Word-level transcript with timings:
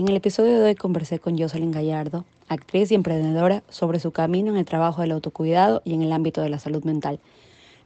En 0.00 0.08
el 0.08 0.16
episodio 0.16 0.58
de 0.58 0.64
hoy 0.64 0.74
conversé 0.76 1.18
con 1.18 1.38
Jocelyn 1.38 1.72
Gallardo, 1.72 2.24
actriz 2.48 2.90
y 2.90 2.94
emprendedora, 2.94 3.62
sobre 3.68 4.00
su 4.00 4.12
camino 4.12 4.50
en 4.50 4.56
el 4.56 4.64
trabajo 4.64 5.02
del 5.02 5.10
autocuidado 5.10 5.82
y 5.84 5.92
en 5.92 6.00
el 6.00 6.10
ámbito 6.10 6.40
de 6.40 6.48
la 6.48 6.58
salud 6.58 6.82
mental. 6.84 7.20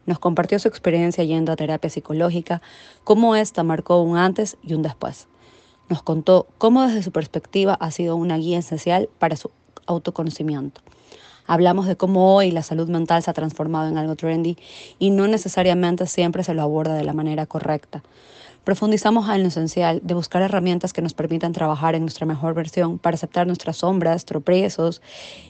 Nos 0.07 0.21
compartió 0.21 0.61
su 0.61 0.69
experiencia 0.69 1.25
yendo 1.25 1.51
a 1.51 1.57
terapia 1.57 1.91
psicológica, 1.91 2.63
cómo 3.03 3.35
esta 3.35 3.65
marcó 3.65 4.01
un 4.01 4.17
antes 4.17 4.57
y 4.63 4.75
un 4.75 4.83
después. 4.83 5.27
Nos 5.89 6.05
contó 6.05 6.47
cómo 6.57 6.83
desde 6.83 7.03
su 7.03 7.11
perspectiva 7.11 7.75
ha 7.75 7.91
sido 7.91 8.15
una 8.15 8.37
guía 8.37 8.61
esencial 8.61 9.09
para 9.19 9.35
su 9.35 9.51
autoconocimiento. 9.87 10.83
Hablamos 11.49 11.89
de 11.89 11.97
cómo 11.97 12.37
hoy 12.37 12.53
la 12.53 12.63
salud 12.63 12.89
mental 12.89 13.25
se 13.25 13.31
ha 13.33 13.35
transformado 13.35 13.89
en 13.89 13.99
algo 13.99 14.15
trendy 14.15 14.57
y 15.01 15.11
no 15.11 15.27
necesariamente 15.27 16.07
siempre 16.07 16.45
se 16.45 16.55
lo 16.55 16.63
aborda 16.63 16.95
de 16.95 17.03
la 17.03 17.13
manera 17.13 17.47
correcta. 17.47 18.05
Profundizamos 18.65 19.29
en 19.29 19.43
lo 19.43 19.49
esencial 19.49 20.01
de 20.03 20.15
buscar 20.15 20.41
herramientas 20.41 20.95
que 20.95 21.03
nos 21.03 21.13
permitan 21.13 21.53
trabajar 21.53 21.95
en 21.95 22.01
nuestra 22.01 22.25
mejor 22.25 22.55
versión 22.55 22.99
para 22.99 23.15
aceptar 23.15 23.47
nuestras 23.47 23.77
sombras, 23.77 24.25
tropiezos 24.25 25.03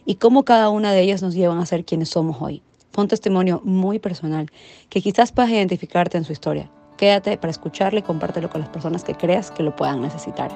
y 0.04 0.16
cómo 0.16 0.44
cada 0.44 0.68
una 0.68 0.90
de 0.90 1.00
ellas 1.00 1.22
nos 1.22 1.32
llevan 1.32 1.58
a 1.58 1.66
ser 1.66 1.84
quienes 1.84 2.08
somos 2.08 2.38
hoy. 2.40 2.60
Fue 2.90 3.04
un 3.04 3.08
testimonio 3.08 3.60
muy 3.64 4.00
personal 4.00 4.50
que 4.88 5.00
quizás 5.00 5.30
puedas 5.30 5.52
identificarte 5.52 6.18
en 6.18 6.24
su 6.24 6.32
historia. 6.32 6.68
Quédate 6.96 7.38
para 7.38 7.52
escucharlo 7.52 8.00
y 8.00 8.02
compártelo 8.02 8.50
con 8.50 8.60
las 8.60 8.70
personas 8.70 9.04
que 9.04 9.14
creas 9.14 9.52
que 9.52 9.62
lo 9.62 9.76
puedan 9.76 10.00
necesitar. 10.02 10.50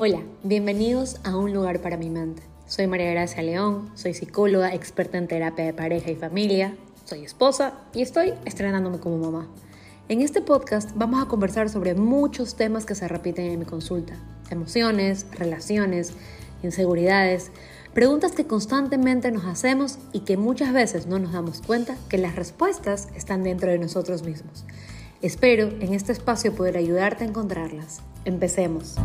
Hola, 0.00 0.22
bienvenidos 0.42 1.20
a 1.24 1.36
Un 1.36 1.54
lugar 1.54 1.80
para 1.80 1.96
mi 1.96 2.10
mente. 2.10 2.42
Soy 2.66 2.88
María 2.88 3.12
Gracia 3.12 3.42
León, 3.42 3.90
soy 3.94 4.12
psicóloga, 4.12 4.74
experta 4.74 5.18
en 5.18 5.28
terapia 5.28 5.64
de 5.64 5.72
pareja 5.72 6.10
y 6.10 6.16
familia, 6.16 6.76
soy 7.06 7.24
esposa 7.24 7.74
y 7.94 8.02
estoy 8.02 8.34
estrenándome 8.44 8.98
como 8.98 9.16
mamá. 9.18 9.46
En 10.08 10.20
este 10.20 10.40
podcast 10.40 10.90
vamos 10.96 11.22
a 11.22 11.28
conversar 11.28 11.68
sobre 11.68 11.94
muchos 11.94 12.56
temas 12.56 12.84
que 12.84 12.96
se 12.96 13.06
repiten 13.06 13.46
en 13.46 13.60
mi 13.60 13.64
consulta. 13.64 14.14
Emociones, 14.50 15.26
relaciones, 15.30 16.12
inseguridades, 16.64 17.52
preguntas 17.94 18.32
que 18.32 18.46
constantemente 18.46 19.30
nos 19.30 19.44
hacemos 19.44 19.98
y 20.12 20.20
que 20.20 20.36
muchas 20.36 20.72
veces 20.72 21.06
no 21.06 21.18
nos 21.20 21.32
damos 21.32 21.62
cuenta 21.62 21.96
que 22.08 22.18
las 22.18 22.34
respuestas 22.34 23.08
están 23.14 23.44
dentro 23.44 23.70
de 23.70 23.78
nosotros 23.78 24.24
mismos. 24.24 24.64
Espero 25.22 25.68
en 25.80 25.94
este 25.94 26.12
espacio 26.12 26.54
poder 26.54 26.76
ayudarte 26.76 27.24
a 27.24 27.28
encontrarlas. 27.28 28.00
Empecemos. 28.24 28.96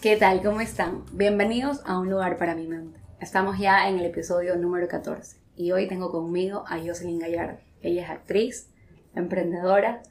¿Qué 0.00 0.16
tal? 0.16 0.42
¿Cómo 0.42 0.62
están? 0.62 1.04
Bienvenidos 1.12 1.82
a 1.84 1.98
Un 1.98 2.08
lugar 2.08 2.38
para 2.38 2.54
mi 2.54 2.66
mente. 2.66 2.98
Estamos 3.20 3.58
ya 3.58 3.86
en 3.86 3.98
el 3.98 4.06
episodio 4.06 4.56
número 4.56 4.88
14 4.88 5.36
y 5.56 5.72
hoy 5.72 5.88
tengo 5.88 6.10
conmigo 6.10 6.64
a 6.68 6.78
Jocelyn 6.78 7.18
Gallardo. 7.18 7.58
Ella 7.82 8.04
es 8.04 8.08
actriz, 8.08 8.70
emprendedora, 9.14 10.02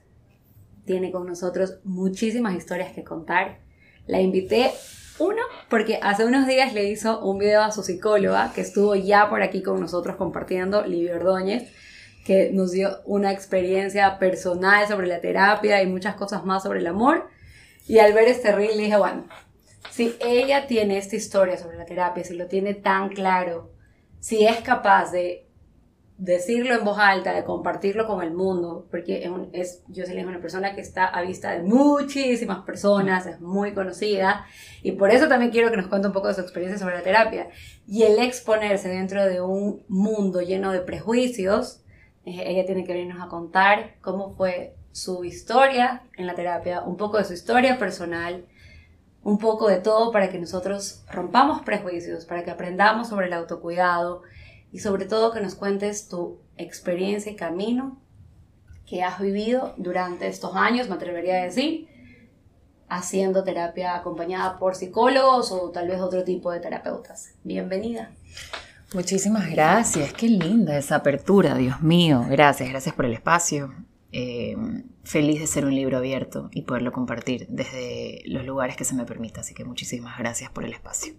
tiene 0.86 1.12
con 1.12 1.26
nosotros 1.26 1.80
muchísimas 1.84 2.56
historias 2.56 2.94
que 2.94 3.04
contar. 3.04 3.62
La 4.06 4.22
invité, 4.22 4.70
uno, 5.18 5.42
porque 5.72 5.98
hace 6.04 6.24
unos 6.24 6.46
días 6.46 6.72
le 6.76 6.88
hizo 6.88 7.26
un 7.26 7.40
video 7.40 7.64
a 7.64 7.72
su 7.72 7.82
psicóloga 7.82 8.54
que 8.54 8.62
estuvo 8.62 8.94
ya 8.94 9.28
por 9.28 9.42
aquí 9.42 9.64
con 9.64 9.80
nosotros 9.80 10.18
compartiendo, 10.18 10.86
Livia 10.86 11.16
Ordóñez, 11.16 11.68
que 12.26 12.52
nos 12.54 12.74
dio 12.74 13.00
una 13.06 13.32
experiencia 13.32 14.20
personal 14.20 14.88
sobre 14.88 15.08
la 15.08 15.20
terapia 15.20 15.82
y 15.82 15.88
muchas 15.88 16.14
cosas 16.14 16.46
más 16.46 16.62
sobre 16.62 16.78
el 16.78 16.86
amor. 16.86 17.28
Y 17.88 17.98
al 17.98 18.14
ver 18.14 18.28
este 18.28 18.52
reel 18.52 18.78
dije, 18.78 18.96
bueno, 18.96 19.26
si 19.90 20.16
ella 20.20 20.68
tiene 20.68 20.98
esta 20.98 21.16
historia 21.16 21.58
sobre 21.58 21.78
la 21.78 21.86
terapia, 21.86 22.24
si 22.24 22.36
lo 22.36 22.48
tiene 22.48 22.74
tan 22.74 23.10
claro, 23.10 23.72
si 24.20 24.46
es 24.46 24.58
capaz 24.62 25.12
de 25.12 25.50
decirlo 26.20 26.76
en 26.76 26.84
voz 26.84 27.00
alta, 27.00 27.34
de 27.34 27.46
compartirlo 27.46 28.06
con 28.06 28.22
el 28.22 28.34
mundo, 28.34 28.86
porque 28.92 29.24
es, 29.24 29.30
un, 29.30 29.50
es 29.54 29.84
es 29.96 30.10
una 30.10 30.42
persona 30.42 30.76
que 30.76 30.82
está 30.82 31.06
a 31.06 31.22
vista 31.22 31.52
de 31.52 31.64
muchísimas 31.64 32.60
personas, 32.66 33.26
es 33.26 33.40
muy 33.40 33.74
conocida, 33.74 34.46
y 34.84 34.92
por 34.92 35.12
eso 35.12 35.30
también 35.30 35.50
quiero 35.50 35.72
que 35.72 35.78
nos 35.78 35.88
cuente 35.88 36.08
un 36.08 36.14
poco 36.14 36.28
de 36.28 36.34
su 36.34 36.42
experiencia 36.42 36.78
sobre 36.78 36.96
la 36.96 37.04
terapia. 37.04 37.48
Y 37.88 38.04
el 38.04 38.20
exponerse 38.20 38.90
dentro 38.90 39.26
de 39.26 39.40
un 39.40 39.84
mundo 39.88 40.42
lleno 40.42 40.74
de 40.74 40.82
prejuicios, 40.82 41.84
eh, 42.26 42.44
ella 42.48 42.66
tiene 42.66 42.84
que 42.84 42.92
venirnos 42.92 43.24
a 43.24 43.30
contar 43.30 43.96
cómo 44.02 44.36
fue 44.36 44.76
su 44.92 45.24
historia 45.24 46.04
en 46.18 46.28
la 46.28 46.36
terapia, 46.36 46.82
un 46.82 46.98
poco 46.98 47.18
de 47.18 47.24
su 47.24 47.34
historia 47.34 47.80
personal, 47.80 48.46
un 49.24 49.38
poco 49.38 49.68
de 49.68 49.78
todo 49.78 50.12
para 50.12 50.30
que 50.30 50.40
nosotros 50.40 51.04
rompamos 51.12 51.62
prejuicios, 51.62 52.26
para 52.26 52.44
que 52.44 52.52
aprendamos 52.52 53.10
sobre 53.10 53.28
el 53.28 53.34
autocuidado 53.34 54.24
y 54.72 54.80
sobre 54.80 55.06
todo 55.06 55.32
que 55.32 55.42
nos 55.42 55.56
cuentes 55.56 56.08
tu 56.08 56.40
experiencia 56.58 57.32
y 57.32 57.36
camino 57.36 58.02
que 58.86 59.04
has 59.04 59.20
vivido 59.20 59.74
durante 59.78 60.28
estos 60.28 60.56
años, 60.56 60.90
me 60.90 60.96
atrevería 60.96 61.36
a 61.36 61.44
decir, 61.44 61.88
haciendo 62.88 63.44
terapia 63.44 63.96
acompañada 63.96 64.58
por 64.58 64.76
psicólogos 64.76 65.52
o 65.52 65.70
tal 65.70 65.88
vez 65.88 66.00
otro 66.00 66.24
tipo 66.24 66.52
de 66.52 66.60
terapeutas. 66.60 67.36
Bienvenida. 67.44 68.12
Muchísimas 68.94 69.48
gracias, 69.52 70.12
qué 70.14 70.28
linda 70.28 70.76
esa 70.76 70.96
apertura, 70.96 71.54
Dios 71.54 71.82
mío. 71.82 72.26
Gracias, 72.28 72.68
gracias 72.70 72.96
por 72.96 73.06
el 73.06 73.14
espacio. 73.14 73.72
Eh, 74.12 74.56
feliz 75.10 75.40
de 75.40 75.48
ser 75.48 75.66
un 75.66 75.74
libro 75.74 75.98
abierto 75.98 76.50
y 76.52 76.62
poderlo 76.62 76.92
compartir 76.92 77.48
desde 77.50 78.22
los 78.26 78.46
lugares 78.46 78.78
que 78.78 78.86
se 78.86 78.94
me 78.94 79.06
permita. 79.06 79.42
Así 79.42 79.56
que 79.56 79.66
muchísimas 79.66 80.20
gracias 80.20 80.52
por 80.52 80.66
el 80.66 80.72
espacio. 80.72 81.16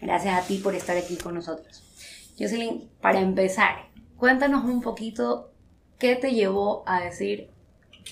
Gracias 0.00 0.42
a 0.42 0.46
ti 0.46 0.56
por 0.56 0.74
estar 0.74 0.96
aquí 0.96 1.16
con 1.16 1.34
nosotros. 1.34 1.84
Jocelyn, 2.38 2.88
para 3.02 3.20
empezar, 3.20 3.90
cuéntanos 4.16 4.64
un 4.64 4.80
poquito 4.80 5.52
qué 5.98 6.16
te 6.16 6.32
llevó 6.32 6.82
a 6.86 7.02
decir 7.02 7.50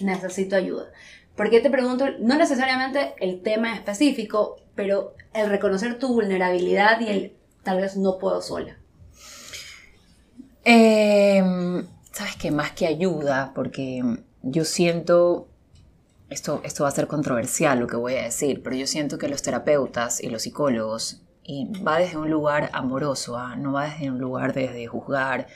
necesito 0.03 0.57
ayuda. 0.57 0.93
Porque 1.37 1.61
te 1.61 1.71
pregunto, 1.71 2.05
no 2.21 2.37
necesariamente 2.37 3.15
el 3.19 3.41
tema 3.41 3.75
específico, 3.75 4.57
pero 4.75 5.15
el 5.33 5.49
reconocer 5.49 5.99
tu 5.99 6.09
vulnerabilidad 6.09 7.01
y 7.01 7.09
el 7.09 7.37
tal 7.63 7.81
vez 7.81 7.97
no 7.97 8.19
puedo 8.19 8.43
sola. 8.43 8.77
Eh, 10.67 11.43
sabes 12.13 12.37
que 12.37 12.51
más 12.51 12.73
que 12.73 12.87
ayuda, 12.87 13.53
porque 13.55 14.03
yo 14.43 14.65
siento, 14.65 15.49
esto, 16.31 16.61
esto 16.65 16.85
va 16.85 16.89
a 16.89 16.93
ser 16.93 17.07
controversial 17.07 17.79
lo 17.79 17.87
que 17.87 17.97
voy 17.97 18.15
a 18.15 18.23
decir, 18.23 18.63
pero 18.63 18.77
yo 18.77 18.87
siento 18.87 19.19
que 19.19 19.29
los 19.29 19.43
terapeutas 19.43 20.23
y 20.23 20.29
los 20.29 20.43
psicólogos, 20.43 21.23
y 21.43 21.67
va 21.83 21.99
desde 21.99 22.19
un 22.19 22.31
lugar 22.31 22.71
amoroso, 22.73 23.37
¿ah? 23.39 23.57
no 23.57 23.73
va 23.73 23.89
desde 23.89 24.11
un 24.11 24.19
lugar 24.19 24.53
desde 24.53 24.87
juzgar 24.87 25.47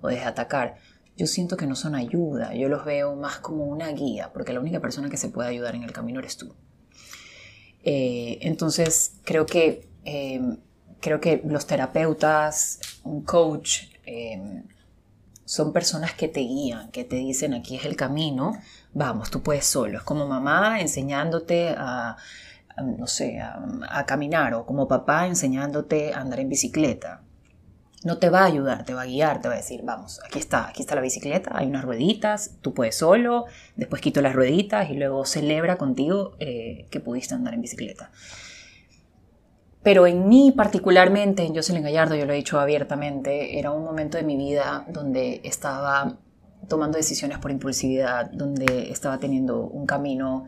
o 0.00 0.08
desde 0.08 0.24
atacar, 0.24 0.76
yo 1.16 1.26
siento 1.26 1.56
que 1.56 1.66
no 1.66 1.76
son 1.76 1.94
ayuda, 1.94 2.54
yo 2.54 2.68
los 2.68 2.84
veo 2.84 3.14
más 3.16 3.38
como 3.38 3.64
una 3.66 3.88
guía, 3.88 4.30
porque 4.32 4.52
la 4.52 4.60
única 4.60 4.80
persona 4.80 5.10
que 5.10 5.16
se 5.16 5.28
puede 5.28 5.50
ayudar 5.50 5.74
en 5.74 5.82
el 5.82 5.92
camino 5.92 6.20
eres 6.20 6.36
tú. 6.36 6.54
Eh, 7.84 8.38
entonces, 8.42 9.16
creo 9.24 9.44
que, 9.44 9.88
eh, 10.04 10.40
creo 11.00 11.20
que 11.20 11.42
los 11.44 11.66
terapeutas, 11.66 12.80
un 13.04 13.22
coach, 13.22 13.84
eh, 14.06 14.62
son 15.44 15.72
personas 15.72 16.14
que 16.14 16.28
te 16.28 16.40
guían, 16.40 16.90
que 16.90 17.04
te 17.04 17.16
dicen 17.16 17.54
aquí 17.54 17.76
es 17.76 17.84
el 17.84 17.96
camino, 17.96 18.52
vamos, 18.92 19.30
tú 19.30 19.42
puedes 19.42 19.64
solo. 19.64 19.98
Es 19.98 20.04
como 20.04 20.26
mamá 20.26 20.80
enseñándote 20.80 21.74
a, 21.76 22.16
no 22.82 23.06
sé, 23.06 23.40
a, 23.40 24.04
caminar 24.06 24.54
o 24.54 24.66
como 24.66 24.88
papá 24.88 25.26
enseñándote 25.26 26.14
a 26.14 26.20
andar 26.20 26.40
en 26.40 26.48
bicicleta. 26.48 27.22
No 28.04 28.18
te 28.18 28.30
va 28.30 28.40
a 28.40 28.46
ayudar, 28.46 28.84
te 28.84 28.94
va 28.94 29.02
a 29.02 29.06
guiar, 29.06 29.40
te 29.40 29.48
va 29.48 29.54
a 29.54 29.58
decir, 29.58 29.82
vamos, 29.84 30.20
aquí 30.24 30.40
está, 30.40 30.68
aquí 30.68 30.82
está 30.82 30.96
la 30.96 31.00
bicicleta, 31.00 31.52
hay 31.54 31.68
unas 31.68 31.84
rueditas, 31.84 32.56
tú 32.60 32.74
puedes 32.74 32.96
solo, 32.96 33.44
después 33.76 34.02
quito 34.02 34.20
las 34.22 34.34
rueditas 34.34 34.90
y 34.90 34.94
luego 34.94 35.24
celebra 35.24 35.76
contigo 35.76 36.34
eh, 36.40 36.88
que 36.90 36.98
pudiste 36.98 37.34
andar 37.34 37.54
en 37.54 37.62
bicicleta. 37.62 38.10
Pero 39.82 40.06
en 40.06 40.28
mí 40.28 40.52
particularmente, 40.52 41.44
en 41.44 41.54
Jocelyn 41.54 41.82
Gallardo, 41.82 42.14
yo 42.14 42.24
lo 42.24 42.32
he 42.32 42.36
dicho 42.36 42.60
abiertamente, 42.60 43.58
era 43.58 43.72
un 43.72 43.84
momento 43.84 44.16
de 44.16 44.22
mi 44.22 44.36
vida 44.36 44.86
donde 44.88 45.40
estaba 45.42 46.18
tomando 46.68 46.98
decisiones 46.98 47.38
por 47.38 47.50
impulsividad, 47.50 48.30
donde 48.30 48.92
estaba 48.92 49.18
teniendo 49.18 49.62
un 49.62 49.84
camino 49.86 50.46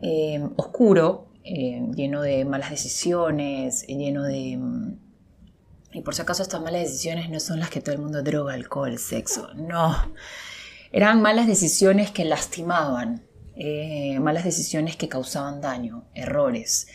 eh, 0.00 0.42
oscuro, 0.56 1.28
eh, 1.44 1.86
lleno 1.94 2.22
de 2.22 2.44
malas 2.46 2.70
decisiones, 2.70 3.86
lleno 3.86 4.24
de... 4.24 4.58
Y 5.92 6.00
por 6.00 6.14
si 6.14 6.22
acaso 6.22 6.42
estas 6.42 6.60
malas 6.60 6.82
decisiones 6.82 7.28
no 7.30 7.40
son 7.40 7.60
las 7.60 7.70
que 7.70 7.80
todo 7.80 7.94
el 7.94 8.00
mundo 8.00 8.22
droga, 8.22 8.54
alcohol, 8.54 8.98
sexo, 8.98 9.52
no. 9.54 9.94
Eran 10.92 11.20
malas 11.20 11.46
decisiones 11.46 12.10
que 12.10 12.24
lastimaban, 12.24 13.22
eh, 13.54 14.18
malas 14.20 14.44
decisiones 14.44 14.96
que 14.96 15.08
causaban 15.08 15.60
daño, 15.60 16.04
errores 16.14 16.86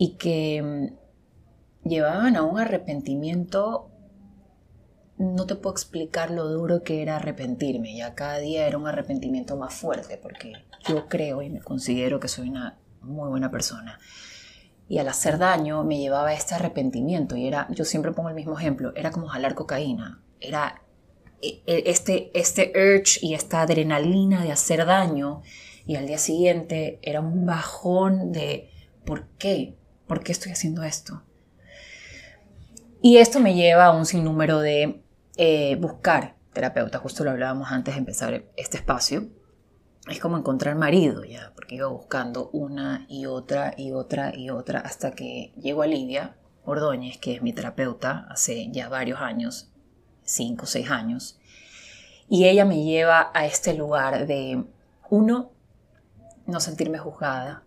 y 0.00 0.16
que 0.16 0.62
mm, 0.62 1.86
llevaban 1.86 2.34
a 2.34 2.42
un 2.42 2.58
arrepentimiento, 2.58 3.90
no 5.18 5.44
te 5.44 5.56
puedo 5.56 5.74
explicar 5.74 6.30
lo 6.30 6.48
duro 6.48 6.82
que 6.82 7.02
era 7.02 7.16
arrepentirme, 7.16 7.94
ya 7.94 8.14
cada 8.14 8.38
día 8.38 8.66
era 8.66 8.78
un 8.78 8.88
arrepentimiento 8.88 9.58
más 9.58 9.74
fuerte, 9.74 10.16
porque 10.16 10.54
yo 10.88 11.06
creo 11.06 11.42
y 11.42 11.50
me 11.50 11.60
considero 11.60 12.18
que 12.18 12.28
soy 12.28 12.48
una 12.48 12.78
muy 13.02 13.28
buena 13.28 13.50
persona. 13.50 13.98
y 14.88 14.98
al 14.98 15.08
hacer 15.08 15.36
daño 15.36 15.84
me 15.84 15.98
llevaba 15.98 16.30
a 16.30 16.34
este 16.34 16.54
arrepentimiento 16.54 17.36
y 17.36 17.46
era, 17.46 17.68
yo 17.70 17.84
siempre 17.84 18.12
pongo 18.12 18.30
el 18.30 18.34
mismo 18.34 18.58
ejemplo, 18.58 18.94
era 18.96 19.10
como 19.10 19.28
jalar 19.28 19.54
cocaína, 19.54 20.22
era 20.40 20.82
e, 21.42 21.62
e, 21.66 21.82
este, 21.90 22.30
este 22.32 22.72
urge 22.74 23.20
y 23.20 23.34
esta 23.34 23.60
adrenalina 23.60 24.42
de 24.42 24.50
hacer 24.50 24.86
daño 24.86 25.42
y 25.84 25.96
al 25.96 26.06
día 26.06 26.18
siguiente 26.18 26.98
era 27.02 27.20
un 27.20 27.44
bajón 27.44 28.32
de 28.32 28.70
¿por 29.04 29.28
qué? 29.36 29.76
¿Por 30.10 30.24
qué 30.24 30.32
estoy 30.32 30.50
haciendo 30.50 30.82
esto? 30.82 31.22
Y 33.00 33.18
esto 33.18 33.38
me 33.38 33.54
lleva 33.54 33.84
a 33.84 33.96
un 33.96 34.06
sinnúmero 34.06 34.58
de 34.58 35.04
eh, 35.36 35.76
buscar 35.76 36.34
terapeuta, 36.52 36.98
justo 36.98 37.22
lo 37.22 37.30
hablábamos 37.30 37.70
antes 37.70 37.94
de 37.94 38.00
empezar 38.00 38.44
este 38.56 38.76
espacio. 38.76 39.28
Es 40.08 40.18
como 40.18 40.36
encontrar 40.36 40.74
marido 40.74 41.22
ya, 41.22 41.52
porque 41.54 41.76
iba 41.76 41.86
buscando 41.86 42.50
una 42.52 43.06
y 43.08 43.26
otra 43.26 43.74
y 43.76 43.92
otra 43.92 44.36
y 44.36 44.50
otra 44.50 44.80
hasta 44.80 45.12
que 45.12 45.52
llego 45.56 45.82
a 45.82 45.86
Lidia 45.86 46.34
Ordóñez, 46.64 47.18
que 47.18 47.36
es 47.36 47.42
mi 47.42 47.52
terapeuta 47.52 48.26
hace 48.30 48.68
ya 48.72 48.88
varios 48.88 49.20
años, 49.20 49.70
cinco 50.24 50.64
o 50.64 50.66
seis 50.66 50.90
años, 50.90 51.38
y 52.28 52.46
ella 52.46 52.64
me 52.64 52.82
lleva 52.82 53.30
a 53.32 53.46
este 53.46 53.74
lugar 53.74 54.26
de, 54.26 54.64
uno, 55.08 55.52
no 56.46 56.58
sentirme 56.58 56.98
juzgada 56.98 57.62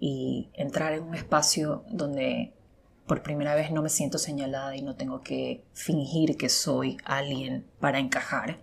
y 0.00 0.50
entrar 0.54 0.92
en 0.92 1.02
un 1.02 1.14
espacio 1.14 1.84
donde 1.90 2.54
por 3.06 3.22
primera 3.22 3.54
vez 3.54 3.70
no 3.70 3.82
me 3.82 3.88
siento 3.88 4.18
señalada 4.18 4.76
y 4.76 4.82
no 4.82 4.94
tengo 4.94 5.22
que 5.22 5.64
fingir 5.72 6.36
que 6.36 6.48
soy 6.48 6.98
alguien 7.04 7.66
para 7.80 7.98
encajar. 7.98 8.58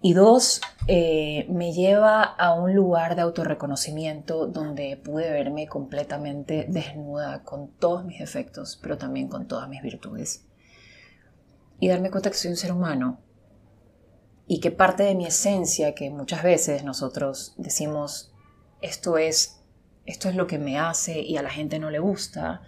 Y 0.00 0.12
dos, 0.12 0.60
eh, 0.86 1.46
me 1.48 1.72
lleva 1.72 2.22
a 2.22 2.52
un 2.52 2.74
lugar 2.74 3.16
de 3.16 3.22
autorreconocimiento 3.22 4.46
donde 4.46 4.98
pude 4.98 5.30
verme 5.30 5.66
completamente 5.66 6.66
desnuda 6.68 7.42
con 7.42 7.68
todos 7.68 8.04
mis 8.04 8.18
defectos, 8.18 8.78
pero 8.82 8.98
también 8.98 9.28
con 9.28 9.48
todas 9.48 9.68
mis 9.68 9.80
virtudes. 9.80 10.44
Y 11.80 11.88
darme 11.88 12.10
cuenta 12.10 12.30
que 12.30 12.36
soy 12.36 12.50
un 12.50 12.56
ser 12.58 12.72
humano 12.72 13.18
y 14.46 14.60
que 14.60 14.70
parte 14.70 15.04
de 15.04 15.14
mi 15.14 15.26
esencia, 15.26 15.94
que 15.94 16.10
muchas 16.10 16.42
veces 16.42 16.84
nosotros 16.84 17.54
decimos, 17.56 18.30
esto 18.82 19.16
es, 19.16 19.53
esto 20.06 20.28
es 20.28 20.34
lo 20.34 20.46
que 20.46 20.58
me 20.58 20.78
hace 20.78 21.20
y 21.20 21.36
a 21.36 21.42
la 21.42 21.50
gente 21.50 21.78
no 21.78 21.90
le 21.90 21.98
gusta, 21.98 22.62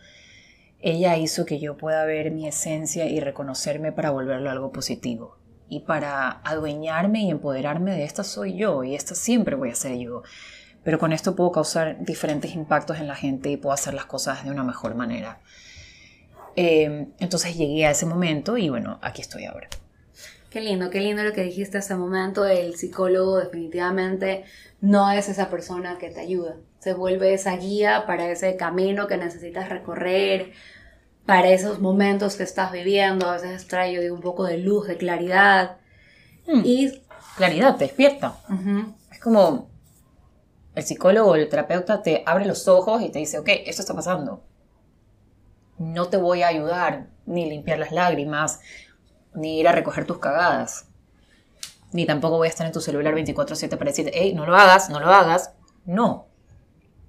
ella 0.80 1.16
hizo 1.16 1.46
que 1.46 1.58
yo 1.58 1.76
pueda 1.76 2.04
ver 2.04 2.30
mi 2.30 2.46
esencia 2.46 3.06
y 3.06 3.20
reconocerme 3.20 3.92
para 3.92 4.10
volverlo 4.10 4.50
algo 4.50 4.72
positivo. 4.72 5.38
Y 5.68 5.80
para 5.80 6.30
adueñarme 6.44 7.22
y 7.22 7.30
empoderarme 7.30 7.92
de 7.92 8.04
esta 8.04 8.22
soy 8.22 8.56
yo 8.56 8.84
y 8.84 8.94
esta 8.94 9.14
siempre 9.14 9.56
voy 9.56 9.70
a 9.70 9.74
ser 9.74 9.96
yo. 9.98 10.22
Pero 10.84 11.00
con 11.00 11.12
esto 11.12 11.34
puedo 11.34 11.50
causar 11.50 12.04
diferentes 12.04 12.54
impactos 12.54 12.98
en 12.98 13.08
la 13.08 13.16
gente 13.16 13.50
y 13.50 13.56
puedo 13.56 13.74
hacer 13.74 13.94
las 13.94 14.04
cosas 14.04 14.44
de 14.44 14.50
una 14.50 14.62
mejor 14.62 14.94
manera. 14.94 15.40
Eh, 16.54 17.08
entonces 17.18 17.56
llegué 17.56 17.86
a 17.86 17.90
ese 17.90 18.06
momento 18.06 18.56
y 18.56 18.68
bueno, 18.68 19.00
aquí 19.02 19.22
estoy 19.22 19.44
ahora. 19.44 19.68
Qué 20.50 20.60
lindo, 20.60 20.88
qué 20.88 21.00
lindo 21.00 21.22
lo 21.24 21.32
que 21.32 21.42
dijiste 21.42 21.78
hace 21.78 21.96
momento. 21.96 22.46
El 22.46 22.76
psicólogo 22.76 23.38
definitivamente 23.38 24.44
no 24.80 25.10
es 25.10 25.28
esa 25.28 25.50
persona 25.50 25.98
que 25.98 26.10
te 26.10 26.20
ayuda. 26.20 26.56
Se 26.86 26.94
vuelve 26.94 27.34
esa 27.34 27.56
guía 27.56 28.04
para 28.06 28.30
ese 28.30 28.54
camino 28.54 29.08
que 29.08 29.16
necesitas 29.16 29.68
recorrer, 29.70 30.52
para 31.24 31.48
esos 31.48 31.80
momentos 31.80 32.36
que 32.36 32.44
estás 32.44 32.70
viviendo. 32.70 33.28
A 33.28 33.32
veces 33.32 33.66
trae, 33.66 33.92
yo 33.92 34.00
digo, 34.00 34.14
un 34.14 34.20
poco 34.20 34.44
de 34.44 34.58
luz, 34.58 34.86
de 34.86 34.96
claridad. 34.96 35.78
Hmm. 36.46 36.60
Y 36.62 37.02
claridad, 37.36 37.74
te 37.74 37.86
despierta. 37.86 38.36
Es 39.10 39.18
como 39.18 39.68
el 40.76 40.84
psicólogo 40.84 41.32
o 41.32 41.34
el 41.34 41.48
terapeuta 41.48 42.04
te 42.04 42.22
abre 42.24 42.44
los 42.44 42.68
ojos 42.68 43.02
y 43.02 43.08
te 43.08 43.18
dice, 43.18 43.40
ok, 43.40 43.48
esto 43.64 43.82
está 43.82 43.94
pasando. 43.94 44.44
No 45.78 46.06
te 46.06 46.18
voy 46.18 46.42
a 46.42 46.46
ayudar 46.46 47.08
ni 47.24 47.50
limpiar 47.50 47.80
las 47.80 47.90
lágrimas, 47.90 48.60
ni 49.34 49.58
ir 49.58 49.66
a 49.66 49.72
recoger 49.72 50.06
tus 50.06 50.20
cagadas. 50.20 50.86
Ni 51.90 52.06
tampoco 52.06 52.36
voy 52.36 52.46
a 52.46 52.50
estar 52.50 52.64
en 52.64 52.72
tu 52.72 52.80
celular 52.80 53.12
24/7 53.12 53.76
para 53.76 53.90
decirte, 53.90 54.12
hey, 54.14 54.34
no 54.36 54.46
lo 54.46 54.54
hagas, 54.54 54.88
no 54.88 55.00
lo 55.00 55.08
hagas. 55.08 55.52
No. 55.84 56.25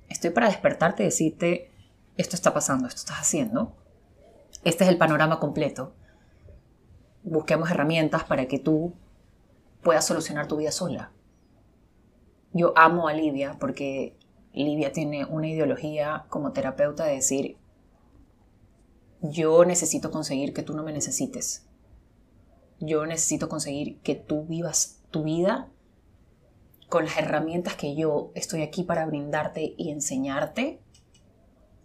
Estoy 0.09 0.31
para 0.31 0.47
despertarte 0.47 1.03
y 1.03 1.07
decirte, 1.07 1.71
esto 2.15 2.35
está 2.35 2.53
pasando, 2.53 2.87
esto 2.87 2.99
estás 2.99 3.17
haciendo. 3.17 3.75
Este 4.63 4.83
es 4.83 4.89
el 4.89 4.97
panorama 4.97 5.39
completo. 5.39 5.93
Busquemos 7.23 7.69
herramientas 7.69 8.23
para 8.23 8.47
que 8.47 8.59
tú 8.59 8.93
puedas 9.81 10.05
solucionar 10.05 10.47
tu 10.47 10.57
vida 10.57 10.71
sola. 10.71 11.11
Yo 12.53 12.73
amo 12.75 13.07
a 13.07 13.13
Livia 13.13 13.57
porque 13.59 14.17
Livia 14.53 14.91
tiene 14.91 15.25
una 15.25 15.47
ideología 15.47 16.25
como 16.29 16.51
terapeuta 16.51 17.05
de 17.05 17.15
decir, 17.15 17.57
yo 19.21 19.65
necesito 19.65 20.11
conseguir 20.11 20.53
que 20.53 20.63
tú 20.63 20.73
no 20.73 20.83
me 20.83 20.93
necesites. 20.93 21.67
Yo 22.79 23.05
necesito 23.05 23.49
conseguir 23.49 23.99
que 23.99 24.15
tú 24.15 24.45
vivas 24.45 25.03
tu 25.11 25.23
vida 25.23 25.69
con 26.89 27.05
las 27.05 27.17
herramientas 27.17 27.75
que 27.75 27.95
yo 27.95 28.31
estoy 28.35 28.61
aquí 28.61 28.83
para 28.83 29.05
brindarte 29.05 29.75
y 29.77 29.91
enseñarte 29.91 30.79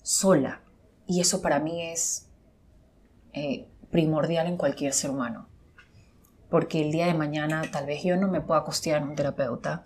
sola. 0.02 0.62
Y 1.06 1.20
eso 1.20 1.42
para 1.42 1.58
mí 1.58 1.82
es 1.82 2.28
eh, 3.32 3.66
primordial 3.90 4.46
en 4.46 4.56
cualquier 4.56 4.92
ser 4.92 5.10
humano. 5.10 5.48
Porque 6.48 6.82
el 6.82 6.92
día 6.92 7.06
de 7.06 7.14
mañana 7.14 7.62
tal 7.72 7.86
vez 7.86 8.02
yo 8.02 8.16
no 8.16 8.28
me 8.28 8.40
pueda 8.40 8.64
costear 8.64 9.02
un 9.02 9.14
terapeuta. 9.14 9.84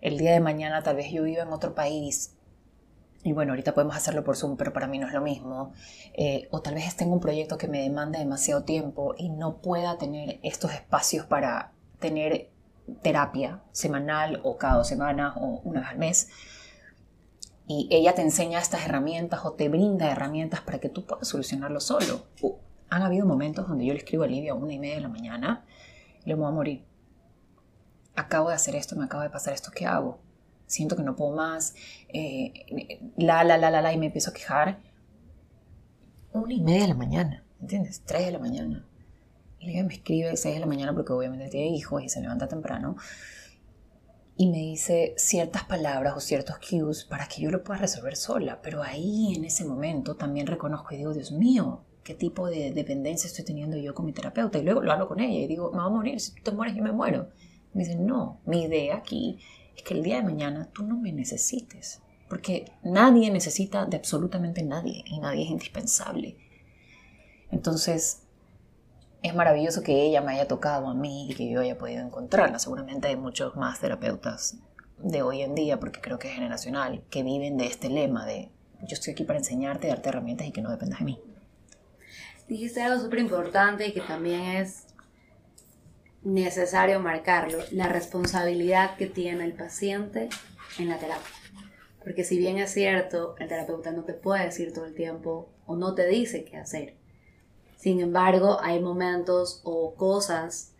El 0.00 0.18
día 0.18 0.32
de 0.32 0.40
mañana 0.40 0.82
tal 0.82 0.96
vez 0.96 1.10
yo 1.10 1.22
viva 1.22 1.42
en 1.42 1.52
otro 1.52 1.74
país 1.74 2.36
y 3.24 3.32
bueno, 3.32 3.52
ahorita 3.52 3.72
podemos 3.72 3.96
hacerlo 3.96 4.24
por 4.24 4.36
Zoom, 4.36 4.56
pero 4.56 4.72
para 4.72 4.88
mí 4.88 4.98
no 4.98 5.06
es 5.06 5.12
lo 5.12 5.20
mismo. 5.20 5.72
Eh, 6.14 6.48
o 6.50 6.60
tal 6.60 6.74
vez 6.74 6.96
tengo 6.96 7.14
un 7.14 7.20
proyecto 7.20 7.56
que 7.56 7.68
me 7.68 7.80
demanda 7.80 8.18
demasiado 8.18 8.64
tiempo 8.64 9.14
y 9.16 9.28
no 9.30 9.58
pueda 9.58 9.96
tener 9.96 10.40
estos 10.42 10.72
espacios 10.72 11.26
para 11.26 11.72
tener 12.00 12.50
terapia 13.02 13.62
semanal 13.72 14.40
o 14.44 14.58
cada 14.58 14.76
dos 14.76 14.88
semanas 14.88 15.34
o 15.36 15.60
una 15.64 15.80
vez 15.80 15.88
al 15.88 15.98
mes. 15.98 16.28
Y 17.66 17.88
ella 17.90 18.14
te 18.14 18.22
enseña 18.22 18.58
estas 18.58 18.84
herramientas 18.84 19.44
o 19.44 19.52
te 19.52 19.68
brinda 19.68 20.10
herramientas 20.10 20.60
para 20.60 20.78
que 20.78 20.88
tú 20.88 21.06
puedas 21.06 21.28
solucionarlo 21.28 21.80
solo. 21.80 22.26
han 22.90 23.02
habido 23.02 23.24
momentos 23.24 23.68
donde 23.68 23.86
yo 23.86 23.92
le 23.92 24.00
escribo 24.00 24.24
a 24.24 24.26
Livia 24.26 24.52
a 24.52 24.54
una 24.54 24.72
y 24.72 24.78
media 24.78 24.96
de 24.96 25.00
la 25.02 25.08
mañana 25.08 25.64
y 26.24 26.28
le 26.28 26.34
voy 26.34 26.46
a 26.46 26.50
morir. 26.50 26.84
Acabo 28.14 28.50
de 28.50 28.54
hacer 28.54 28.76
esto, 28.76 28.96
me 28.96 29.04
acaba 29.04 29.22
de 29.22 29.30
pasar 29.30 29.54
esto, 29.54 29.70
¿qué 29.74 29.86
hago? 29.86 30.18
siento 30.72 30.96
que 30.96 31.02
no 31.02 31.14
puedo 31.14 31.32
más, 31.32 31.74
eh, 32.08 32.52
la, 33.16 33.44
la, 33.44 33.58
la, 33.58 33.70
la, 33.70 33.82
la, 33.82 33.92
y 33.92 33.98
me 33.98 34.06
empiezo 34.06 34.30
a 34.30 34.32
quejar. 34.32 34.78
Una 36.32 36.54
y 36.54 36.60
media 36.60 36.82
de 36.82 36.88
la 36.88 36.94
mañana, 36.94 37.44
¿entiendes? 37.60 38.02
Tres 38.06 38.26
de 38.26 38.32
la 38.32 38.38
mañana. 38.38 38.86
Ella 39.62 39.84
me 39.84 39.94
escribe 39.94 40.30
a 40.30 40.36
seis 40.36 40.54
de 40.54 40.60
la 40.60 40.66
mañana 40.66 40.92
porque 40.94 41.12
obviamente 41.12 41.48
tiene 41.48 41.68
hijos 41.68 42.02
y 42.02 42.08
se 42.08 42.20
levanta 42.20 42.48
temprano. 42.48 42.96
Y 44.36 44.48
me 44.48 44.58
dice 44.58 45.14
ciertas 45.16 45.64
palabras 45.64 46.14
o 46.16 46.20
ciertos 46.20 46.56
cues 46.58 47.04
para 47.04 47.28
que 47.28 47.42
yo 47.42 47.50
lo 47.50 47.62
pueda 47.62 47.80
resolver 47.80 48.16
sola. 48.16 48.60
Pero 48.62 48.82
ahí, 48.82 49.34
en 49.36 49.44
ese 49.44 49.64
momento, 49.64 50.16
también 50.16 50.46
reconozco 50.46 50.94
y 50.94 50.98
digo, 50.98 51.12
Dios 51.12 51.30
mío, 51.32 51.84
¿qué 52.02 52.14
tipo 52.14 52.48
de 52.48 52.72
dependencia 52.72 53.28
estoy 53.28 53.44
teniendo 53.44 53.76
yo 53.76 53.94
con 53.94 54.06
mi 54.06 54.12
terapeuta? 54.12 54.58
Y 54.58 54.64
luego 54.64 54.82
lo 54.82 54.92
hablo 54.92 55.08
con 55.08 55.20
ella 55.20 55.38
y 55.38 55.46
digo, 55.46 55.70
me 55.70 55.78
voy 55.78 55.86
a 55.86 55.90
morir, 55.90 56.20
si 56.20 56.34
tú 56.34 56.42
te 56.42 56.52
mueres 56.52 56.74
yo 56.74 56.82
me 56.82 56.92
muero. 56.92 57.28
me 57.72 57.84
dice, 57.84 57.96
no, 57.96 58.40
mi 58.44 58.64
idea 58.64 58.96
aquí 58.96 59.38
es 59.76 59.82
que 59.82 59.94
el 59.94 60.02
día 60.02 60.16
de 60.16 60.24
mañana 60.24 60.70
tú 60.72 60.82
no 60.82 60.96
me 60.96 61.12
necesites, 61.12 62.00
porque 62.28 62.72
nadie 62.82 63.30
necesita 63.30 63.86
de 63.86 63.96
absolutamente 63.96 64.62
nadie 64.62 65.04
y 65.06 65.20
nadie 65.20 65.44
es 65.44 65.50
indispensable. 65.50 66.36
Entonces, 67.50 68.21
es 69.22 69.34
maravilloso 69.34 69.82
que 69.82 70.02
ella 70.02 70.20
me 70.20 70.32
haya 70.32 70.48
tocado 70.48 70.88
a 70.88 70.94
mí 70.94 71.30
y 71.30 71.34
que 71.34 71.50
yo 71.50 71.60
haya 71.60 71.78
podido 71.78 72.04
encontrarla. 72.04 72.58
Seguramente 72.58 73.08
hay 73.08 73.16
muchos 73.16 73.56
más 73.56 73.80
terapeutas 73.80 74.58
de 74.98 75.22
hoy 75.22 75.42
en 75.42 75.54
día, 75.54 75.78
porque 75.78 76.00
creo 76.00 76.18
que 76.18 76.28
es 76.28 76.34
generacional, 76.34 77.04
que 77.10 77.22
viven 77.22 77.56
de 77.56 77.66
este 77.66 77.88
lema 77.88 78.26
de 78.26 78.50
yo 78.82 78.94
estoy 78.94 79.12
aquí 79.12 79.24
para 79.24 79.38
enseñarte, 79.38 79.86
darte 79.86 80.08
herramientas 80.08 80.46
y 80.46 80.52
que 80.52 80.60
no 80.60 80.70
dependas 80.70 80.98
de 80.98 81.04
mí. 81.04 81.20
Dijiste 82.48 82.82
algo 82.82 83.00
súper 83.00 83.20
importante 83.20 83.86
y 83.86 83.92
que 83.92 84.00
también 84.00 84.42
es 84.42 84.86
necesario 86.22 86.98
marcarlo, 87.00 87.58
la 87.70 87.88
responsabilidad 87.88 88.96
que 88.96 89.06
tiene 89.06 89.44
el 89.44 89.52
paciente 89.52 90.28
en 90.78 90.88
la 90.88 90.98
terapia. 90.98 91.30
Porque 92.02 92.24
si 92.24 92.38
bien 92.38 92.58
es 92.58 92.72
cierto, 92.72 93.36
el 93.38 93.48
terapeuta 93.48 93.92
no 93.92 94.02
te 94.02 94.14
puede 94.14 94.44
decir 94.44 94.72
todo 94.72 94.84
el 94.84 94.94
tiempo 94.94 95.52
o 95.66 95.76
no 95.76 95.94
te 95.94 96.06
dice 96.08 96.44
qué 96.44 96.56
hacer. 96.56 96.96
Sin 97.82 97.98
embargo, 97.98 98.60
hay 98.62 98.78
momentos 98.78 99.60
o 99.64 99.96
cosas 99.96 100.72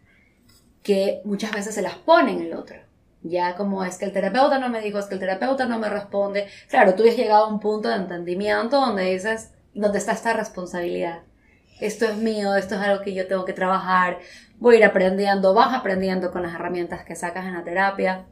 que 0.85 1.21
muchas 1.25 1.50
veces 1.50 1.75
se 1.75 1.82
las 1.82 1.97
pone 1.97 2.30
en 2.30 2.42
el 2.42 2.54
otro. 2.54 2.76
Ya 3.23 3.56
como 3.56 3.85
es 3.85 3.99
que 3.99 4.04
el 4.04 4.12
terapeuta 4.12 4.61
no 4.61 4.68
me 4.68 4.80
dijo, 4.80 5.00
es 5.00 5.06
que 5.06 5.14
el 5.14 5.21
terapeuta 5.21 5.66
no 5.66 5.80
me 5.80 5.88
responde. 5.88 6.47
Claro, 6.68 6.94
tú 6.94 7.02
has 7.02 7.16
llegado 7.16 7.47
a 7.47 7.49
un 7.49 7.59
punto 7.59 7.88
de 7.88 7.97
entendimiento 7.97 8.76
donde 8.80 9.12
dices, 9.12 9.50
¿dónde 9.75 9.99
está 9.99 10.12
esta 10.12 10.32
responsabilidad? 10.32 11.23
Esto 11.80 12.04
es 12.04 12.18
mío, 12.18 12.54
esto 12.54 12.76
es 12.76 12.80
algo 12.80 13.02
que 13.02 13.14
yo 13.14 13.26
tengo 13.26 13.44
que 13.44 13.52
trabajar, 13.52 14.21
voy 14.61 14.76
a 14.76 14.78
ir 14.78 14.85
aprendiendo, 14.85 15.54
vas 15.54 15.75
aprendiendo 15.75 16.30
con 16.30 16.42
las 16.42 16.54
herramientas 16.54 17.04
que 17.04 17.16
sacas 17.16 17.47
en 17.47 17.54
la 17.54 17.64
terapia. 17.64 18.26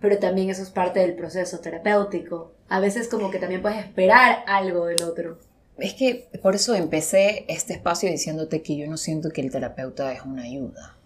pero 0.00 0.18
también 0.18 0.50
eso 0.50 0.64
es 0.64 0.70
parte 0.70 0.98
del 0.98 1.14
proceso 1.14 1.60
terapéutico. 1.60 2.54
A 2.68 2.80
veces 2.80 3.06
como 3.06 3.30
que 3.30 3.38
también 3.38 3.62
puedes 3.62 3.78
esperar 3.78 4.42
algo 4.48 4.86
del 4.86 5.02
otro. 5.04 5.38
Es 5.80 5.94
que 5.94 6.28
por 6.42 6.54
eso 6.54 6.74
empecé 6.74 7.46
este 7.48 7.72
espacio 7.72 8.10
diciéndote 8.10 8.62
que 8.62 8.76
yo 8.76 8.86
no 8.86 8.96
siento 8.96 9.30
que 9.30 9.40
el 9.40 9.50
terapeuta 9.50 10.12
es 10.12 10.22
una 10.22 10.42
ayuda. 10.42 10.98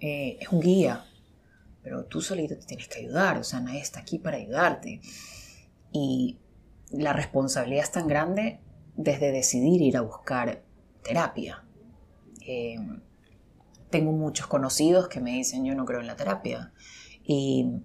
Eh, 0.00 0.38
es 0.40 0.48
un 0.48 0.60
guía, 0.60 1.04
pero 1.82 2.04
tú 2.04 2.20
solito 2.20 2.56
te 2.58 2.66
tienes 2.66 2.88
que 2.88 2.98
ayudar, 2.98 3.38
o 3.38 3.44
sea, 3.44 3.60
nadie 3.60 3.80
está 3.80 4.00
aquí 4.00 4.18
para 4.18 4.38
ayudarte. 4.38 5.00
Y 5.92 6.38
la 6.90 7.12
responsabilidad 7.12 7.84
es 7.84 7.92
tan 7.92 8.08
grande 8.08 8.60
desde 8.96 9.30
decidir 9.32 9.82
ir 9.82 9.96
a 9.96 10.00
buscar 10.00 10.62
terapia. 11.02 11.64
Eh, 12.46 12.76
tengo 13.90 14.10
muchos 14.10 14.48
conocidos 14.48 15.08
que 15.08 15.20
me 15.20 15.32
dicen 15.32 15.64
yo 15.64 15.74
no 15.74 15.84
creo 15.84 16.00
en 16.00 16.08
la 16.08 16.16
terapia 16.16 16.72
y 17.22 17.82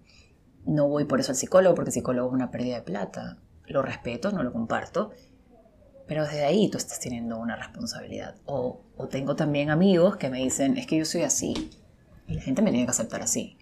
no 0.66 0.88
voy 0.88 1.06
por 1.06 1.20
eso 1.20 1.32
al 1.32 1.36
psicólogo 1.36 1.76
porque 1.76 1.90
el 1.90 1.94
psicólogo 1.94 2.30
es 2.30 2.34
una 2.34 2.50
pérdida 2.50 2.76
de 2.78 2.82
plata. 2.82 3.38
Lo 3.68 3.84
respeto, 3.84 4.32
no 4.32 4.42
lo 4.42 4.52
comparto, 4.52 5.12
pero 6.10 6.24
desde 6.24 6.44
ahí 6.44 6.72
tú 6.72 6.80
estás 6.80 7.00
teniendo 7.00 7.38
una 7.38 7.56
responsabilidad. 7.56 8.34
O, 8.46 8.82
o 8.98 9.08
tengo 9.08 9.36
también 9.36 9.70
amigos 9.70 10.18
que 10.18 10.32
me 10.32 10.40
dicen 10.40 10.76
es 10.76 10.88
que 10.88 10.98
yo 10.98 11.06
soy 11.06 11.22
así 11.22 11.70
y 12.28 12.34
la 12.34 12.42
gente 12.42 12.64
me 12.64 12.72
tiene 12.72 12.88
que 12.88 12.92
aceptar 12.92 13.22
así. 13.22 13.60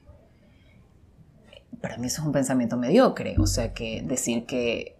Para 1.81 1.97
mí 1.97 2.07
eso 2.07 2.21
es 2.21 2.25
un 2.25 2.31
pensamiento 2.31 2.77
mediocre, 2.77 3.35
o 3.37 3.45
sea 3.47 3.73
que 3.73 4.01
decir 4.01 4.45
que 4.45 4.97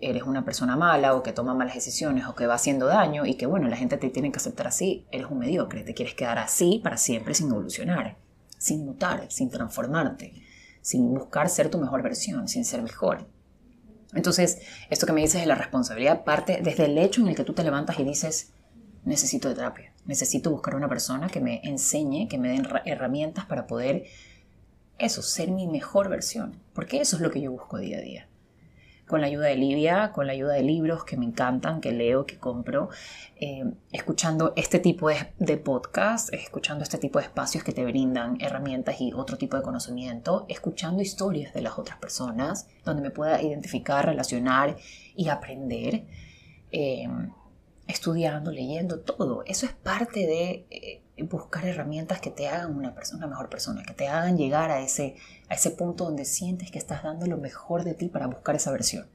eres 0.00 0.24
una 0.24 0.44
persona 0.44 0.76
mala 0.76 1.14
o 1.14 1.22
que 1.22 1.32
toma 1.32 1.54
malas 1.54 1.76
decisiones 1.76 2.26
o 2.26 2.34
que 2.34 2.48
va 2.48 2.54
haciendo 2.54 2.86
daño 2.86 3.26
y 3.26 3.34
que 3.34 3.46
bueno, 3.46 3.68
la 3.68 3.76
gente 3.76 3.96
te 3.96 4.10
tiene 4.10 4.32
que 4.32 4.38
aceptar 4.38 4.66
así, 4.66 5.06
eres 5.12 5.28
un 5.30 5.38
mediocre, 5.38 5.84
te 5.84 5.94
quieres 5.94 6.16
quedar 6.16 6.38
así 6.38 6.80
para 6.82 6.96
siempre 6.96 7.32
sin 7.32 7.48
evolucionar, 7.48 8.16
sin 8.58 8.84
mutar, 8.84 9.30
sin 9.30 9.50
transformarte, 9.50 10.32
sin 10.82 11.14
buscar 11.14 11.48
ser 11.48 11.70
tu 11.70 11.78
mejor 11.78 12.02
versión, 12.02 12.48
sin 12.48 12.64
ser 12.64 12.82
mejor. 12.82 13.28
Entonces, 14.14 14.60
esto 14.90 15.06
que 15.06 15.12
me 15.12 15.20
dices 15.20 15.40
de 15.40 15.46
la 15.46 15.54
responsabilidad 15.54 16.24
parte 16.24 16.60
desde 16.62 16.86
el 16.86 16.96
hecho 16.98 17.20
en 17.20 17.28
el 17.28 17.36
que 17.36 17.44
tú 17.44 17.52
te 17.52 17.62
levantas 17.62 17.98
y 17.98 18.04
dices, 18.04 18.52
necesito 19.04 19.48
de 19.48 19.54
terapia, 19.54 19.92
necesito 20.06 20.50
buscar 20.50 20.74
una 20.74 20.88
persona 20.88 21.28
que 21.28 21.40
me 21.40 21.60
enseñe, 21.62 22.28
que 22.28 22.38
me 22.38 22.48
den 22.48 22.66
herramientas 22.84 23.44
para 23.46 23.66
poder, 23.66 24.04
eso, 24.98 25.22
ser 25.22 25.50
mi 25.50 25.66
mejor 25.66 26.08
versión, 26.08 26.60
porque 26.72 27.00
eso 27.00 27.16
es 27.16 27.22
lo 27.22 27.30
que 27.30 27.40
yo 27.40 27.52
busco 27.52 27.78
día 27.78 27.98
a 27.98 28.00
día 28.00 28.28
con 29.08 29.20
la 29.20 29.26
ayuda 29.26 29.46
de 29.46 29.56
Livia, 29.56 30.12
con 30.12 30.26
la 30.26 30.32
ayuda 30.34 30.54
de 30.54 30.62
libros 30.62 31.04
que 31.04 31.16
me 31.16 31.24
encantan, 31.24 31.80
que 31.80 31.90
leo, 31.90 32.26
que 32.26 32.38
compro, 32.38 32.90
eh, 33.36 33.64
escuchando 33.90 34.52
este 34.54 34.78
tipo 34.78 35.08
de, 35.08 35.32
de 35.38 35.56
podcast, 35.56 36.32
escuchando 36.32 36.84
este 36.84 36.98
tipo 36.98 37.18
de 37.18 37.24
espacios 37.24 37.64
que 37.64 37.72
te 37.72 37.84
brindan 37.84 38.40
herramientas 38.40 39.00
y 39.00 39.12
otro 39.12 39.36
tipo 39.36 39.56
de 39.56 39.62
conocimiento, 39.62 40.46
escuchando 40.48 41.02
historias 41.02 41.52
de 41.52 41.62
las 41.62 41.78
otras 41.78 41.98
personas, 41.98 42.68
donde 42.84 43.02
me 43.02 43.10
pueda 43.10 43.42
identificar, 43.42 44.06
relacionar 44.06 44.76
y 45.16 45.28
aprender. 45.28 46.04
Eh, 46.70 47.08
estudiando, 47.88 48.52
leyendo, 48.52 49.00
todo. 49.00 49.42
Eso 49.46 49.66
es 49.66 49.72
parte 49.72 50.20
de 50.20 50.66
eh, 50.70 51.02
buscar 51.22 51.66
herramientas 51.66 52.20
que 52.20 52.30
te 52.30 52.48
hagan 52.48 52.76
una 52.76 52.94
persona, 52.94 53.18
una 53.18 53.34
mejor 53.34 53.48
persona, 53.48 53.82
que 53.82 53.94
te 53.94 54.08
hagan 54.08 54.36
llegar 54.36 54.70
a 54.70 54.80
ese, 54.80 55.16
a 55.48 55.54
ese 55.54 55.70
punto 55.70 56.04
donde 56.04 56.24
sientes 56.24 56.70
que 56.70 56.78
estás 56.78 57.02
dando 57.02 57.26
lo 57.26 57.36
mejor 57.36 57.84
de 57.84 57.94
ti 57.94 58.08
para 58.08 58.26
buscar 58.26 58.56
esa 58.56 58.70
versión. 58.70 59.08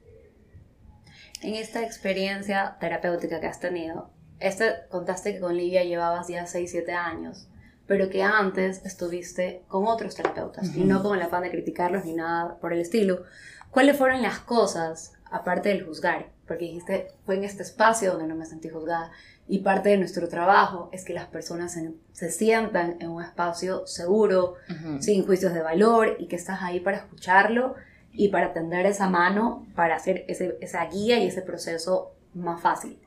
En 1.42 1.54
esta 1.54 1.82
experiencia 1.82 2.76
terapéutica 2.80 3.40
que 3.40 3.46
has 3.46 3.60
tenido, 3.60 4.10
este, 4.40 4.72
contaste 4.90 5.34
que 5.34 5.40
con 5.40 5.56
Livia 5.56 5.84
llevabas 5.84 6.28
ya 6.28 6.46
6, 6.46 6.70
7 6.70 6.92
años, 6.92 7.48
pero 7.86 8.08
que 8.08 8.22
antes 8.22 8.84
estuviste 8.84 9.62
con 9.68 9.86
otros 9.86 10.14
terapeutas 10.14 10.74
y 10.74 10.84
no 10.84 11.02
con 11.02 11.16
el 11.16 11.22
afán 11.22 11.42
de 11.42 11.50
criticarlos 11.50 12.04
ni 12.04 12.14
nada 12.14 12.56
por 12.58 12.72
el 12.72 12.80
estilo. 12.80 13.24
¿Cuáles 13.70 13.96
fueron 13.96 14.22
las 14.22 14.38
cosas, 14.38 15.12
aparte 15.30 15.68
del 15.68 15.84
juzgar, 15.84 16.34
porque 16.46 16.66
dijiste, 16.66 17.08
fue 17.24 17.36
en 17.36 17.44
este 17.44 17.62
espacio 17.62 18.12
donde 18.12 18.26
no 18.26 18.36
me 18.36 18.46
sentí 18.46 18.68
juzgada. 18.68 19.10
Y 19.46 19.58
parte 19.58 19.90
de 19.90 19.98
nuestro 19.98 20.28
trabajo 20.28 20.88
es 20.92 21.04
que 21.04 21.12
las 21.12 21.26
personas 21.26 21.76
se, 22.12 22.30
sientan 22.30 22.96
en 23.00 23.10
un 23.10 23.22
espacio 23.22 23.86
seguro, 23.86 24.54
sin 25.00 25.26
juicios 25.26 25.52
de 25.52 25.60
valor, 25.60 26.16
y 26.18 26.26
que 26.28 26.36
estás 26.36 26.62
ahí 26.62 26.80
para 26.80 26.98
escucharlo 26.98 27.74
y 28.12 28.28
para 28.28 28.52
tender 28.52 28.86
esa 28.86 29.10
mano, 29.10 29.66
para 29.74 29.96
hacer 29.96 30.24
ese, 30.28 30.56
esa 30.60 30.84
guía 30.86 31.18
y 31.18 31.26
ese 31.26 31.42
proceso 31.42 32.14
más 32.32 32.62
fácil. 32.62 32.98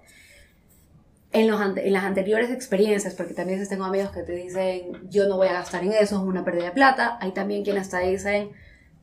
En, 1.31 1.49
los, 1.49 1.59
en 1.61 1.93
las 1.93 2.03
anteriores 2.03 2.51
experiencias, 2.51 3.15
porque 3.15 3.33
también 3.33 3.67
tengo 3.67 3.85
amigos 3.85 4.11
que 4.11 4.23
te 4.23 4.33
dicen, 4.33 5.09
yo 5.09 5.27
no 5.27 5.37
voy 5.37 5.47
a 5.47 5.53
gastar 5.53 5.83
en 5.83 5.93
eso, 5.93 6.17
es 6.17 6.21
una 6.21 6.45
pérdida 6.45 6.65
de 6.65 6.71
plata, 6.71 7.17
hay 7.19 7.31
también 7.31 7.63
quienes 7.63 7.89
te 7.89 7.99
dicen, 7.99 8.51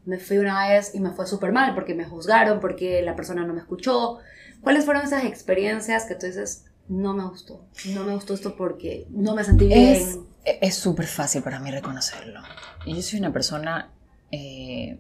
me 0.05 0.19
fui 0.19 0.39
una 0.39 0.69
vez 0.69 0.95
y 0.95 1.01
me 1.01 1.11
fue 1.11 1.27
súper 1.27 1.53
mal 1.53 1.75
porque 1.75 1.95
me 1.95 2.05
juzgaron, 2.05 2.61
porque 2.61 3.03
la 3.03 3.17
persona 3.17 3.45
no 3.47 3.55
me 3.55 3.61
escuchó. 3.61 4.19
¿Cuáles 4.63 4.85
fueron 4.85 5.05
esas 5.05 5.25
experiencias 5.25 6.05
que 6.05 6.15
tú 6.15 6.27
dices, 6.27 6.67
no 6.89 7.15
me 7.15 7.25
gustó? 7.25 7.67
No 7.87 8.05
me 8.05 8.15
gustó 8.15 8.35
esto 8.35 8.57
porque 8.57 9.07
no 9.11 9.35
me 9.35 9.45
sentí 9.45 9.67
bien. 9.67 10.27
Es 10.45 10.75
súper 10.75 11.07
fácil 11.07 11.43
para 11.43 11.59
mí 11.59 11.71
reconocerlo. 11.71 12.41
Yo 12.87 13.01
soy 13.01 13.19
una 13.19 13.33
persona 13.33 13.93
eh, 14.31 14.99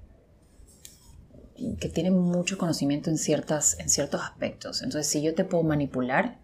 que 1.78 1.88
tiene 1.88 2.10
mucho 2.10 2.56
conocimiento 2.58 3.10
en, 3.10 3.18
ciertas, 3.18 3.78
en 3.78 3.88
ciertos 3.88 4.22
aspectos. 4.22 4.82
Entonces, 4.82 5.10
si 5.10 5.22
yo 5.22 5.34
te 5.34 5.44
puedo 5.44 5.62
manipular 5.62 6.38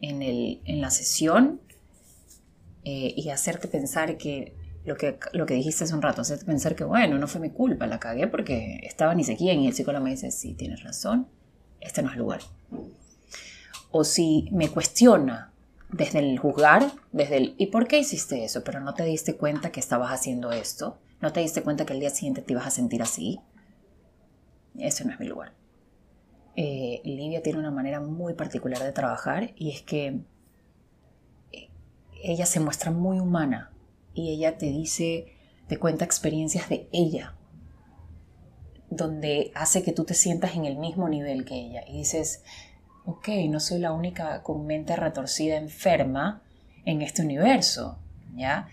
en, 0.00 0.22
el, 0.22 0.60
en 0.64 0.80
la 0.80 0.90
sesión 0.90 1.60
eh, 2.84 3.12
y 3.16 3.30
hacerte 3.30 3.68
pensar 3.68 4.16
que 4.16 4.54
lo 4.84 4.96
que, 4.96 5.18
lo 5.32 5.46
que 5.46 5.54
dijiste 5.54 5.84
hace 5.84 5.94
un 5.94 6.02
rato, 6.02 6.22
hacerte 6.22 6.44
pensar 6.44 6.76
que, 6.76 6.84
bueno, 6.84 7.18
no 7.18 7.26
fue 7.26 7.40
mi 7.40 7.50
culpa, 7.50 7.88
la 7.88 7.98
cagué 7.98 8.28
porque 8.28 8.80
estaba 8.84 9.14
ni 9.14 9.24
quién 9.24 9.60
y 9.60 9.66
el 9.66 9.74
psicólogo 9.74 10.04
me 10.04 10.10
dice, 10.10 10.30
sí, 10.30 10.54
tienes 10.54 10.84
razón, 10.84 11.26
este 11.80 12.02
no 12.02 12.08
es 12.08 12.14
el 12.14 12.20
lugar. 12.20 12.40
O 13.98 14.04
si 14.04 14.46
me 14.52 14.68
cuestiona 14.68 15.54
desde 15.90 16.18
el 16.18 16.38
juzgar, 16.38 16.92
desde 17.12 17.38
el 17.38 17.54
¿y 17.56 17.68
por 17.68 17.88
qué 17.88 17.98
hiciste 17.98 18.44
eso? 18.44 18.62
Pero 18.62 18.80
no 18.80 18.92
te 18.92 19.04
diste 19.04 19.36
cuenta 19.38 19.70
que 19.70 19.80
estabas 19.80 20.12
haciendo 20.12 20.52
esto, 20.52 20.98
no 21.22 21.32
te 21.32 21.40
diste 21.40 21.62
cuenta 21.62 21.86
que 21.86 21.94
el 21.94 22.00
día 22.00 22.10
siguiente 22.10 22.42
te 22.42 22.52
ibas 22.52 22.66
a 22.66 22.70
sentir 22.70 23.00
así. 23.00 23.40
Ese 24.78 25.06
no 25.06 25.12
es 25.14 25.18
mi 25.18 25.26
lugar. 25.26 25.54
Eh, 26.56 27.00
Livia 27.04 27.42
tiene 27.42 27.58
una 27.58 27.70
manera 27.70 28.00
muy 28.00 28.34
particular 28.34 28.82
de 28.82 28.92
trabajar 28.92 29.54
y 29.56 29.70
es 29.70 29.80
que 29.80 30.20
eh, 31.52 31.70
ella 32.22 32.44
se 32.44 32.60
muestra 32.60 32.90
muy 32.90 33.18
humana 33.18 33.72
y 34.12 34.30
ella 34.30 34.58
te 34.58 34.66
dice, 34.66 35.32
te 35.68 35.78
cuenta 35.78 36.04
experiencias 36.04 36.68
de 36.68 36.86
ella, 36.92 37.34
donde 38.90 39.52
hace 39.54 39.82
que 39.82 39.92
tú 39.92 40.04
te 40.04 40.12
sientas 40.12 40.54
en 40.54 40.66
el 40.66 40.76
mismo 40.76 41.08
nivel 41.08 41.46
que 41.46 41.54
ella 41.54 41.82
y 41.88 41.96
dices, 41.96 42.42
ok, 43.06 43.28
no 43.48 43.60
soy 43.60 43.78
la 43.78 43.92
única 43.92 44.42
con 44.42 44.66
mente 44.66 44.96
retorcida 44.96 45.56
enferma 45.56 46.42
en 46.84 47.02
este 47.02 47.22
universo, 47.22 47.98
¿ya? 48.34 48.68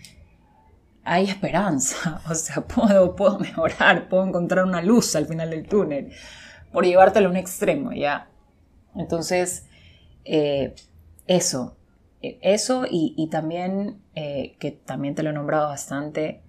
Hay 1.03 1.25
esperanza, 1.25 2.21
o 2.29 2.35
sea, 2.35 2.61
puedo, 2.61 3.15
puedo 3.15 3.39
mejorar, 3.39 4.09
puedo 4.09 4.25
encontrar 4.25 4.65
una 4.65 4.81
luz 4.81 5.15
al 5.15 5.27
final 5.27 5.51
del 5.51 5.67
túnel, 5.67 6.11
por 6.71 6.85
llevártelo 6.85 7.27
a 7.27 7.31
un 7.31 7.37
extremo, 7.37 7.93
¿ya? 7.93 8.27
Entonces, 8.95 9.67
eh, 10.25 10.73
eso, 11.27 11.77
e, 12.21 12.39
eso 12.41 12.85
y, 12.89 13.27
también, 13.29 14.01
eh, 14.15 14.55
que 14.59 14.71
también 14.71 15.13
te 15.13 15.21
lo 15.21 15.29
he 15.29 15.33
nombrado 15.33 15.67
bastante, 15.67 16.41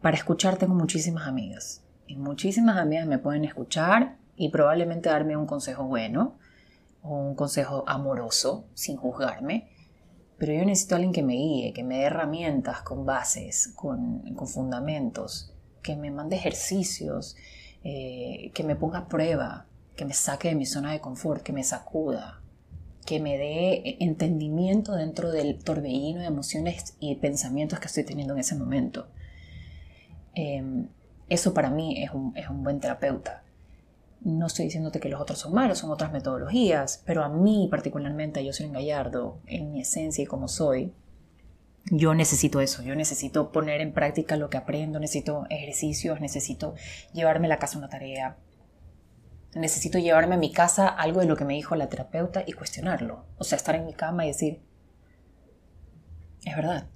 para 0.00 0.16
escuchar 0.16 0.56
tengo 0.56 0.74
muchísimas 0.74 1.26
amigas. 1.26 1.82
Y 2.06 2.16
muchísimas 2.16 2.78
amigas 2.78 3.06
me 3.06 3.18
pueden 3.18 3.44
escuchar 3.44 4.16
y 4.36 4.48
probablemente 4.48 5.08
darme 5.08 5.36
un 5.36 5.46
consejo 5.46 5.84
bueno 5.84 6.38
un 7.14 7.34
consejo 7.34 7.84
amoroso 7.86 8.66
sin 8.74 8.96
juzgarme. 8.96 9.68
Pero 10.38 10.52
yo 10.52 10.64
necesito 10.64 10.94
a 10.94 10.96
alguien 10.96 11.12
que 11.12 11.22
me 11.22 11.34
guíe, 11.34 11.72
que 11.72 11.82
me 11.82 11.98
dé 11.98 12.04
herramientas 12.04 12.82
con 12.82 13.06
bases, 13.06 13.72
con, 13.74 14.22
fundamentos, 14.46 15.54
que 15.82 15.96
me 15.96 16.10
mande 16.10 16.36
ejercicios, 16.36 17.36
eh, 17.84 18.50
que 18.52 18.62
me 18.62 18.76
ponga 18.76 18.98
a 18.98 19.08
prueba, 19.08 19.66
que 19.96 20.04
me 20.04 20.12
saque 20.12 20.48
de 20.48 20.54
mi 20.54 20.66
zona 20.66 20.92
de 20.92 21.00
confort, 21.00 21.42
que 21.42 21.54
me 21.54 21.64
sacuda, 21.64 22.42
que 23.06 23.20
me 23.20 23.38
dé 23.38 23.96
entendimiento 24.00 24.92
dentro 24.92 25.30
del 25.30 25.58
torbellino 25.62 26.20
de 26.20 26.26
emociones 26.26 26.96
y 27.00 27.14
pensamientos 27.14 27.78
que 27.78 27.86
estoy 27.86 28.04
teniendo 28.04 28.34
en 28.34 28.40
ese 28.40 28.56
momento. 28.56 29.08
Em, 30.34 30.88
eso 31.28 31.54
para 31.54 31.70
mí 31.70 32.02
es 32.02 32.10
un, 32.10 32.34
buen 32.62 32.80
terapeuta. 32.80 33.42
No 34.20 34.46
estoy 34.46 34.66
diciéndote 34.66 34.98
que 34.98 35.08
los 35.08 35.20
otros 35.20 35.38
son 35.38 35.52
malos, 35.54 35.78
son 35.78 35.90
otras 35.90 36.12
metodologías, 36.12 37.02
pero 37.04 37.22
a 37.22 37.28
mí 37.28 37.68
particularmente, 37.70 38.44
yo 38.44 38.52
soy 38.52 38.66
un 38.66 38.72
gallardo, 38.72 39.38
en 39.46 39.72
mi 39.72 39.80
esencia 39.80 40.24
y 40.24 40.26
como 40.26 40.48
soy, 40.48 40.92
yo 41.90 42.14
necesito 42.14 42.60
eso, 42.60 42.82
yo 42.82 42.96
necesito 42.96 43.52
poner 43.52 43.80
en 43.80 43.92
práctica 43.92 44.36
lo 44.36 44.50
que 44.50 44.56
aprendo, 44.56 44.98
necesito 44.98 45.46
ejercicios, 45.50 46.20
necesito 46.20 46.74
llevarme 47.12 47.46
a 47.46 47.50
la 47.50 47.58
casa 47.58 47.78
una 47.78 47.88
tarea, 47.88 48.36
necesito 49.54 49.98
llevarme 49.98 50.34
a 50.34 50.38
mi 50.38 50.52
casa 50.52 50.88
algo 50.88 51.20
de 51.20 51.26
lo 51.26 51.36
que 51.36 51.44
me 51.44 51.54
dijo 51.54 51.76
la 51.76 51.88
terapeuta 51.88 52.42
y 52.44 52.52
cuestionarlo. 52.54 53.24
O 53.38 53.44
sea, 53.44 53.56
estar 53.56 53.76
en 53.76 53.86
mi 53.86 53.94
cama 53.94 54.24
y 54.24 54.28
decir, 54.28 54.60
es 56.44 56.56
verdad, 56.56 56.88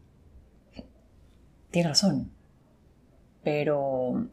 tiene 1.70 1.88
razón. 1.88 2.32
Pero, 3.42 3.78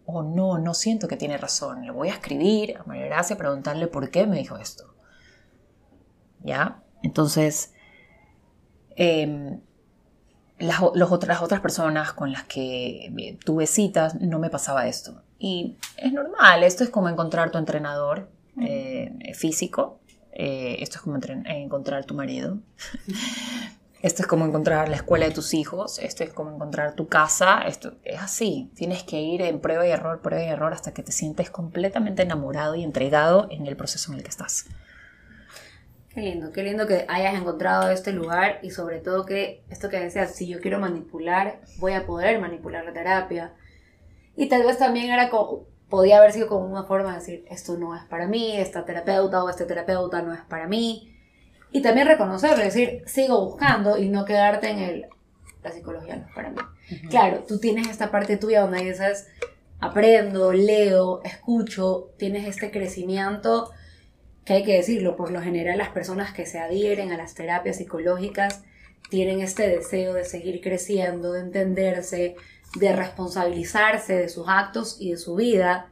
o 0.05 0.23
no, 0.23 0.57
no 0.57 0.73
siento 0.73 1.07
que 1.07 1.17
tiene 1.17 1.37
razón. 1.37 1.85
Le 1.85 1.91
voy 1.91 2.09
a 2.09 2.13
escribir 2.13 2.77
a 2.77 2.83
María 2.83 3.05
Gracia 3.05 3.35
a 3.35 3.39
preguntarle 3.39 3.87
por 3.87 4.09
qué 4.09 4.27
me 4.27 4.37
dijo 4.37 4.57
esto. 4.57 4.93
¿Ya? 6.43 6.83
Entonces, 7.03 7.73
em, 8.95 9.61
las, 10.59 10.81
otras, 10.81 11.41
otras 11.41 11.61
personas 11.61 12.13
con 12.13 12.31
las 12.31 12.43
que 12.43 13.05
eh, 13.05 13.37
tuve 13.43 13.67
citas 13.67 14.15
no 14.15 14.39
me 14.39 14.49
pasaba 14.49 14.87
esto. 14.87 15.21
Y 15.39 15.77
es 15.97 16.11
normal, 16.11 16.63
esto 16.63 16.83
es 16.83 16.89
como 16.89 17.09
encontrar 17.09 17.51
tu 17.51 17.57
entrenador 17.57 18.29
eh, 18.59 19.33
físico, 19.35 19.99
eh, 20.31 20.77
esto 20.79 20.97
es 20.97 21.01
como 21.03 21.17
encontrar 21.45 22.05
tu 22.05 22.15
marido, 22.15 22.59
esto 24.07 24.23
es 24.23 24.27
como 24.27 24.45
encontrar 24.45 24.87
la 24.87 24.95
escuela 24.95 25.25
de 25.25 25.33
tus 25.33 25.53
hijos, 25.53 25.99
esto 25.99 26.23
es 26.23 26.31
como 26.31 26.51
encontrar 26.51 26.95
tu 26.95 27.07
casa, 27.07 27.61
esto 27.67 27.95
es 28.03 28.19
así, 28.19 28.71
tienes 28.73 29.03
que 29.03 29.19
ir 29.19 29.41
en 29.41 29.59
prueba 29.59 29.85
y 29.85 29.91
error, 29.91 30.21
prueba 30.21 30.43
y 30.43 30.47
error 30.47 30.73
hasta 30.73 30.93
que 30.93 31.03
te 31.03 31.11
sientes 31.11 31.49
completamente 31.49 32.23
enamorado 32.23 32.75
y 32.75 32.83
entregado 32.83 33.47
en 33.51 33.67
el 33.67 33.75
proceso 33.75 34.11
en 34.11 34.17
el 34.17 34.23
que 34.23 34.29
estás. 34.29 34.65
Qué 36.09 36.21
lindo, 36.21 36.51
qué 36.53 36.63
lindo 36.63 36.87
que 36.87 37.05
hayas 37.09 37.35
encontrado 37.35 37.91
este 37.91 38.13
lugar 38.13 38.59
y 38.63 38.71
sobre 38.71 38.99
todo 38.99 39.25
que 39.25 39.63
esto 39.69 39.89
que 39.89 39.99
decías, 39.99 40.33
si 40.33 40.47
yo 40.47 40.61
quiero 40.61 40.79
manipular, 40.79 41.59
voy 41.77 41.91
a 41.91 42.07
poder 42.07 42.39
manipular 42.39 42.85
la 42.85 42.93
terapia. 42.93 43.53
Y 44.35 44.47
tal 44.47 44.63
vez 44.63 44.77
también 44.77 45.11
era 45.11 45.29
como, 45.29 45.65
podía 45.89 46.17
haber 46.17 46.31
sido 46.31 46.47
como 46.47 46.65
una 46.65 46.85
forma 46.85 47.11
de 47.11 47.19
decir, 47.19 47.45
esto 47.49 47.77
no 47.77 47.95
es 47.95 48.03
para 48.05 48.27
mí, 48.27 48.57
esta 48.57 48.85
terapeuta 48.85 49.43
o 49.43 49.49
este 49.49 49.65
terapeuta 49.65 50.21
no 50.21 50.33
es 50.33 50.41
para 50.41 50.67
mí. 50.67 51.16
Y 51.71 51.81
también 51.81 52.07
reconocerlo, 52.07 52.63
decir, 52.63 53.03
sigo 53.05 53.43
buscando 53.45 53.97
y 53.97 54.09
no 54.09 54.25
quedarte 54.25 54.69
en 54.69 54.79
el, 54.79 55.05
la 55.63 55.71
psicología 55.71 56.15
no 56.15 56.27
es 56.27 56.33
para 56.33 56.49
mí. 56.51 56.57
Claro, 57.09 57.43
tú 57.47 57.59
tienes 57.59 57.87
esta 57.87 58.09
parte 58.11 58.37
tuya 58.37 58.61
donde 58.61 58.83
dices, 58.83 59.27
aprendo, 59.79 60.53
leo, 60.53 61.21
escucho, 61.23 62.11
tienes 62.17 62.47
este 62.47 62.71
crecimiento 62.71 63.71
que 64.45 64.53
hay 64.53 64.63
que 64.63 64.75
decirlo, 64.75 65.17
por 65.17 65.31
lo 65.31 65.41
general 65.41 65.77
las 65.77 65.89
personas 65.89 66.33
que 66.33 66.45
se 66.45 66.57
adhieren 66.57 67.11
a 67.11 67.17
las 67.17 67.33
terapias 67.33 67.77
psicológicas 67.77 68.63
tienen 69.09 69.41
este 69.41 69.67
deseo 69.67 70.13
de 70.13 70.23
seguir 70.23 70.61
creciendo, 70.61 71.33
de 71.33 71.41
entenderse, 71.41 72.35
de 72.79 72.95
responsabilizarse 72.95 74.15
de 74.15 74.29
sus 74.29 74.47
actos 74.47 74.97
y 74.99 75.11
de 75.11 75.17
su 75.17 75.35
vida 75.35 75.89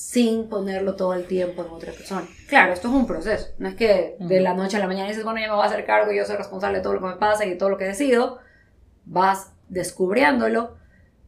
sin 0.00 0.48
ponerlo 0.48 0.96
todo 0.96 1.12
el 1.12 1.26
tiempo 1.26 1.62
en 1.62 1.68
otra 1.68 1.92
persona. 1.92 2.26
Claro, 2.48 2.72
esto 2.72 2.88
es 2.88 2.94
un 2.94 3.06
proceso, 3.06 3.48
no 3.58 3.68
es 3.68 3.74
que 3.74 4.16
de 4.18 4.40
la 4.40 4.54
noche 4.54 4.78
a 4.78 4.80
la 4.80 4.86
mañana 4.86 5.08
dices, 5.08 5.24
bueno, 5.24 5.40
ya 5.40 5.48
me 5.48 5.54
voy 5.54 5.62
a 5.62 5.66
hacer 5.66 5.84
cargo 5.84 6.10
y 6.10 6.16
yo 6.16 6.24
soy 6.24 6.36
responsable 6.36 6.78
de 6.78 6.82
todo 6.82 6.94
lo 6.94 7.00
que 7.00 7.06
me 7.06 7.16
pasa 7.16 7.44
y 7.44 7.58
todo 7.58 7.68
lo 7.68 7.76
que 7.76 7.84
decido, 7.84 8.38
vas 9.04 9.52
descubriéndolo, 9.68 10.78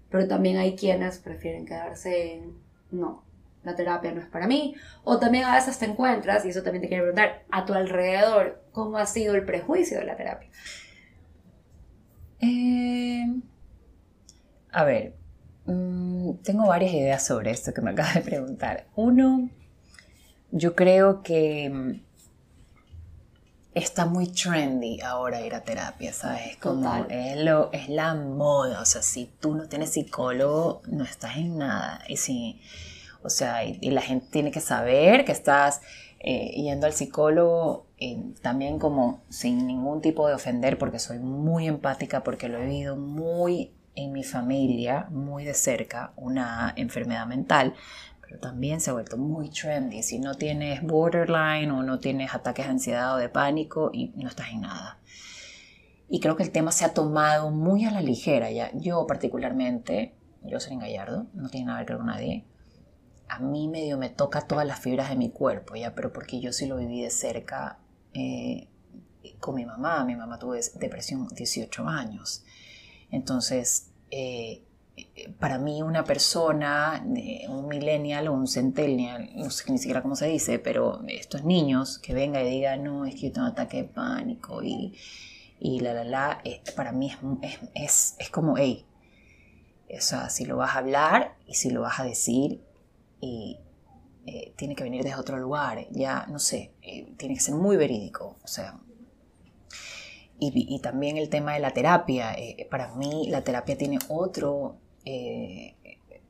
pero 0.09 0.27
también 0.27 0.57
hay 0.57 0.75
quienes 0.75 1.19
prefieren 1.19 1.67
quedarse 1.67 2.33
en, 2.33 2.57
no, 2.91 3.25
la 3.63 3.77
terapia 3.77 4.11
no 4.13 4.23
es 4.23 4.29
para 4.29 4.47
mí. 4.47 4.75
O 5.05 5.19
también 5.19 5.45
a 5.45 5.55
veces 5.55 5.79
te 5.79 5.85
encuentras, 5.85 6.47
y 6.47 6.49
eso 6.49 6.63
también 6.63 6.81
te 6.81 6.89
quiero 6.89 7.05
preguntar, 7.05 7.45
a 7.51 7.67
tu 7.67 7.75
alrededor, 7.75 8.63
¿cómo 8.73 8.97
ha 8.97 9.05
sido 9.05 9.35
el 9.35 9.45
prejuicio 9.45 9.99
de 9.99 10.07
la 10.07 10.17
terapia? 10.17 10.49
Eh, 12.41 13.27
a 14.73 14.85
ver, 14.85 15.13
tengo 16.43 16.67
varias 16.67 16.93
ideas 16.93 17.25
sobre 17.25 17.51
esto 17.51 17.73
que 17.75 17.81
me 17.81 17.91
acabas 17.91 18.15
de 18.15 18.21
preguntar. 18.23 18.87
Uno, 18.95 19.51
yo 20.51 20.75
creo 20.75 21.23
que 21.23 21.71
mm, 21.71 22.03
está 23.75 24.07
muy 24.07 24.29
trendy 24.29 25.01
ahora 25.01 25.41
ir 25.41 25.55
a 25.55 25.63
terapia, 25.63 26.13
¿sabes? 26.13 26.57
Como 26.59 27.07
es, 27.09 27.37
lo, 27.39 27.73
es 27.73 27.89
la 27.89 28.15
moda, 28.15 28.81
o 28.81 28.85
sea, 28.85 29.03
si 29.03 29.27
tú 29.41 29.55
no 29.55 29.69
tienes 29.69 29.93
psicólogo, 29.93 30.83
no 30.87 31.05
estás 31.05 31.37
en 31.37 31.59
nada. 31.59 32.03
Y 32.09 32.17
si 32.17 32.61
o 33.23 33.31
sea, 33.31 33.65
y, 33.65 33.91
la 33.91 34.01
gente 34.01 34.27
tiene 34.31 34.51
que 34.51 34.61
saber 34.61 35.25
que 35.25 35.33
estás 35.33 35.81
eh, 36.21 36.53
yendo 36.57 36.87
al 36.87 36.93
psicólogo 36.93 37.87
eh, 37.99 38.19
también 38.43 38.79
como 38.79 39.23
sin 39.29 39.67
ningún 39.67 40.01
tipo 40.01 40.27
de 40.29 40.35
ofender, 40.35 40.79
porque 40.79 40.99
soy 40.99 41.19
muy 41.19 41.69
empática, 41.69 42.23
porque 42.23 42.49
lo 42.49 42.59
he 42.59 42.67
vivido 42.67 42.97
muy 42.97 43.73
en 43.95 44.13
mi 44.13 44.25
familia, 44.25 45.07
muy 45.11 45.45
de 45.45 45.55
cerca, 45.55 46.13
una 46.17 46.73
enfermedad 46.77 47.27
mental, 47.27 47.75
pero 48.21 48.39
también 48.41 48.81
se 48.81 48.91
ha 48.91 48.95
vuelto 48.95 49.19
muy 49.19 49.51
trendy. 49.51 50.03
Si 50.03 50.19
no 50.19 50.35
tienes 50.35 50.83
borderline 50.83 51.71
o 51.71 51.83
no 51.83 51.99
tienes 51.99 52.35
ataques 52.35 52.65
de 52.65 52.73
ansiedad 52.73 53.15
o 53.15 53.19
de 53.19 53.29
pánico, 53.29 53.91
y 53.93 54.13
no 54.17 54.29
estás 54.29 54.51
en 54.51 54.63
nada. 54.63 54.99
Y 56.09 56.21
creo 56.21 56.37
que 56.37 56.43
el 56.43 56.53
tema 56.53 56.73
se 56.73 56.85
ha 56.85 56.95
tomado 56.95 57.51
muy 57.51 57.85
a 57.85 57.91
la 57.91 58.01
ligera 58.01 58.51
ya. 58.51 58.71
Yo 58.75 59.07
particularmente, 59.07 60.15
yo 60.43 60.61
soy 60.61 60.75
en 60.75 60.81
Gallardo, 60.81 61.27
no 61.35 61.49
tiene 61.49 61.67
nada 61.67 61.85
que 61.85 61.93
ver 61.93 61.99
con 61.99 62.07
nadie, 62.07 62.47
a 63.29 63.39
mí 63.39 63.69
medio 63.69 63.97
me 63.97 64.11
toca 64.11 64.43
todas 64.43 64.67
las 64.67 64.81
fibras 64.81 65.09
de 65.09 65.17
mi 65.17 65.31
cuerpo, 65.31 65.75
ya, 65.75 65.95
pero 65.95 66.13
porque 66.13 66.39
yo 66.39 66.53
sí 66.53 66.67
lo 66.67 66.77
viví 66.77 67.03
de 67.03 67.09
cerca 67.09 67.79
eh, 68.13 68.69
con 69.39 69.55
mi 69.55 69.65
mamá. 69.65 70.05
Mi 70.05 70.17
mamá 70.17 70.39
tuvo 70.39 70.55
depresión 70.55 71.29
18 71.29 71.89
años. 71.89 72.45
Entonces, 73.13 73.93
eh, 74.11 74.63
para 75.39 75.59
mí 75.59 75.83
una 75.83 76.05
persona, 76.05 77.05
un 77.49 77.69
millennial 77.69 78.29
o 78.29 78.33
un 78.33 78.47
centennial, 78.47 79.31
no 79.37 79.51
sé 79.51 79.71
ni 79.71 79.79
siquiera 79.79 80.03
cómo 80.03 80.17
se 80.17 80.27
dice, 80.27 80.59
pero 80.59 81.03
estos 81.07 81.45
niños 81.45 81.99
que 81.99 82.15
venga 82.15 82.43
y 82.43 82.51
diga, 82.51 82.77
no, 82.77 83.05
es 83.05 83.15
que 83.15 83.29
yo 83.29 83.33
tengo 83.33 83.47
ataque 83.47 83.79
de 83.79 83.85
pánico 83.85 84.63
y, 84.63 84.95
y 85.61 85.81
la, 85.81 85.95
la, 85.95 86.05
la, 86.05 86.41
eh, 86.45 86.63
para 86.75 86.93
mí 86.93 87.13
es, 87.43 87.59
es, 87.75 88.17
es 88.19 88.31
como, 88.31 88.57
hey, 88.57 88.85
o 89.97 90.01
sea, 90.01 90.31
si 90.31 90.45
lo 90.45 90.57
vas 90.57 90.75
a 90.75 90.79
hablar 90.79 91.37
y 91.47 91.55
si 91.55 91.71
lo 91.71 91.83
vas 91.83 92.01
a 92.01 92.05
decir, 92.05 92.63
y 93.21 93.59
eh, 94.27 94.53
tiene 94.57 94.75
que 94.75 94.85
venir 94.85 95.03
desde 95.03 95.19
otro 95.19 95.37
lugar, 95.39 95.87
ya 95.91 96.27
no 96.27 96.39
sé, 96.39 96.73
eh, 96.83 97.13
tiene 97.17 97.35
que 97.35 97.41
ser 97.41 97.55
muy 97.55 97.77
verídico, 97.77 98.37
o 98.43 98.47
sea. 98.49 98.79
Y, 100.45 100.81
también 100.81 101.17
el 101.19 101.29
tema 101.29 101.55
de 101.55 101.61
la 101.61 101.71
terapia, 101.71 102.35
eh, 102.35 102.67
para 102.69 102.95
mí 102.95 103.29
la 103.29 103.45
terapia 103.45 103.79
tiene 103.79 103.99
otro, 104.09 104.77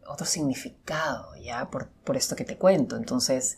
otro 0.06 0.26
significado, 0.26 1.34
ya, 1.36 1.70
por, 1.70 1.88
por, 1.88 2.18
esto 2.18 2.36
que 2.36 2.44
te 2.44 2.58
cuento. 2.58 2.96
Entonces, 2.96 3.56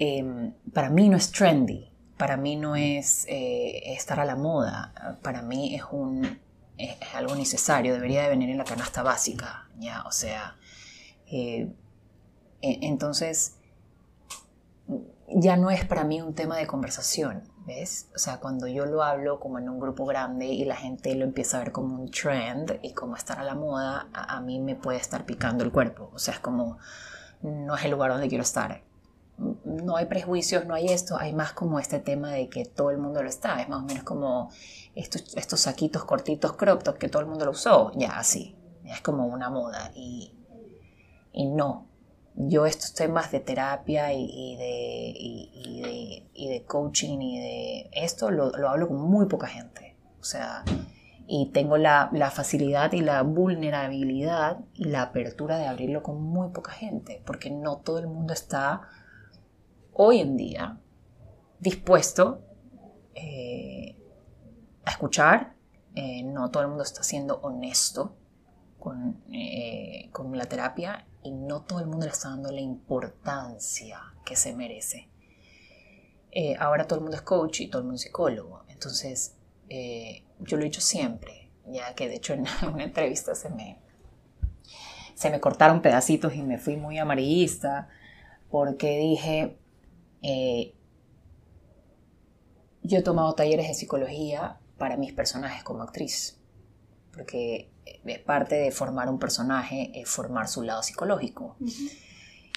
em, 0.00 0.54
para 0.72 0.90
mí 0.90 1.08
no 1.08 1.16
es 1.16 1.30
trendy, 1.30 1.92
para 2.16 2.36
mí 2.36 2.56
no 2.56 2.74
es 2.74 3.26
estar 3.28 4.18
a 4.18 4.24
la 4.24 4.34
moda, 4.34 5.18
para 5.22 5.42
mí 5.42 5.76
es 5.76 5.84
un 5.92 6.40
es, 6.78 6.96
algo 7.14 7.34
necesario, 7.34 7.92
debería 7.92 8.22
de 8.22 8.28
venir 8.30 8.50
en 8.50 8.58
la 8.58 8.64
canasta 8.64 9.02
básica, 9.02 9.68
ya, 9.78 10.02
o 10.02 10.12
sea, 10.12 10.56
e, 11.26 11.68
entonces, 12.62 13.56
ya 15.28 15.56
no 15.56 15.70
es 15.70 15.84
para 15.84 16.04
mí 16.04 16.22
un 16.22 16.34
tema 16.34 16.56
de 16.56 16.66
conversación, 16.66 17.44
¿ves? 17.68 18.08
O 18.14 18.18
sea, 18.18 18.40
cuando 18.40 18.66
yo 18.66 18.86
lo 18.86 19.02
hablo 19.02 19.38
como 19.38 19.58
en 19.58 19.68
un 19.68 19.78
grupo 19.78 20.06
grande 20.06 20.46
y 20.46 20.64
la 20.64 20.74
gente 20.74 21.14
lo 21.14 21.24
empieza 21.24 21.58
a 21.58 21.60
ver 21.60 21.70
como 21.70 21.94
un 22.02 22.10
trend 22.10 22.80
y 22.82 22.94
como 22.94 23.14
estar 23.14 23.38
a 23.38 23.44
la 23.44 23.54
moda, 23.54 24.08
a, 24.12 24.40
mí 24.40 24.58
me 24.58 24.74
puede 24.74 24.98
estar 24.98 25.26
picando 25.26 25.64
el 25.64 25.70
cuerpo. 25.70 26.10
O 26.14 26.18
sea, 26.18 26.34
es 26.34 26.40
como, 26.40 26.78
no 27.42 27.76
es 27.76 27.84
el 27.84 27.90
lugar 27.90 28.10
donde 28.10 28.28
quiero 28.28 28.42
estar. 28.42 28.82
No 29.64 29.96
hay 29.96 30.06
prejuicios, 30.06 30.64
no 30.64 30.74
hay 30.74 30.86
esto, 30.86 31.18
hay 31.18 31.34
más 31.34 31.52
como 31.52 31.78
este 31.78 32.00
tema 32.00 32.32
de 32.32 32.48
que 32.48 32.64
todo 32.64 32.90
el 32.90 32.96
mundo 32.96 33.22
lo 33.22 33.28
está. 33.28 33.60
Es 33.60 33.68
más 33.68 33.82
o 33.82 33.84
menos 33.84 34.02
como 34.02 34.50
estos, 34.94 35.36
estos 35.36 35.60
saquitos 35.60 36.04
cortitos 36.04 36.54
crop 36.54 36.82
top 36.82 36.96
que 36.96 37.10
todo 37.10 37.20
el 37.20 37.28
mundo 37.28 37.44
lo 37.44 37.50
usó, 37.50 37.92
ya 37.94 38.18
así. 38.18 38.56
Es 38.84 39.02
como 39.02 39.26
una 39.26 39.50
moda 39.50 39.92
y, 39.94 40.34
y 41.32 41.44
no, 41.44 41.87
yo 42.40 42.66
estos 42.66 42.94
temas 42.94 43.32
de 43.32 43.40
terapia 43.40 44.12
y, 44.12 44.56
de, 44.56 46.24
de, 46.34 46.64
coaching 46.66 47.18
y 47.20 47.38
de 47.40 47.90
esto 47.92 48.30
lo, 48.30 48.52
hablo 48.68 48.86
con 48.88 49.00
muy 49.00 49.26
poca 49.26 49.48
gente. 49.48 49.96
O 50.20 50.24
sea, 50.24 50.62
y 51.26 51.50
tengo 51.52 51.76
la, 51.78 52.10
facilidad 52.32 52.92
y 52.92 53.00
la 53.00 53.22
vulnerabilidad 53.22 54.60
y 54.72 54.84
la 54.84 55.02
apertura 55.02 55.58
de 55.58 55.66
abrirlo 55.66 56.04
con 56.04 56.22
muy 56.22 56.50
poca 56.50 56.70
gente, 56.70 57.20
porque 57.26 57.50
no 57.50 57.78
todo 57.78 57.98
el 57.98 58.06
mundo 58.06 58.32
está 58.32 58.82
hoy 59.92 60.20
en 60.20 60.36
día 60.36 60.78
dispuesto 61.58 62.44
eh, 63.16 63.96
a 64.84 64.92
escuchar, 64.92 65.54
eh, 65.96 66.22
no 66.22 66.52
todo 66.52 66.62
el 66.62 66.68
mundo 66.68 66.84
está 66.84 67.02
siendo 67.02 67.40
honesto 67.40 68.14
con, 68.78 69.24
eh, 69.32 70.08
con 70.12 70.38
la 70.38 70.44
terapia 70.44 71.07
y 71.28 71.30
no 71.30 71.60
todo 71.62 71.80
el 71.80 71.86
mundo 71.86 72.06
le 72.06 72.12
está 72.12 72.30
dando 72.30 72.50
la 72.50 72.60
importancia 72.60 74.00
que 74.24 74.34
se 74.34 74.54
merece. 74.54 75.08
Eh, 76.30 76.56
ahora 76.58 76.86
todo 76.86 76.98
el 76.98 77.02
mundo 77.02 77.16
es 77.16 77.22
coach 77.22 77.60
y 77.60 77.68
todo 77.68 77.80
el 77.80 77.84
mundo 77.84 77.96
es 77.96 78.02
psicólogo. 78.02 78.64
Entonces, 78.68 79.36
eh, 79.68 80.24
yo 80.40 80.56
lo 80.56 80.62
he 80.62 80.66
dicho 80.66 80.80
siempre, 80.80 81.50
ya 81.66 81.94
que 81.94 82.08
de 82.08 82.16
hecho 82.16 82.32
en 82.32 82.46
una 82.72 82.84
entrevista 82.84 83.34
se 83.34 83.50
me, 83.50 83.78
se 85.14 85.30
me 85.30 85.38
cortaron 85.38 85.82
pedacitos 85.82 86.34
y 86.34 86.42
me 86.42 86.56
fui 86.56 86.76
muy 86.76 86.98
amarillista 86.98 87.88
porque 88.50 88.98
dije, 88.98 89.58
eh, 90.22 90.74
yo 92.82 92.98
he 92.98 93.02
tomado 93.02 93.34
talleres 93.34 93.68
de 93.68 93.74
psicología 93.74 94.58
para 94.78 94.96
mis 94.96 95.12
personajes 95.12 95.62
como 95.62 95.82
actriz, 95.82 96.40
porque 97.12 97.70
es 98.04 98.18
parte 98.20 98.54
de 98.56 98.70
formar 98.70 99.08
un 99.08 99.18
personaje, 99.18 99.90
es 99.94 100.08
formar 100.08 100.48
su 100.48 100.62
lado 100.62 100.82
psicológico. 100.82 101.56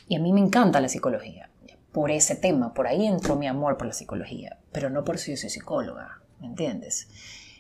Y 0.08 0.16
a 0.16 0.20
mí 0.20 0.34
me 0.34 0.42
encanta 0.42 0.82
la 0.82 0.90
psicología, 0.90 1.50
por 1.92 2.12
ese 2.12 2.36
tema, 2.36 2.74
por 2.74 2.88
ahí 2.88 3.06
entró 3.06 3.36
mi 3.36 3.48
amor 3.48 3.78
por 3.78 3.88
la 3.88 3.94
psicología, 3.94 4.58
pero 4.72 4.90
no 4.90 5.04
por 5.04 5.18
si 5.18 5.32
yo 5.32 5.38
soy 5.38 5.50
psicóloga, 5.50 6.22
¿me 6.40 6.48
entiendes? 6.48 7.10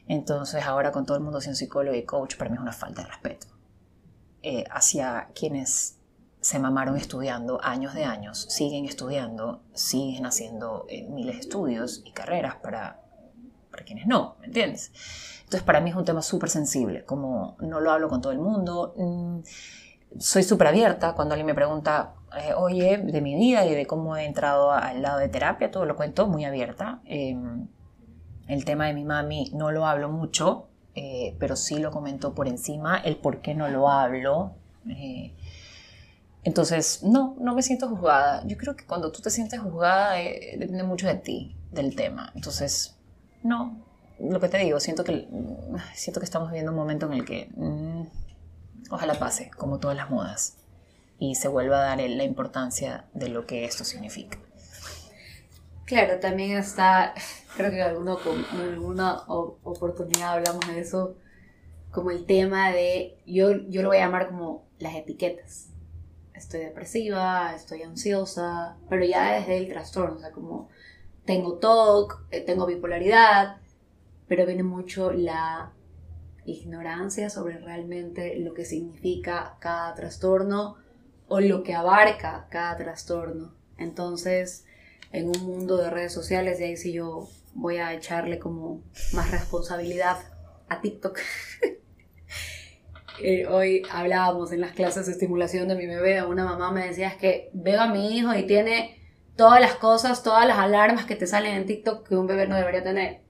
Entonces 0.07 0.63
ahora 0.63 0.91
con 0.91 1.05
todo 1.05 1.17
el 1.17 1.23
mundo 1.23 1.41
siendo 1.41 1.57
psicólogo 1.57 1.95
y 1.95 2.03
coach, 2.03 2.35
para 2.37 2.49
mí 2.49 2.55
es 2.55 2.61
una 2.61 2.71
falta 2.71 3.03
de 3.03 3.07
respeto 3.07 3.47
eh, 4.43 4.63
hacia 4.71 5.29
quienes 5.35 5.97
se 6.39 6.57
mamaron 6.57 6.97
estudiando 6.97 7.63
años 7.63 7.93
de 7.93 8.05
años, 8.05 8.47
siguen 8.49 8.85
estudiando, 8.85 9.61
siguen 9.73 10.25
haciendo 10.25 10.87
eh, 10.89 11.03
miles 11.03 11.35
de 11.35 11.41
estudios 11.41 12.01
y 12.03 12.11
carreras 12.11 12.55
para, 12.55 13.01
para 13.71 13.83
quienes 13.83 14.05
no, 14.05 14.35
¿me 14.39 14.47
entiendes? 14.47 14.91
Entonces 15.39 15.63
para 15.63 15.81
mí 15.81 15.89
es 15.89 15.95
un 15.95 16.05
tema 16.05 16.21
súper 16.21 16.49
sensible, 16.49 17.03
como 17.05 17.57
no 17.59 17.79
lo 17.79 17.91
hablo 17.91 18.09
con 18.09 18.21
todo 18.21 18.31
el 18.31 18.39
mundo, 18.39 18.93
mm, 18.97 19.39
soy 20.19 20.43
súper 20.43 20.67
abierta 20.67 21.13
cuando 21.13 21.33
alguien 21.33 21.47
me 21.47 21.55
pregunta, 21.55 22.13
eh, 22.37 22.53
oye, 22.53 22.97
de 22.97 23.21
mi 23.21 23.35
vida 23.35 23.65
y 23.65 23.73
de 23.73 23.85
cómo 23.85 24.17
he 24.17 24.25
entrado 24.25 24.71
al 24.71 25.01
lado 25.01 25.19
de 25.19 25.29
terapia, 25.29 25.71
todo 25.71 25.85
lo 25.85 25.95
cuento 25.95 26.27
muy 26.27 26.45
abierta. 26.45 27.01
Em, 27.05 27.67
el 28.47 28.65
tema 28.65 28.87
de 28.87 28.93
mi 28.93 29.05
mami 29.05 29.51
no 29.53 29.71
lo 29.71 29.85
hablo 29.85 30.09
mucho, 30.09 30.67
eh, 30.95 31.35
pero 31.39 31.55
sí 31.55 31.79
lo 31.79 31.91
comento 31.91 32.33
por 32.33 32.47
encima, 32.47 32.97
el 32.97 33.17
por 33.17 33.41
qué 33.41 33.55
no 33.55 33.69
lo 33.69 33.89
hablo. 33.89 34.55
Entonces, 36.43 37.03
no, 37.03 37.35
no 37.39 37.53
me 37.53 37.61
siento 37.61 37.87
juzgada. 37.87 38.45
Yo 38.47 38.57
creo 38.57 38.75
que 38.75 38.85
cuando 38.85 39.11
tú 39.11 39.21
te 39.21 39.29
sientes 39.29 39.59
juzgada 39.59 40.19
eh, 40.21 40.55
depende 40.57 40.83
mucho 40.83 41.07
de 41.07 41.15
ti, 41.15 41.55
del 41.71 41.95
tema. 41.95 42.31
Entonces, 42.35 42.97
no, 43.43 43.83
lo 44.19 44.39
que 44.39 44.49
te 44.49 44.57
digo, 44.59 44.79
siento 44.79 45.03
que, 45.03 45.27
siento 45.95 46.19
que 46.19 46.25
estamos 46.25 46.49
viviendo 46.49 46.71
un 46.71 46.77
momento 46.77 47.05
en 47.07 47.13
el 47.13 47.25
que 47.25 47.49
mm, 47.55 48.03
ojalá 48.91 49.15
pase, 49.15 49.51
como 49.57 49.79
todas 49.79 49.97
las 49.97 50.09
modas, 50.09 50.57
y 51.19 51.35
se 51.35 51.47
vuelva 51.47 51.77
a 51.77 51.95
dar 51.95 51.99
la 51.99 52.23
importancia 52.23 53.05
de 53.13 53.29
lo 53.29 53.45
que 53.45 53.65
esto 53.65 53.83
significa. 53.83 54.37
Claro, 55.85 56.19
también 56.19 56.57
está, 56.57 57.13
creo 57.57 57.69
que 57.69 57.81
alguno, 57.81 58.17
en 58.53 58.61
alguna 58.61 59.23
oportunidad 59.27 60.33
hablamos 60.33 60.65
de 60.67 60.79
eso, 60.79 61.15
como 61.91 62.11
el 62.11 62.25
tema 62.25 62.71
de, 62.71 63.17
yo, 63.25 63.51
yo 63.67 63.81
lo 63.81 63.89
voy 63.89 63.97
a 63.97 64.05
llamar 64.05 64.29
como 64.29 64.63
las 64.79 64.95
etiquetas 64.95 65.71
estoy 66.41 66.61
depresiva, 66.61 67.53
estoy 67.55 67.83
ansiosa, 67.83 68.75
pero 68.89 69.05
ya 69.05 69.33
desde 69.33 69.57
el 69.57 69.67
trastorno, 69.69 70.17
o 70.17 70.19
sea, 70.19 70.31
como 70.31 70.69
tengo 71.25 71.59
TOC, 71.59 72.25
eh, 72.31 72.41
tengo 72.41 72.65
bipolaridad, 72.65 73.57
pero 74.27 74.45
viene 74.45 74.63
mucho 74.63 75.11
la 75.11 75.71
ignorancia 76.45 77.29
sobre 77.29 77.59
realmente 77.59 78.37
lo 78.37 78.53
que 78.53 78.65
significa 78.65 79.57
cada 79.59 79.93
trastorno 79.93 80.77
o 81.27 81.39
lo 81.39 81.63
que 81.63 81.73
abarca 81.73 82.47
cada 82.49 82.75
trastorno. 82.77 83.53
Entonces, 83.77 84.65
en 85.11 85.27
un 85.27 85.43
mundo 85.43 85.77
de 85.77 85.89
redes 85.89 86.13
sociales, 86.13 86.59
y 86.59 86.63
ahí 86.63 86.77
sí 86.77 86.93
yo 86.93 87.27
voy 87.53 87.77
a 87.77 87.93
echarle 87.93 88.39
como 88.39 88.81
más 89.13 89.31
responsabilidad 89.31 90.17
a 90.69 90.81
TikTok. 90.81 91.19
Eh, 93.23 93.45
hoy 93.45 93.83
hablábamos 93.91 94.51
en 94.51 94.61
las 94.61 94.71
clases 94.71 95.05
de 95.05 95.11
estimulación 95.11 95.67
de 95.67 95.75
mi 95.75 95.85
bebé, 95.85 96.23
una 96.23 96.43
mamá 96.43 96.71
me 96.71 96.87
decía 96.87 97.09
es 97.09 97.17
que 97.17 97.51
veo 97.53 97.79
a 97.79 97.87
mi 97.87 98.17
hijo 98.17 98.33
y 98.33 98.47
tiene 98.47 99.00
todas 99.41 99.59
las 99.59 99.73
cosas, 99.73 100.21
todas 100.21 100.45
las 100.45 100.59
alarmas 100.59 101.05
que 101.05 101.15
te 101.15 101.25
salen 101.25 101.55
en 101.55 101.65
TikTok 101.65 102.07
que 102.07 102.15
un 102.15 102.27
bebé 102.27 102.45
no 102.45 102.55
debería 102.55 102.83
tener. 102.83 103.21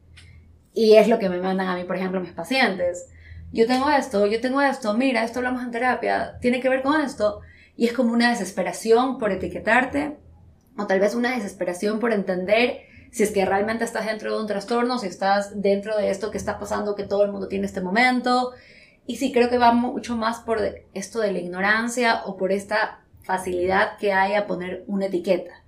Y 0.73 0.95
es 0.95 1.07
lo 1.07 1.19
que 1.19 1.29
me 1.29 1.39
mandan 1.39 1.69
a 1.69 1.75
mí, 1.77 1.85
por 1.85 1.95
ejemplo, 1.95 2.19
mis 2.19 2.33
pacientes. 2.33 3.07
Yo 3.53 3.65
tengo 3.65 3.89
esto, 3.89 4.27
yo 4.27 4.41
tengo 4.41 4.59
esto, 4.59 4.93
mira, 4.93 5.23
esto 5.23 5.39
hablamos 5.39 5.63
en 5.63 5.71
terapia, 5.71 6.37
tiene 6.41 6.59
que 6.59 6.67
ver 6.67 6.81
con 6.81 6.99
esto. 6.99 7.39
Y 7.77 7.85
es 7.85 7.93
como 7.93 8.11
una 8.11 8.29
desesperación 8.29 9.19
por 9.19 9.31
etiquetarte, 9.31 10.17
o 10.77 10.85
tal 10.85 10.99
vez 10.99 11.15
una 11.15 11.33
desesperación 11.33 12.01
por 12.01 12.11
entender 12.11 12.81
si 13.09 13.23
es 13.23 13.31
que 13.31 13.45
realmente 13.45 13.85
estás 13.85 14.05
dentro 14.05 14.35
de 14.35 14.41
un 14.41 14.47
trastorno, 14.47 14.99
si 14.99 15.07
estás 15.07 15.61
dentro 15.61 15.95
de 15.95 16.09
esto 16.09 16.29
que 16.29 16.37
está 16.37 16.59
pasando, 16.59 16.93
que 16.93 17.05
todo 17.05 17.23
el 17.23 17.31
mundo 17.31 17.47
tiene 17.47 17.67
este 17.67 17.79
momento, 17.79 18.51
y 19.07 19.15
sí, 19.15 19.31
creo 19.31 19.49
que 19.49 19.57
va 19.57 19.71
mucho 19.71 20.17
más 20.17 20.39
por 20.39 20.59
esto 20.93 21.21
de 21.21 21.31
la 21.31 21.39
ignorancia 21.39 22.23
o 22.25 22.35
por 22.35 22.51
esta 22.51 22.99
facilidad 23.23 23.97
que 23.97 24.11
hay 24.11 24.33
a 24.33 24.45
poner 24.45 24.83
una 24.87 25.05
etiqueta. 25.05 25.60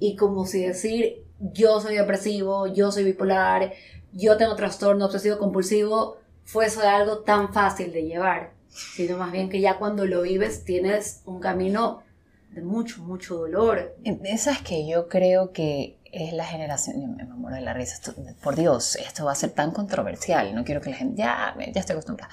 Y 0.00 0.16
como 0.16 0.46
si 0.46 0.62
decir, 0.62 1.24
yo 1.38 1.80
soy 1.80 1.96
depresivo, 1.96 2.66
yo 2.66 2.90
soy 2.90 3.04
bipolar, 3.04 3.72
yo 4.12 4.36
tengo 4.36 4.56
trastorno 4.56 5.06
obsesivo 5.06 5.38
compulsivo, 5.38 6.16
fuese 6.44 6.82
algo 6.82 7.18
tan 7.18 7.52
fácil 7.52 7.92
de 7.92 8.04
llevar, 8.04 8.54
sino 8.68 9.18
más 9.18 9.30
bien 9.30 9.48
que 9.48 9.60
ya 9.60 9.78
cuando 9.78 10.06
lo 10.06 10.22
vives 10.22 10.64
tienes 10.64 11.22
un 11.26 11.38
camino 11.38 12.02
de 12.50 12.62
mucho, 12.62 13.02
mucho 13.02 13.36
dolor. 13.36 13.94
Esa 14.24 14.52
es 14.52 14.62
que 14.62 14.88
yo 14.88 15.08
creo 15.08 15.52
que 15.52 15.98
es 16.12 16.32
la 16.32 16.44
generación, 16.44 17.16
me 17.16 17.24
muero 17.24 17.56
de 17.56 17.62
la 17.62 17.72
risa, 17.72 18.12
por 18.42 18.56
Dios, 18.56 18.96
esto 18.96 19.26
va 19.26 19.32
a 19.32 19.36
ser 19.36 19.50
tan 19.50 19.70
controversial, 19.70 20.54
no 20.54 20.64
quiero 20.64 20.80
que 20.80 20.90
la 20.90 20.96
gente, 20.96 21.18
ya, 21.18 21.54
ya 21.72 21.80
estoy 21.80 21.94
acostumbrada. 21.94 22.32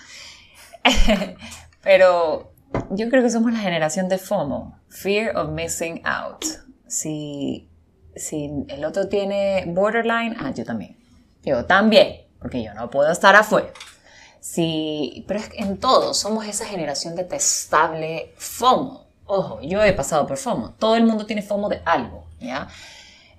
Pero 1.84 2.52
yo 2.92 3.10
creo 3.10 3.22
que 3.22 3.30
somos 3.30 3.54
la 3.54 3.60
generación 3.60 4.10
de 4.10 4.18
FOMO, 4.18 4.80
Fear 4.90 5.38
of 5.38 5.52
Missing 5.52 6.02
Out. 6.06 6.46
Si, 6.88 7.70
si 8.16 8.66
el 8.68 8.86
otro 8.86 9.08
tiene 9.08 9.66
borderline, 9.68 10.36
ah, 10.40 10.52
yo 10.52 10.64
también. 10.66 10.98
Yo 11.44 11.66
también, 11.66 12.22
porque 12.40 12.64
yo 12.64 12.74
no 12.74 12.90
puedo 12.90 13.12
estar 13.12 13.36
afuera. 13.36 13.70
Si, 14.40 15.26
pero 15.28 15.40
es 15.40 15.50
que 15.50 15.62
en 15.62 15.78
todo 15.78 16.14
somos 16.14 16.46
esa 16.46 16.66
generación 16.66 17.16
detestable 17.16 18.34
FOMO. 18.38 19.06
Ojo, 19.26 19.62
yo 19.62 19.84
he 19.84 19.94
pasado 19.94 20.26
por 20.26 20.38
FOMO. 20.38 20.72
Todo 20.80 20.96
el 20.96 21.06
mundo 21.06 21.26
tiene 21.26 21.42
FOMO 21.42 21.70
de 21.70 21.82
algo, 21.86 22.26
¿ya? 22.40 22.70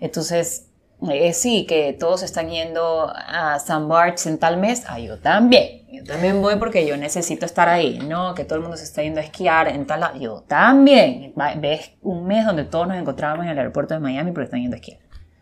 Entonces, 0.00 0.67
eh, 1.00 1.32
sí, 1.32 1.64
que 1.64 1.92
todos 1.92 2.24
están 2.24 2.50
yendo 2.50 3.12
a 3.14 3.60
San 3.60 3.88
Barts 3.88 4.26
en 4.26 4.38
tal 4.38 4.56
mes, 4.56 4.82
ah, 4.88 4.98
yo 4.98 5.18
también. 5.18 5.86
Yo 5.90 6.02
también 6.04 6.42
voy 6.42 6.56
porque 6.56 6.86
yo 6.86 6.96
necesito 6.96 7.46
estar 7.46 7.68
ahí, 7.68 8.00
¿no? 8.00 8.34
Que 8.34 8.44
todo 8.44 8.56
el 8.56 8.62
mundo 8.62 8.76
se 8.76 8.84
está 8.84 9.02
yendo 9.02 9.20
a 9.20 9.22
esquiar 9.22 9.68
en 9.68 9.86
tal 9.86 10.00
lado, 10.00 10.18
yo 10.18 10.42
también. 10.46 11.32
Ves 11.60 11.92
un 12.02 12.26
mes 12.26 12.44
donde 12.44 12.64
todos 12.64 12.88
nos 12.88 12.96
encontrábamos 12.96 13.46
en 13.46 13.52
el 13.52 13.58
aeropuerto 13.58 13.94
de 13.94 14.00
Miami 14.00 14.32
porque 14.32 14.46
están 14.46 14.60
yendo 14.60 14.74
a 14.74 14.80
esquiar. 14.80 14.98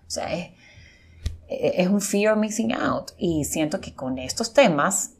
O 0.07 0.11
sea, 0.11 0.33
es, 0.33 0.51
es 1.49 1.88
un 1.88 2.03
fear 2.03 2.37
missing 2.37 2.73
out. 2.75 3.12
Y 3.16 3.45
siento 3.45 3.81
que 3.81 3.95
con 3.95 4.19
estos 4.19 4.53
temas, 4.53 5.14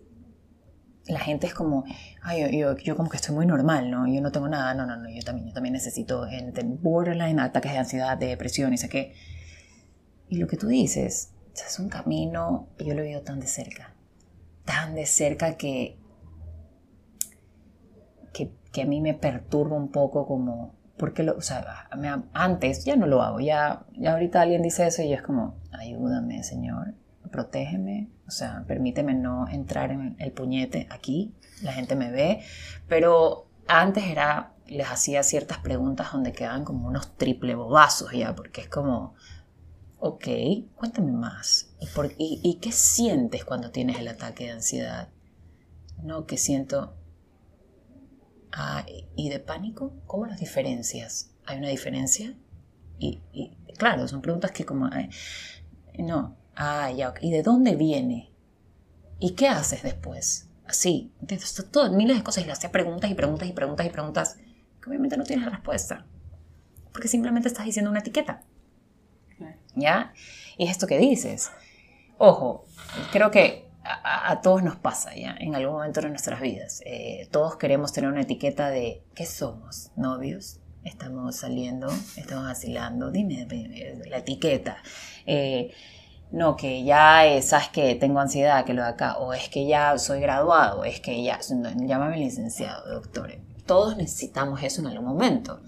la 1.07 1.21
gente 1.21 1.47
es 1.47 1.55
como, 1.55 1.85
ay, 2.23 2.59
yo, 2.59 2.77
yo, 2.77 2.97
como 2.97 3.09
que 3.09 3.17
estoy 3.17 3.35
muy 3.35 3.47
normal, 3.47 3.91
¿no? 3.91 4.07
Yo 4.07 4.21
no 4.21 4.31
tengo 4.31 4.49
nada, 4.49 4.75
no, 4.75 4.85
no, 4.85 4.97
no, 4.97 5.09
yo 5.09 5.23
también, 5.23 5.49
yo 5.49 5.55
también 5.55 5.73
necesito 5.73 6.27
gente 6.27 6.63
borderline, 6.63 7.41
ataques 7.41 7.73
de 7.73 7.79
ansiedad, 7.79 8.19
de 8.19 8.27
depresión 8.27 8.75
y 8.75 8.79
sé 8.79 8.89
qué 8.91 9.15
y 10.29 10.39
lo 10.39 10.47
que 10.47 10.57
tú 10.57 10.69
dices, 10.69 11.33
es 11.55 11.79
un 11.79 11.89
camino, 11.89 12.69
yo 12.79 12.95
lo 12.95 13.03
veo 13.03 13.23
tan 13.23 13.41
de 13.41 13.47
cerca, 13.47 13.95
tan 14.65 14.95
de 14.95 15.07
cerca 15.07 15.57
que, 15.57 15.99
que, 18.33 18.83
a 18.83 18.85
mí 18.85 19.01
me 19.01 19.15
perturba 19.15 19.75
un 19.75 19.91
poco 19.91 20.27
como, 20.27 20.75
porque 20.99 21.23
lo, 21.23 21.35
o 21.37 21.41
sea, 21.41 21.89
antes 22.35 22.85
ya 22.85 22.95
no 22.95 23.07
lo 23.07 23.23
hago, 23.23 23.41
ya, 23.41 23.87
ya 23.95 24.13
ahorita 24.13 24.43
alguien 24.43 24.61
dice 24.61 24.87
eso 24.87 25.01
y 25.01 25.09
yo 25.09 25.15
es 25.15 25.23
como, 25.23 25.57
ayúdame 25.73 26.43
Señor, 26.43 26.93
protégeme, 27.31 28.11
o 28.27 28.31
sea, 28.31 28.65
permíteme 28.67 29.15
no 29.15 29.49
entrar 29.49 29.93
en 29.93 30.15
el 30.19 30.33
puñete 30.33 30.89
aquí, 30.91 31.35
la 31.63 31.73
gente 31.73 31.97
me 31.97 32.11
ve, 32.11 32.41
pero 32.87 33.49
antes 33.67 34.05
era, 34.05 34.53
les 34.67 34.91
hacía 34.91 35.23
ciertas 35.23 35.57
preguntas 35.59 36.13
donde 36.13 36.33
quedaban 36.33 36.65
como 36.65 36.87
unos 36.87 37.17
triple 37.17 37.55
bobazos 37.55 38.13
ya, 38.13 38.35
porque 38.35 38.61
es 38.61 38.69
como, 38.69 39.15
Ok, 39.99 40.29
cuéntame 40.75 41.13
más. 41.13 41.75
¿Y, 42.19 42.59
qué 42.61 42.73
sientes 42.73 43.45
cuando 43.45 43.71
tienes 43.71 43.99
el 43.99 44.09
ataque 44.09 44.45
de 44.45 44.51
ansiedad? 44.51 45.09
No, 46.03 46.27
que 46.27 46.37
siento... 46.37 46.95
Ah, 48.53 48.87
¿y 49.17 49.29
de 49.29 49.41
pánico? 49.41 49.93
¿Cómo 50.07 50.27
las 50.27 50.41
diferencias? 50.41 51.31
¿Hay 51.45 51.59
una 51.59 51.69
diferencia? 51.69 52.35
Y, 52.99 53.21
claro, 53.79 54.07
son 54.09 54.23
preguntas 54.23 54.51
que 54.51 54.65
como... 54.65 54.89
no, 55.99 56.37
ah, 56.55 56.91
¿y 57.21 57.31
de 57.31 57.43
dónde 57.43 57.77
viene? 57.77 58.33
¿Y 59.19 59.33
qué 59.33 59.49
haces 59.49 59.83
después? 59.83 60.49
Así, 60.67 61.13
entonces, 61.21 61.65
miles 61.93 62.17
de 62.17 62.25
cosas 62.25 62.45
y 62.45 62.47
le 62.47 62.69
preguntas 62.71 63.11
y 63.11 63.15
preguntas 63.15 63.49
y 63.49 63.53
preguntas 63.53 63.87
y 63.87 63.91
preguntas 63.91 64.37
obviamente 64.87 65.17
no 65.17 65.25
tienes 65.25 65.45
la 65.45 65.53
respuesta. 65.53 66.07
Porque 66.93 67.09
simplemente 67.09 67.49
estás 67.49 67.67
diciendo 67.67 67.91
una 67.91 68.01
etiqueta. 68.01 68.43
¿Ya? 69.77 70.13
Y 70.59 70.65
es 70.65 70.71
esto 70.71 70.87
que 70.87 70.99
dices. 70.99 71.51
Ojo, 72.19 72.65
creo 73.13 73.31
que 73.31 73.67
a, 73.85 74.41
todos 74.41 74.63
nos 74.63 74.77
pasa, 74.77 75.15
¿ya? 75.15 75.37
En 75.39 75.55
algún 75.55 75.75
momento 75.75 76.01
de 76.01 76.09
nuestras 76.09 76.41
vidas. 76.41 76.83
Eh, 76.85 77.29
todos 77.31 77.57
queremos 77.57 77.93
tener 77.93 78.11
una 78.11 78.23
etiqueta 78.23 78.71
de 78.71 79.05
¿qué 79.15 79.27
somos? 79.27 79.93
¿Novios? 79.97 80.61
¿Estamos 80.83 81.37
saliendo? 81.37 81.89
¿Estamos 82.17 82.47
vacilando? 82.47 83.11
Dime 83.11 83.47
la 84.09 84.19
etiqueta. 84.19 84.79
Eh, 85.27 85.73
no, 86.33 86.57
que 86.57 86.85
ya, 86.85 87.23
sabes 87.43 87.69
que 87.69 87.95
tengo 87.95 88.19
ansiedad, 88.19 88.65
que 88.65 88.75
lo 88.75 88.83
de 88.83 88.89
acá, 88.89 89.19
o 89.19 89.33
es 89.33 89.49
que 89.49 89.67
ya 89.67 89.97
soy 89.99 90.21
graduado, 90.21 90.85
es 90.85 91.01
que 91.01 91.23
ya, 91.23 91.39
llámame 91.41 92.19
licenciado, 92.19 92.95
doctor. 92.95 93.33
Todos 93.65 93.97
necesitamos 93.97 94.63
eso 94.63 94.81
en 94.81 94.89
algún 94.89 95.07
momento. 95.07 95.61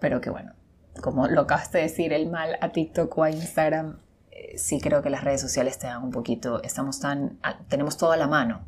Pero 0.00 0.20
que 0.20 0.30
bueno, 0.30 0.55
como 1.00 1.26
lo 1.28 1.42
acabaste 1.42 1.78
de 1.78 1.84
decir, 1.84 2.12
el 2.12 2.28
mal 2.28 2.58
a 2.60 2.70
TikTok 2.70 3.16
o 3.16 3.24
a 3.24 3.30
Instagram, 3.30 3.98
eh, 4.30 4.58
sí 4.58 4.80
creo 4.80 5.02
que 5.02 5.10
las 5.10 5.24
redes 5.24 5.40
sociales 5.40 5.78
te 5.78 5.86
dan 5.86 6.02
un 6.02 6.10
poquito, 6.10 6.62
estamos 6.62 7.00
tan, 7.00 7.38
tenemos 7.68 7.96
todo 7.96 8.12
a 8.12 8.16
la 8.16 8.26
mano 8.26 8.66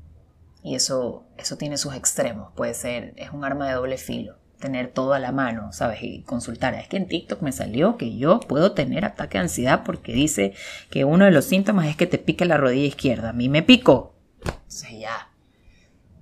y 0.62 0.75
eso, 0.75 1.25
eso 1.37 1.57
tiene 1.57 1.77
sus 1.77 1.95
extremos, 1.95 2.53
puede 2.55 2.75
ser, 2.75 3.14
es 3.17 3.31
un 3.33 3.45
arma 3.45 3.69
de 3.69 3.75
doble 3.75 3.99
filo 3.99 4.37
tener 4.59 4.88
todo 4.88 5.12
a 5.14 5.19
la 5.19 5.33
mano, 5.33 5.73
¿sabes? 5.73 6.03
Y 6.03 6.23
consultar. 6.23 6.75
Es 6.75 6.88
que 6.88 6.97
en 6.97 7.07
TikTok 7.07 7.43
me 7.43 7.53
salió 7.53 7.97
que 7.97 8.17
yo 8.17 8.41
puedo 8.41 8.73
tener 8.73 9.05
ataque 9.05 9.38
de 9.38 9.43
ansiedad 9.43 9.83
porque 9.85 10.12
dice 10.12 10.53
que 10.91 11.05
uno 11.05 11.25
de 11.25 11.31
los 11.31 11.45
síntomas 11.45 11.87
es 11.87 11.97
que 11.97 12.07
te 12.07 12.19
pique 12.19 12.45
la 12.45 12.57
rodilla 12.57 12.87
izquierda. 12.87 13.31
A 13.31 13.33
mí 13.33 13.49
me 13.49 13.62
picó. 13.62 14.14
Entonces 14.45 14.99
ya. 14.99 15.31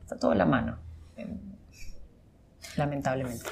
Está 0.03 0.19
todo 0.19 0.33
a 0.33 0.35
la 0.35 0.47
mano. 0.47 0.79
Lamentablemente. 2.77 3.47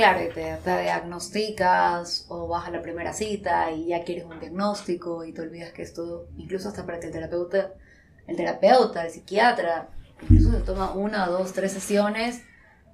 Claro, 0.00 0.32
te, 0.32 0.56
te, 0.64 0.82
diagnosticas 0.82 2.24
o 2.30 2.48
vas 2.48 2.66
a 2.66 2.70
la 2.70 2.80
primera 2.80 3.12
cita 3.12 3.70
y 3.70 3.88
ya 3.88 4.02
quieres 4.02 4.24
un 4.24 4.40
diagnóstico 4.40 5.26
y 5.26 5.34
te 5.34 5.42
olvidas 5.42 5.72
que 5.72 5.82
esto, 5.82 6.26
incluso 6.38 6.70
hasta 6.70 6.86
para 6.86 6.98
que 6.98 7.08
el 7.08 7.12
terapeuta, 7.12 7.74
el 8.26 8.34
terapeuta, 8.34 9.04
el 9.04 9.10
psiquiatra, 9.10 9.90
incluso 10.22 10.52
se 10.52 10.60
toma 10.60 10.94
una, 10.94 11.26
dos, 11.26 11.52
tres 11.52 11.72
sesiones 11.72 12.42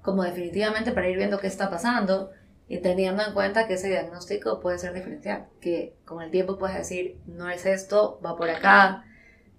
como 0.01 0.23
definitivamente 0.23 0.91
para 0.91 1.07
ir 1.07 1.15
viendo 1.15 1.39
qué 1.39 1.47
está 1.47 1.69
pasando 1.69 2.31
y 2.67 2.79
teniendo 2.79 3.23
en 3.23 3.33
cuenta 3.33 3.67
que 3.67 3.75
ese 3.75 3.87
diagnóstico 3.87 4.59
puede 4.59 4.77
ser 4.77 4.93
diferencial, 4.93 5.47
que 5.61 5.95
con 6.03 6.21
el 6.21 6.29
tiempo 6.29 6.57
puedes 6.57 6.75
decir, 6.75 7.21
no 7.25 7.49
es 7.49 7.65
esto, 7.65 8.19
va 8.19 8.35
por 8.35 8.49
acá, 8.49 9.05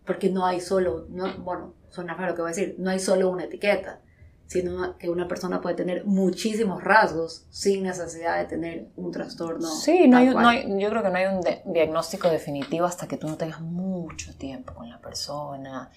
porque 0.04 0.28
no 0.28 0.44
hay 0.44 0.60
solo, 0.60 1.06
no, 1.08 1.38
bueno, 1.38 1.72
suena 1.88 2.12
raro 2.12 2.32
lo 2.32 2.34
que 2.34 2.42
voy 2.42 2.50
a 2.50 2.54
decir, 2.54 2.74
no 2.76 2.90
hay 2.90 2.98
solo 2.98 3.30
una 3.30 3.44
etiqueta, 3.44 4.02
sino 4.48 4.96
que 4.96 5.10
una 5.10 5.28
persona 5.28 5.60
puede 5.60 5.76
tener 5.76 6.06
muchísimos 6.06 6.82
rasgos 6.82 7.44
sin 7.50 7.82
necesidad 7.82 8.38
de 8.38 8.46
tener 8.46 8.88
un 8.96 9.12
trastorno. 9.12 9.68
Sí, 9.68 10.08
no 10.08 10.16
hay, 10.16 10.28
no 10.30 10.48
hay, 10.48 10.80
yo 10.80 10.88
creo 10.88 11.02
que 11.02 11.10
no 11.10 11.16
hay 11.16 11.26
un 11.26 11.42
diagnóstico 11.70 12.30
definitivo 12.30 12.86
hasta 12.86 13.06
que 13.06 13.18
tú 13.18 13.28
no 13.28 13.36
tengas 13.36 13.60
mucho 13.60 14.34
tiempo 14.36 14.72
con 14.74 14.88
la 14.88 15.00
persona 15.00 15.90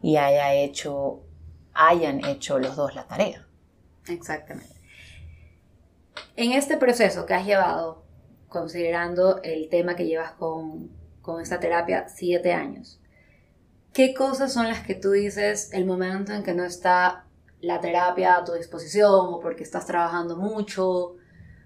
y 0.00 0.16
haya 0.16 0.54
hecho, 0.54 1.24
hayan 1.74 2.24
hecho 2.24 2.60
los 2.60 2.76
dos 2.76 2.94
la 2.94 3.08
tarea. 3.08 3.44
Exactamente. 4.06 4.76
En 6.36 6.52
este 6.52 6.76
proceso 6.76 7.26
que 7.26 7.34
has 7.34 7.44
llevado, 7.44 8.04
considerando 8.48 9.42
el 9.42 9.68
tema 9.68 9.96
que 9.96 10.06
llevas 10.06 10.30
con, 10.32 10.90
con 11.22 11.42
esta 11.42 11.58
terapia, 11.58 12.08
siete 12.08 12.52
años, 12.52 13.00
¿qué 13.92 14.14
cosas 14.14 14.52
son 14.52 14.68
las 14.68 14.86
que 14.86 14.94
tú 14.94 15.10
dices 15.10 15.70
el 15.72 15.86
momento 15.86 16.32
en 16.32 16.44
que 16.44 16.54
no 16.54 16.62
está 16.62 17.26
la 17.60 17.80
terapia 17.80 18.36
a 18.36 18.44
tu 18.44 18.52
disposición 18.52 19.34
o 19.34 19.40
porque 19.40 19.62
estás 19.62 19.86
trabajando 19.86 20.36
mucho? 20.36 21.16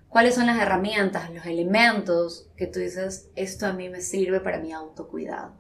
¿Cuáles 0.09 0.35
son 0.37 0.47
las 0.47 0.61
herramientas, 0.61 1.31
los 1.31 1.45
elementos 1.47 2.49
que 2.57 2.67
tú 2.67 2.79
dices, 2.79 3.31
esto 3.35 3.67
a 3.67 3.73
mí 3.73 3.89
me 3.89 4.01
sirve 4.01 4.41
para 4.41 4.59
mi 4.59 4.73
autocuidado? 4.73 5.53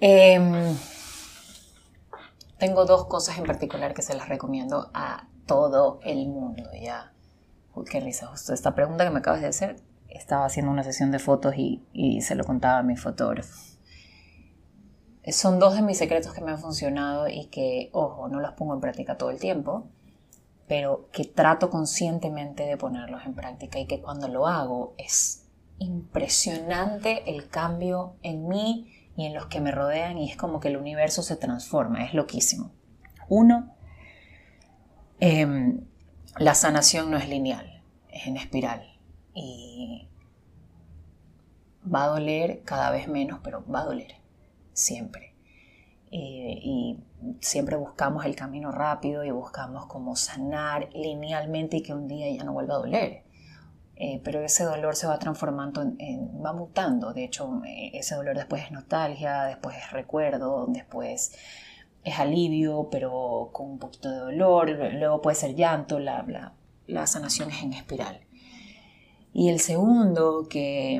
Eh, 0.00 0.38
tengo 2.58 2.84
dos 2.84 3.06
cosas 3.06 3.38
en 3.38 3.44
particular 3.44 3.92
que 3.92 4.02
se 4.02 4.14
las 4.14 4.28
recomiendo 4.28 4.90
a 4.94 5.28
todo 5.46 6.00
el 6.04 6.28
mundo, 6.28 6.62
ya. 6.80 7.12
Uy, 7.74 7.84
qué 7.84 8.00
risa, 8.00 8.26
justo 8.28 8.54
esta 8.54 8.74
pregunta 8.74 9.04
que 9.04 9.10
me 9.10 9.18
acabas 9.18 9.40
de 9.40 9.48
hacer, 9.48 9.76
estaba 10.08 10.46
haciendo 10.46 10.70
una 10.70 10.82
sesión 10.82 11.10
de 11.10 11.18
fotos 11.18 11.54
y, 11.56 11.84
y 11.92 12.22
se 12.22 12.34
lo 12.34 12.44
contaba 12.44 12.78
a 12.78 12.82
mi 12.82 12.96
fotógrafo. 12.96 13.75
Son 15.32 15.58
dos 15.58 15.74
de 15.74 15.82
mis 15.82 15.98
secretos 15.98 16.32
que 16.32 16.40
me 16.40 16.52
han 16.52 16.58
funcionado 16.58 17.28
y 17.28 17.46
que, 17.46 17.90
ojo, 17.92 18.28
no 18.28 18.38
los 18.38 18.52
pongo 18.52 18.74
en 18.74 18.80
práctica 18.80 19.16
todo 19.16 19.30
el 19.30 19.40
tiempo, 19.40 19.88
pero 20.68 21.08
que 21.10 21.24
trato 21.24 21.68
conscientemente 21.68 22.64
de 22.64 22.76
ponerlos 22.76 23.26
en 23.26 23.34
práctica 23.34 23.80
y 23.80 23.86
que 23.86 24.00
cuando 24.00 24.28
lo 24.28 24.46
hago 24.46 24.94
es 24.98 25.48
impresionante 25.78 27.28
el 27.28 27.48
cambio 27.48 28.14
en 28.22 28.46
mí 28.46 28.92
y 29.16 29.26
en 29.26 29.34
los 29.34 29.46
que 29.46 29.60
me 29.60 29.72
rodean 29.72 30.16
y 30.18 30.30
es 30.30 30.36
como 30.36 30.60
que 30.60 30.68
el 30.68 30.76
universo 30.76 31.22
se 31.22 31.36
transforma, 31.36 32.04
es 32.04 32.14
loquísimo. 32.14 32.70
Uno, 33.28 33.74
em, 35.18 35.86
la 36.38 36.54
sanación 36.54 37.10
no 37.10 37.16
es 37.16 37.28
lineal, 37.28 37.82
es 38.10 38.28
en 38.28 38.36
espiral 38.36 38.96
y 39.34 40.08
va 41.92 42.04
a 42.04 42.08
doler 42.08 42.62
cada 42.62 42.90
vez 42.92 43.08
menos, 43.08 43.40
pero 43.42 43.64
va 43.68 43.80
a 43.80 43.84
doler 43.84 44.25
siempre. 44.76 45.34
y 46.10 46.98
siempre 47.40 47.76
buscamos 47.76 48.24
el 48.24 48.36
camino 48.36 48.70
rápido 48.72 49.24
y 49.24 49.30
buscamos 49.30 49.86
como 49.86 50.16
sanar 50.16 50.88
linealmente 50.94 51.78
y 51.78 51.82
que 51.82 51.94
un 51.94 52.06
día 52.06 52.30
ya 52.30 52.44
no 52.44 52.52
vuelva 52.52 52.74
a 52.74 52.78
doler. 52.78 53.26
Eh, 53.98 54.20
pero 54.22 54.42
ese 54.42 54.64
dolor 54.64 54.94
se 54.94 55.06
va 55.06 55.18
transformando, 55.18 55.82
en, 55.98 56.44
va 56.44 56.52
mutando. 56.52 57.12
De 57.14 57.24
hecho, 57.24 57.62
eh, 57.66 57.92
ese 57.94 58.14
dolor 58.14 58.36
después 58.36 58.64
es 58.64 58.70
nostalgia, 58.70 59.44
después 59.44 59.76
es 59.76 59.90
recuerdo, 59.90 60.66
después 60.68 61.32
es 62.04 62.18
alivio, 62.18 62.88
pero 62.90 63.50
con 63.52 63.70
un 63.70 63.78
poquito 63.78 64.10
de 64.10 64.18
dolor, 64.18 64.70
luego 64.94 65.22
puede 65.22 65.34
ser 65.34 65.54
llanto, 65.54 65.98
la, 65.98 66.52
la 66.86 67.06
sanación 67.06 67.50
es 67.50 67.62
en 67.62 67.72
espiral. 67.72 68.20
Y 69.32 69.48
el 69.48 69.60
segundo, 69.60 70.46
que 70.48 70.96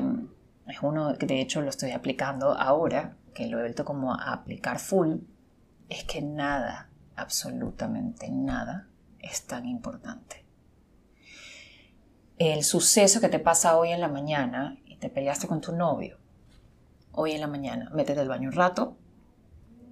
es 0.67 0.81
uno 0.81 1.15
que 1.17 1.27
de 1.27 1.39
hecho 1.39 1.61
lo 1.61 1.69
estoy 1.69 1.91
aplicando 1.91 2.51
ahora, 2.53 3.15
que 3.37 3.45
lo 3.45 3.59
he 3.59 3.61
vuelto 3.61 3.85
como 3.85 4.15
a 4.15 4.33
aplicar 4.33 4.79
full, 4.79 5.17
es 5.89 6.03
que 6.05 6.23
nada, 6.23 6.89
absolutamente 7.15 8.31
nada, 8.31 8.87
es 9.19 9.45
tan 9.45 9.67
importante. 9.67 10.43
El 12.39 12.63
suceso 12.63 13.21
que 13.21 13.29
te 13.29 13.37
pasa 13.37 13.77
hoy 13.77 13.91
en 13.91 14.01
la 14.01 14.07
mañana 14.07 14.79
y 14.85 14.95
te 14.95 15.11
peleaste 15.11 15.45
con 15.47 15.61
tu 15.61 15.71
novio, 15.71 16.17
hoy 17.11 17.33
en 17.33 17.41
la 17.41 17.47
mañana, 17.47 17.91
métete 17.93 18.21
al 18.21 18.27
baño 18.27 18.49
un 18.49 18.55
rato, 18.55 18.97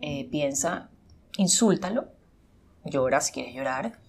eh, 0.01 0.27
piensa, 0.31 0.89
insúltalo, 1.37 2.07
llora 2.83 3.21
si 3.21 3.31
quieres 3.31 3.53
llorar 3.53 3.99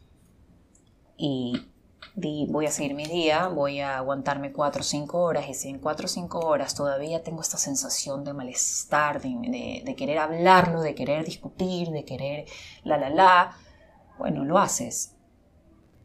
y 1.18 1.68
di, 2.14 2.46
voy 2.48 2.66
a 2.66 2.70
seguir 2.70 2.94
mi 2.94 3.06
día, 3.06 3.48
voy 3.48 3.80
a 3.80 3.98
aguantarme 3.98 4.52
4 4.52 4.80
o 4.80 4.84
5 4.84 5.18
horas 5.18 5.48
y 5.48 5.54
si 5.54 5.68
en 5.68 5.78
4 5.78 6.06
o 6.06 6.08
5 6.08 6.38
horas 6.40 6.74
todavía 6.74 7.22
tengo 7.22 7.40
esta 7.40 7.58
sensación 7.58 8.24
de 8.24 8.32
malestar, 8.32 9.20
de, 9.20 9.82
de 9.84 9.94
querer 9.96 10.18
hablarlo, 10.18 10.80
de 10.80 10.94
querer 10.94 11.24
discutir, 11.24 11.90
de 11.90 12.04
querer 12.04 12.46
la 12.84 12.96
la 12.96 13.10
la, 13.10 13.56
bueno, 14.18 14.44
lo 14.44 14.58
haces 14.58 15.16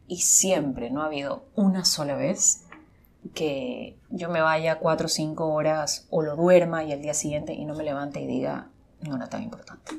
y 0.06 0.18
siempre, 0.18 0.90
no 0.90 1.02
ha 1.02 1.06
habido 1.06 1.46
una 1.54 1.84
sola 1.84 2.16
vez 2.16 2.66
que 3.34 3.98
yo 4.10 4.28
me 4.28 4.40
vaya 4.40 4.78
cuatro 4.78 5.06
o 5.06 5.08
cinco 5.08 5.54
horas 5.54 6.06
o 6.10 6.22
lo 6.22 6.36
duerma 6.36 6.84
y 6.84 6.92
al 6.92 7.00
día 7.00 7.14
siguiente 7.14 7.54
y 7.54 7.64
no 7.64 7.74
me 7.74 7.84
levante 7.84 8.20
y 8.20 8.26
diga, 8.26 8.70
no 9.00 9.16
era 9.16 9.28
tan 9.28 9.42
importante. 9.42 9.92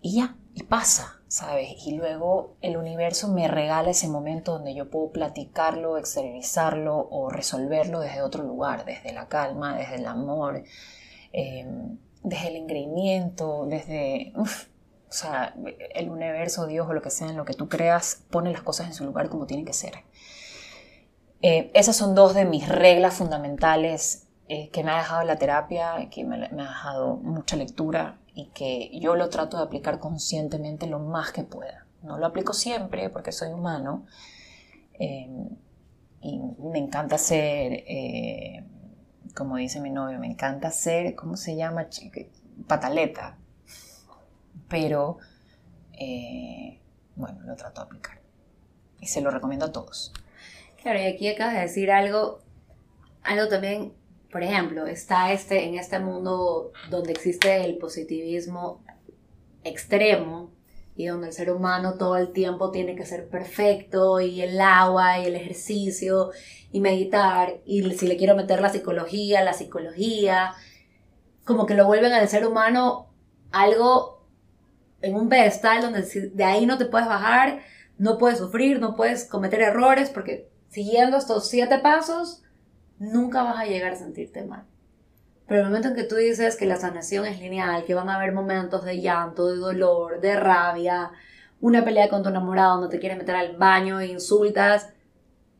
Y 0.00 0.16
ya, 0.16 0.36
y 0.54 0.62
pasa, 0.62 1.15
¿sabes? 1.28 1.86
Y 1.86 1.96
luego 1.96 2.56
el 2.60 2.76
universo 2.76 3.28
me 3.28 3.48
regala 3.48 3.90
ese 3.90 4.08
momento 4.08 4.52
donde 4.52 4.74
yo 4.74 4.90
puedo 4.90 5.10
platicarlo, 5.10 5.98
exteriorizarlo 5.98 7.08
o 7.10 7.30
resolverlo 7.30 8.00
desde 8.00 8.22
otro 8.22 8.44
lugar, 8.44 8.84
desde 8.84 9.12
la 9.12 9.28
calma, 9.28 9.76
desde 9.76 9.96
el 9.96 10.06
amor, 10.06 10.64
em, 11.32 11.98
desde 12.22 12.48
el 12.48 12.56
engreimiento, 12.56 13.66
desde... 13.66 14.32
O 15.08 15.12
sea, 15.12 15.54
el 15.94 16.10
universo, 16.10 16.66
Dios 16.66 16.88
o 16.88 16.92
lo 16.92 17.00
que 17.00 17.10
sea 17.10 17.28
en 17.28 17.36
lo 17.36 17.44
que 17.44 17.54
tú 17.54 17.68
creas, 17.68 18.24
pone 18.28 18.52
las 18.52 18.62
cosas 18.62 18.88
en 18.88 18.92
su 18.92 19.04
lugar 19.04 19.28
como 19.28 19.46
tienen 19.46 19.64
que 19.64 19.72
ser. 19.72 20.02
Eh, 21.42 21.70
esas 21.74 21.96
son 21.96 22.14
dos 22.14 22.34
de 22.34 22.44
mis 22.44 22.68
reglas 22.68 23.14
fundamentales 23.14 24.26
eh, 24.48 24.68
que 24.70 24.82
me 24.82 24.90
ha 24.90 24.98
dejado 24.98 25.22
la 25.24 25.38
terapia, 25.38 26.08
que 26.10 26.24
me, 26.24 26.44
ha 26.44 26.48
dejado 26.48 27.16
mucha 27.16 27.56
lectura 27.56 28.18
y 28.36 28.50
que 28.50 28.96
yo 29.00 29.16
lo 29.16 29.28
trato 29.30 29.56
de 29.56 29.64
aplicar 29.64 29.98
conscientemente 29.98 30.86
lo 30.86 31.00
más 31.00 31.32
que 31.32 31.42
pueda. 31.42 31.86
No 32.02 32.18
lo 32.18 32.26
aplico 32.26 32.52
siempre 32.52 33.10
porque 33.10 33.32
soy 33.32 33.52
humano 33.52 34.06
eh, 35.00 35.28
y 36.20 36.38
me 36.38 36.78
encanta 36.78 37.18
ser, 37.18 37.84
como 39.34 39.56
dice 39.56 39.80
mi 39.80 39.90
novio, 39.90 40.20
me 40.20 40.28
encanta 40.28 40.70
ser, 40.70 41.16
¿cómo 41.16 41.36
se 41.36 41.56
llama? 41.56 41.88
Pataleta 42.68 43.38
pero 44.68 45.18
eh, 45.92 46.80
bueno, 47.14 47.40
lo 47.44 47.56
trato 47.56 47.80
de 47.80 47.86
aplicar. 47.86 48.20
Y 49.00 49.06
se 49.06 49.20
lo 49.20 49.30
recomiendo 49.30 49.66
a 49.66 49.72
todos. 49.72 50.12
Claro, 50.82 51.00
y 51.00 51.04
aquí 51.04 51.28
acabas 51.28 51.54
de 51.54 51.60
decir 51.60 51.90
algo, 51.90 52.40
algo 53.22 53.48
también, 53.48 53.92
por 54.36 54.42
ejemplo, 54.42 54.86
está 54.86 55.32
este, 55.32 55.64
en 55.64 55.76
este 55.76 55.98
mundo 55.98 56.70
donde 56.90 57.12
existe 57.12 57.64
el 57.64 57.78
positivismo 57.78 58.84
extremo, 59.64 60.50
y 60.94 61.06
donde 61.06 61.28
el 61.28 61.32
ser 61.32 61.50
humano 61.50 61.94
todo 61.94 62.18
el 62.18 62.34
tiempo 62.34 62.70
tiene 62.70 62.94
que 62.96 63.06
ser 63.06 63.30
perfecto 63.30 64.20
y 64.20 64.42
el 64.42 64.60
agua 64.60 65.18
y 65.20 65.24
el 65.24 65.36
ejercicio 65.36 66.32
y 66.70 66.80
meditar 66.80 67.62
y 67.64 67.90
si 67.92 68.06
le 68.06 68.18
quiero 68.18 68.36
meter 68.36 68.60
la 68.60 68.68
psicología, 68.68 69.42
la 69.42 69.54
psicología, 69.54 70.52
como 71.46 71.64
que 71.64 71.72
lo 71.72 71.86
vuelven 71.86 72.12
al 72.12 72.28
ser 72.28 72.46
humano 72.46 73.14
algo 73.52 74.28
en 75.00 75.14
un 75.14 75.30
pedestal 75.30 75.80
donde 75.80 76.02
de 76.02 76.44
ahí 76.44 76.66
no 76.66 76.76
te 76.76 76.84
puedes 76.84 77.08
bajar, 77.08 77.60
no 77.96 78.18
puedes 78.18 78.36
sufrir, 78.36 78.80
no 78.80 78.96
puedes 78.96 79.24
cometer 79.24 79.62
errores 79.62 80.10
porque 80.10 80.50
siguiendo 80.68 81.16
estos 81.16 81.48
siete 81.48 81.78
pasos 81.78 82.42
nunca 82.98 83.42
vas 83.42 83.58
a 83.58 83.66
llegar 83.66 83.92
a 83.92 83.96
sentirte 83.96 84.44
mal. 84.44 84.64
Pero 85.46 85.60
el 85.60 85.66
momento 85.66 85.88
en 85.88 85.94
que 85.94 86.04
tú 86.04 86.16
dices 86.16 86.56
que 86.56 86.66
la 86.66 86.76
sanación 86.76 87.24
es 87.24 87.38
lineal, 87.38 87.84
que 87.84 87.94
van 87.94 88.08
a 88.08 88.16
haber 88.16 88.32
momentos 88.32 88.84
de 88.84 89.00
llanto, 89.00 89.48
de 89.48 89.56
dolor, 89.56 90.20
de 90.20 90.36
rabia, 90.36 91.12
una 91.60 91.84
pelea 91.84 92.08
con 92.08 92.22
tu 92.22 92.28
enamorado 92.28 92.80
donde 92.80 92.96
te 92.96 93.00
quieres 93.00 93.18
meter 93.18 93.36
al 93.36 93.56
baño 93.56 94.00
e 94.00 94.08
insultas, 94.08 94.92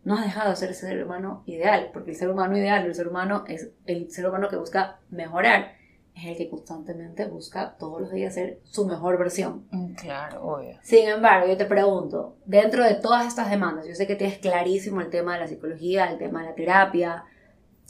no 0.04 0.14
has 0.14 0.24
dejado 0.24 0.50
de 0.50 0.56
ser 0.56 0.70
ese 0.70 0.86
ser 0.88 1.04
humano 1.04 1.42
ideal, 1.46 1.90
porque 1.92 2.10
el 2.12 2.16
ser 2.16 2.30
humano 2.30 2.56
ideal, 2.56 2.84
el 2.84 2.94
ser 2.94 3.08
humano 3.08 3.44
es 3.48 3.70
el 3.86 4.10
ser 4.10 4.26
humano 4.28 4.48
que 4.48 4.56
busca 4.56 5.00
mejorar, 5.10 5.75
es 6.16 6.24
el 6.24 6.36
que 6.36 6.48
constantemente 6.48 7.26
busca 7.26 7.76
todos 7.78 8.00
los 8.00 8.10
días 8.10 8.34
ser 8.34 8.60
su 8.64 8.86
mejor 8.86 9.18
versión. 9.18 9.66
Mm, 9.70 9.94
claro, 9.94 10.42
obvio. 10.42 10.78
Sin 10.82 11.08
embargo, 11.08 11.46
yo 11.46 11.56
te 11.56 11.66
pregunto, 11.66 12.36
dentro 12.46 12.84
de 12.84 12.94
todas 12.94 13.26
estas 13.26 13.50
demandas, 13.50 13.86
yo 13.86 13.94
sé 13.94 14.06
que 14.06 14.16
tienes 14.16 14.38
clarísimo 14.38 15.00
el 15.00 15.10
tema 15.10 15.34
de 15.34 15.40
la 15.40 15.46
psicología, 15.46 16.10
el 16.10 16.18
tema 16.18 16.40
de 16.40 16.48
la 16.48 16.54
terapia, 16.54 17.24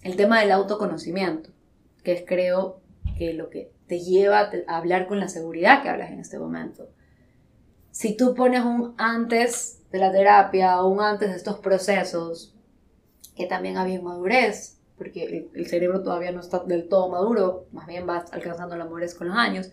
el 0.03 0.17
tema 0.17 0.41
del 0.41 0.53
autoconocimiento 0.53 1.51
que 2.07 2.13
es 2.13 2.23
creo 2.25 2.79
que 3.19 3.35
lo 3.35 3.51
que 3.51 3.73
te 3.89 3.99
lleva 3.99 4.49
a 4.69 4.77
hablar 4.77 5.09
con 5.09 5.19
la 5.19 5.29
seguridad 5.29 5.83
que 5.83 5.89
hablas 5.89 6.13
en 6.13 6.21
este 6.21 6.39
momento. 6.39 6.89
Si 7.91 8.17
tú 8.17 8.33
pones 8.37 8.65
un 8.65 8.95
antes 8.97 9.83
de 9.91 9.99
la 9.99 10.13
terapia 10.13 10.81
o 10.81 10.87
un 10.87 11.01
antes 11.01 11.31
de 11.31 11.37
estos 11.37 11.59
procesos, 11.59 12.55
que 13.35 13.47
también 13.47 13.77
había 13.77 14.01
madurez, 14.01 14.76
porque 14.97 15.49
el, 15.55 15.67
cerebro 15.67 16.03
todavía 16.03 16.33
no 16.33 16.41
está 16.41 16.61
del 16.61 16.89
todo 16.89 17.09
maduro, 17.09 17.67
más 17.73 17.87
bien 17.87 18.07
vas 18.07 18.33
alcanzando 18.33 18.77
la 18.77 18.85
madurez 18.85 19.15
con 19.15 19.29
los 19.29 19.37
años, 19.37 19.71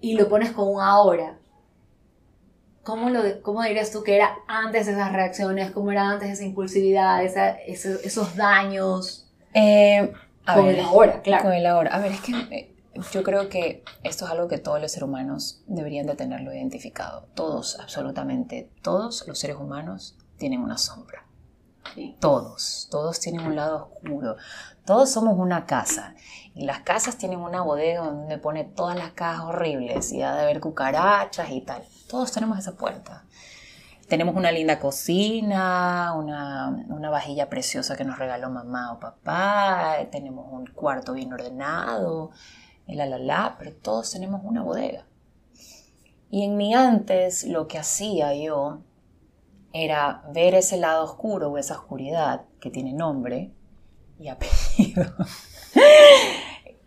y 0.00 0.14
lo 0.14 0.28
pones 0.28 0.52
con 0.52 0.68
un 0.68 0.80
ahora. 0.80 1.38
¿Cómo, 2.82 3.10
lo, 3.10 3.20
¿Cómo 3.42 3.62
dirías 3.62 3.90
tú 3.90 4.02
que 4.04 4.14
era 4.14 4.36
antes 4.46 4.86
de 4.86 4.92
esas 4.92 5.12
reacciones? 5.12 5.72
¿Cómo 5.72 5.90
era 5.90 6.08
antes 6.08 6.30
esa 6.30 6.44
impulsividad, 6.44 7.24
esos, 7.24 8.04
esos 8.04 8.36
daños? 8.36 9.28
Eh, 9.54 10.12
con 10.54 10.66
el 10.66 10.80
ahora, 10.80 11.22
claro. 11.22 11.44
Con 11.44 11.52
el 11.52 11.66
ahora. 11.66 11.94
A 11.94 11.98
ver, 11.98 12.12
es 12.12 12.20
que 12.20 12.32
eh, 12.32 12.76
yo 13.12 13.22
creo 13.22 13.48
que 13.48 13.82
esto 14.04 14.26
es 14.26 14.30
algo 14.30 14.48
que 14.48 14.58
todos 14.58 14.80
los 14.80 14.92
seres 14.92 15.08
humanos 15.08 15.62
deberían 15.66 16.06
de 16.06 16.14
tenerlo 16.14 16.52
identificado. 16.52 17.26
Todos, 17.34 17.80
absolutamente, 17.80 18.70
todos 18.82 19.26
los 19.26 19.38
seres 19.38 19.56
humanos 19.56 20.16
tienen 20.36 20.60
una 20.60 20.78
sombra. 20.78 21.25
Todos, 22.20 22.88
todos 22.90 23.20
tienen 23.20 23.46
un 23.46 23.56
lado 23.56 23.90
oscuro. 23.92 24.36
Todos 24.84 25.10
somos 25.10 25.38
una 25.38 25.66
casa. 25.66 26.14
Y 26.54 26.64
las 26.64 26.80
casas 26.80 27.18
tienen 27.18 27.40
una 27.40 27.62
bodega 27.62 28.04
donde 28.04 28.38
pone 28.38 28.64
todas 28.64 28.96
las 28.96 29.12
cajas 29.12 29.44
horribles 29.44 30.12
y 30.12 30.22
ha 30.22 30.34
de 30.34 30.42
haber 30.42 30.60
cucarachas 30.60 31.50
y 31.50 31.60
tal. 31.60 31.82
Todos 32.08 32.32
tenemos 32.32 32.58
esa 32.58 32.76
puerta. 32.76 33.24
Tenemos 34.08 34.36
una 34.36 34.52
linda 34.52 34.78
cocina, 34.78 36.14
una, 36.14 37.10
vajilla 37.10 37.48
preciosa 37.48 37.96
que 37.96 38.04
nos 38.04 38.18
regaló 38.18 38.50
mamá 38.50 38.92
o 38.92 39.00
papá, 39.00 39.96
tenemos 40.12 40.46
un 40.52 40.66
cuarto 40.66 41.12
bien 41.12 41.32
ordenado, 41.32 42.30
la 42.86 43.06
la 43.06 43.18
la, 43.18 43.56
pero 43.58 43.72
todos 43.74 44.12
tenemos 44.12 44.42
una 44.44 44.62
bodega. 44.62 45.06
Y 46.30 46.44
en 46.44 46.56
mi 46.56 46.74
antes 46.74 47.44
lo 47.44 47.66
que 47.66 47.78
hacía 47.78 48.34
yo 48.34 48.82
era 49.84 50.22
ver 50.32 50.54
ese 50.54 50.76
lado 50.76 51.04
oscuro 51.04 51.50
o 51.50 51.58
esa 51.58 51.74
oscuridad 51.74 52.46
que 52.60 52.70
tiene 52.70 52.92
nombre 52.92 53.52
y 54.18 54.28
apellido. 54.28 55.04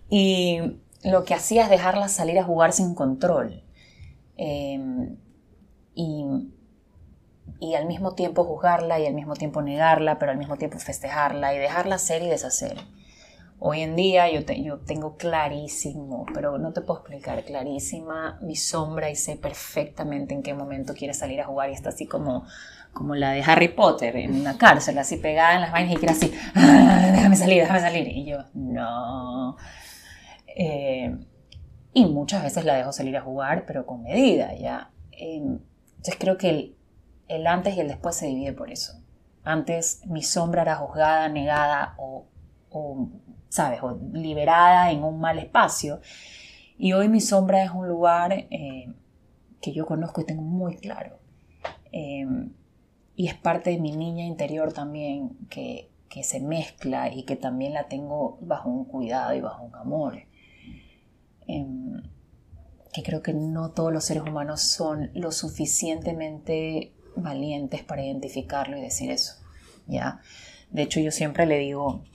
y 0.10 0.80
lo 1.04 1.23
que 1.23 1.34
hacía 1.34 1.63
es 1.63 1.69
dejarla 1.69 2.08
salir 2.08 2.39
a 2.39 2.43
jugar 2.43 2.73
sin 2.73 2.95
control. 2.95 3.63
Em, 4.38 5.17
y 5.93 6.25
y 7.60 7.75
al 7.75 7.86
mismo 7.86 8.15
tiempo 8.15 8.45
juzgarla 8.45 8.99
y 8.99 9.06
al 9.06 9.13
mismo 9.13 9.36
tiempo 9.36 9.62
negarla, 9.62 10.17
pero 10.17 10.32
al 10.32 10.38
mismo 10.38 10.58
tiempo 10.58 10.80
festejarla 10.80 11.54
y 11.54 11.60
dejarla 11.60 11.97
ser 11.97 12.23
y 12.23 12.28
deshacer. 12.28 12.78
Hoy 13.62 13.82
en 13.82 13.97
día 13.97 14.32
yo, 14.32 14.39
yo 14.54 14.80
tengo 14.80 15.17
clarísimo, 15.17 16.25
pero 16.34 16.58
no 16.58 16.71
te 16.71 16.80
puedo 16.80 17.02
explicar, 17.02 17.43
clarísima 17.43 18.39
mi 18.41 18.56
sombra 18.56 19.10
y 19.10 19.15
sé 19.15 19.36
perfectamente 19.36 20.34
en 20.34 20.43
qué 20.43 20.54
momento 20.54 20.93
quiere 20.93 21.13
salir 21.13 21.41
a 21.41 21.45
jugar 21.45 21.69
y 21.69 21.73
está 21.73 21.89
así 21.89 22.08
como, 22.08 22.45
como 22.93 23.15
la 23.15 23.32
de 23.32 23.43
Harry 23.43 23.69
Potter 23.69 24.15
en 24.17 24.36
una 24.36 24.58
cárcel, 24.58 24.97
así 24.97 25.17
pegada 25.17 25.56
en 25.56 25.62
las 25.62 25.71
vainas 25.71 25.93
y 25.93 25.97
quiere 25.97 26.13
así, 26.13 26.34
ah, 26.56 27.10
déjame 27.13 27.36
salir, 27.36 27.62
déjame 27.62 27.80
salir. 27.80 28.08
Y 28.08 28.25
yo, 28.25 28.39
no. 28.54 29.58
Eh, 30.47 31.15
y 31.93 32.06
muchas 32.06 32.43
veces 32.43 32.65
la 32.65 32.75
dejo 32.75 32.91
salir 32.91 33.15
a 33.17 33.21
jugar, 33.21 33.65
pero 33.65 33.86
con 33.86 34.04
medida, 34.04 34.54
¿ya? 34.56 34.91
Eh, 35.12 35.38
entonces 35.38 36.15
creo 36.19 36.38
que 36.38 36.49
el, 36.49 36.78
el 37.28 37.47
antes 37.47 37.75
y 37.75 37.80
el 37.80 37.88
después 37.88 38.15
se 38.15 38.28
divide 38.28 38.54
por 38.54 38.71
eso. 38.71 39.02
Antes 39.43 40.02
mi 40.06 40.21
sombra 40.21 40.62
era 40.63 40.75
juzgada, 40.75 41.30
negada 41.30 41.95
o, 41.97 42.28
¿sabes? 43.49 43.82
O 43.82 43.99
liberada 44.13 44.91
en 44.91 45.04
un 45.04 45.19
mal 45.19 45.39
espacio. 45.39 46.02
Y 46.78 46.93
hoy 46.93 47.10
mi 47.10 47.21
sombra 47.21 47.63
es 47.63 47.71
un 47.71 47.88
lugar 47.88 48.34
eh, 48.34 48.93
que 49.62 49.73
yo 49.73 49.86
conozco 49.86 50.21
y 50.21 50.25
tengo 50.25 50.41
muy 50.41 50.78
claro. 50.78 51.19
Eh, 51.91 52.25
y 53.19 53.27
es 53.27 53.36
parte 53.36 53.71
de 53.71 53.79
mi 53.79 53.91
niña 53.91 54.23
interior 54.23 54.71
también 54.71 55.32
que, 55.49 55.91
que, 56.08 56.23
se 56.23 56.39
mezcla 56.39 57.13
y 57.13 57.23
que 57.23 57.36
también 57.36 57.73
la 57.73 57.89
tengo 57.89 58.38
bajo 58.39 58.69
un 58.69 58.86
cuidado 58.86 59.36
y 59.36 59.41
bajo 59.41 59.65
un 59.65 59.75
amor. 59.75 60.19
Eh, 61.45 61.65
que 62.93 63.03
creo 63.03 63.21
que 63.21 63.34
no 63.34 63.71
todos 63.71 63.91
los 63.91 64.05
seres 64.05 64.23
humanos 64.23 64.62
son 64.62 65.12
lo 65.15 65.34
suficientemente 65.34 66.93
valientes 67.17 67.84
para 67.84 68.05
identificarlo 68.05 68.77
y 68.77 68.82
decir 68.84 69.12
eso, 69.12 69.34
¿ya? 69.86 70.21
De 70.71 70.84
hecho, 70.84 71.01
yo 71.01 71.12
siempre 71.12 71.45
le 71.45 71.58
digo 71.58 72.05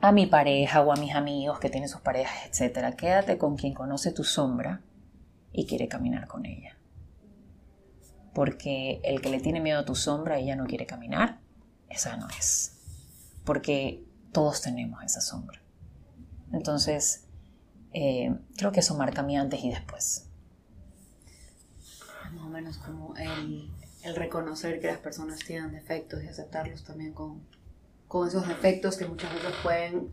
a 0.00 0.10
mi 0.10 0.26
pareja 0.26 0.82
o 0.82 0.90
a 0.90 0.96
mis 0.96 1.14
amigos 1.14 1.60
que 1.60 1.70
tienen 1.70 1.88
sus 1.88 2.00
parejas, 2.00 2.48
etcétera, 2.48 2.96
quédate 2.96 3.38
con 3.38 3.54
quien 3.54 3.74
conoce 3.74 4.10
tu 4.10 4.24
sombra 4.24 4.80
y 5.52 5.66
quiere 5.66 5.86
caminar 5.86 6.26
con 6.26 6.46
ella. 6.46 6.76
Porque 8.34 9.00
el 9.04 9.20
que 9.20 9.30
le 9.30 9.40
tiene 9.40 9.60
miedo 9.60 9.80
a 9.80 9.84
tu 9.84 9.94
sombra 9.94 10.40
y 10.40 10.44
ella 10.44 10.56
no 10.56 10.66
quiere 10.66 10.86
caminar, 10.86 11.40
esa 11.88 12.16
no 12.16 12.28
es. 12.38 12.78
Porque 13.44 14.04
todos 14.32 14.62
tenemos 14.62 15.02
esa 15.02 15.20
sombra. 15.20 15.60
Entonces, 16.52 17.24
eh, 17.92 18.34
creo 18.56 18.72
que 18.72 18.80
eso 18.80 18.96
marca 18.96 19.22
mi 19.22 19.36
antes 19.36 19.62
y 19.62 19.70
después. 19.70 20.28
Más 22.32 22.44
o 22.44 22.48
menos 22.48 22.78
como 22.78 23.14
el 23.16 23.70
el 24.02 24.16
reconocer 24.16 24.80
que 24.80 24.88
las 24.88 24.98
personas 24.98 25.38
tienen 25.40 25.72
defectos 25.72 26.22
y 26.22 26.28
aceptarlos 26.28 26.84
también 26.84 27.12
con, 27.12 27.40
con 28.08 28.28
esos 28.28 28.46
defectos 28.48 28.96
que 28.96 29.06
muchas 29.06 29.32
veces 29.32 29.52
pueden 29.62 30.12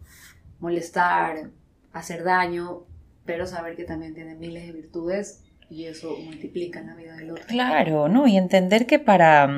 molestar, 0.59 1.49
hacer 1.91 2.23
daño, 2.23 2.85
pero 3.25 3.47
saber 3.47 3.75
que 3.75 3.83
también 3.83 4.13
tienen 4.13 4.39
miles 4.39 4.65
de 4.65 4.73
virtudes 4.73 5.43
y 5.69 5.85
eso 5.85 6.17
multiplica 6.17 6.79
en 6.79 6.87
la 6.87 6.95
vida 6.95 7.15
del 7.15 7.31
otro. 7.31 7.45
Claro, 7.47 8.09
¿no? 8.09 8.27
Y 8.27 8.37
entender 8.37 8.85
que 8.85 8.99
para, 8.99 9.49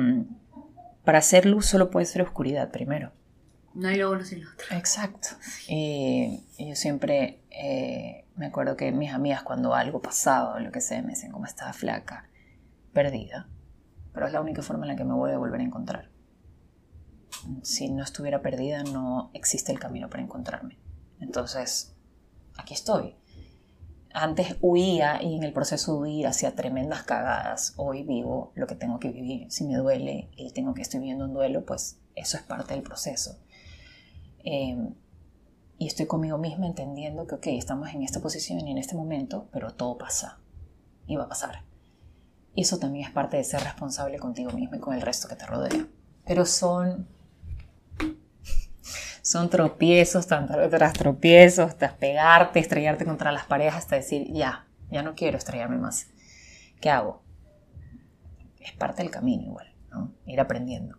para 1.04 1.18
hacer 1.18 1.46
luz 1.46 1.66
solo 1.66 1.90
puede 1.90 2.06
ser 2.06 2.22
oscuridad 2.22 2.70
primero. 2.70 3.12
No 3.74 3.88
hay 3.88 3.96
lo 3.96 4.10
uno 4.10 4.24
sin 4.24 4.44
lo 4.44 4.50
otro. 4.50 4.66
Exacto. 4.76 5.28
Y, 5.68 6.44
yo 6.58 6.74
siempre 6.76 7.40
eh, 7.50 8.26
me 8.36 8.46
acuerdo 8.46 8.76
que 8.76 8.92
mis 8.92 9.12
amigas 9.12 9.42
cuando 9.42 9.74
algo 9.74 10.02
pasaba 10.02 10.56
o 10.56 10.60
lo 10.60 10.70
que 10.70 10.80
sea 10.80 11.00
me 11.02 11.10
decían 11.10 11.32
como 11.32 11.46
estaba 11.46 11.72
flaca, 11.72 12.28
perdida 12.92 13.48
pero 14.12 14.26
es 14.26 14.32
la 14.32 14.40
única 14.40 14.62
forma 14.62 14.84
en 14.84 14.88
la 14.88 14.96
que 14.96 15.04
me 15.04 15.14
voy 15.14 15.32
a 15.32 15.38
volver 15.38 15.60
a 15.60 15.64
encontrar. 15.64 16.10
Si 17.62 17.90
no 17.90 18.02
estuviera 18.02 18.42
perdida, 18.42 18.82
no 18.84 19.30
existe 19.32 19.72
el 19.72 19.78
camino 19.78 20.08
para 20.08 20.22
encontrarme. 20.22 20.78
Entonces, 21.18 21.96
aquí 22.56 22.74
estoy. 22.74 23.16
Antes 24.14 24.56
huía 24.60 25.22
y 25.22 25.36
en 25.36 25.42
el 25.42 25.52
proceso 25.52 25.94
de 25.94 26.00
huir 26.00 26.26
hacía 26.26 26.54
tremendas 26.54 27.02
cagadas. 27.02 27.72
Hoy 27.76 28.02
vivo 28.02 28.52
lo 28.54 28.66
que 28.66 28.74
tengo 28.74 28.98
que 28.98 29.10
vivir. 29.10 29.50
Si 29.50 29.64
me 29.64 29.76
duele 29.76 30.30
y 30.36 30.52
tengo 30.52 30.74
que 30.74 30.82
estoy 30.82 31.00
viviendo 31.00 31.24
un 31.24 31.32
duelo, 31.32 31.64
pues 31.64 31.98
eso 32.14 32.36
es 32.36 32.42
parte 32.42 32.74
del 32.74 32.82
proceso. 32.82 33.38
Em, 34.44 34.94
y 35.78 35.86
estoy 35.86 36.06
conmigo 36.06 36.38
misma 36.38 36.66
entendiendo 36.66 37.26
que, 37.26 37.36
ok, 37.36 37.46
estamos 37.48 37.88
en 37.94 38.02
esta 38.02 38.20
posición 38.20 38.66
y 38.66 38.70
en 38.70 38.78
este 38.78 38.94
momento, 38.94 39.48
pero 39.50 39.72
todo 39.72 39.96
pasa 39.96 40.38
y 41.06 41.16
va 41.16 41.24
a 41.24 41.28
pasar. 41.28 41.64
Y 42.54 42.62
eso 42.62 42.78
también 42.78 43.06
es 43.06 43.12
parte 43.12 43.38
de 43.38 43.44
ser 43.44 43.62
responsable 43.62 44.18
contigo 44.18 44.52
mismo 44.52 44.76
y 44.76 44.80
con 44.80 44.94
el 44.94 45.00
resto 45.00 45.26
que 45.26 45.36
te 45.36 45.46
rodea. 45.46 45.88
Pero 46.26 46.44
son, 46.44 47.08
son 49.22 49.48
tropiezos, 49.48 50.26
tras 50.26 50.92
tropiezos, 50.92 51.68
hasta 51.68 51.96
pegarte, 51.96 52.60
estrellarte 52.60 53.04
contra 53.04 53.32
las 53.32 53.46
paredes, 53.46 53.74
hasta 53.74 53.96
decir, 53.96 54.26
ya, 54.32 54.66
ya 54.90 55.02
no 55.02 55.14
quiero 55.14 55.38
estrellarme 55.38 55.78
más. 55.78 56.08
¿Qué 56.80 56.90
hago? 56.90 57.22
es 58.64 58.72
parte 58.72 59.02
del 59.02 59.10
camino 59.10 59.42
igual, 59.42 59.74
¿no? 59.90 60.12
Ir 60.26 60.40
aprendiendo. 60.40 60.96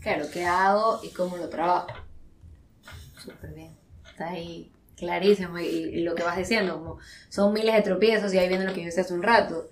Claro, 0.00 0.24
¿qué 0.32 0.44
hago 0.44 1.00
y 1.02 1.10
cómo 1.10 1.36
lo 1.36 1.48
trabajo? 1.48 1.88
Súper 3.18 3.52
bien. 3.52 3.76
Está 4.08 4.30
ahí 4.30 4.72
clarísimo. 4.96 5.58
Y, 5.58 6.02
lo 6.02 6.14
que 6.14 6.22
vas 6.22 6.36
diciendo, 6.36 6.78
como 6.78 6.98
son 7.28 7.52
miles 7.52 7.74
de 7.74 7.82
tropiezos 7.82 8.32
y 8.32 8.38
ahí 8.38 8.48
viene 8.48 8.64
lo 8.64 8.72
que 8.72 8.80
yo 8.80 8.86
decía 8.86 9.02
hace 9.02 9.14
un 9.14 9.22
rato. 9.22 9.70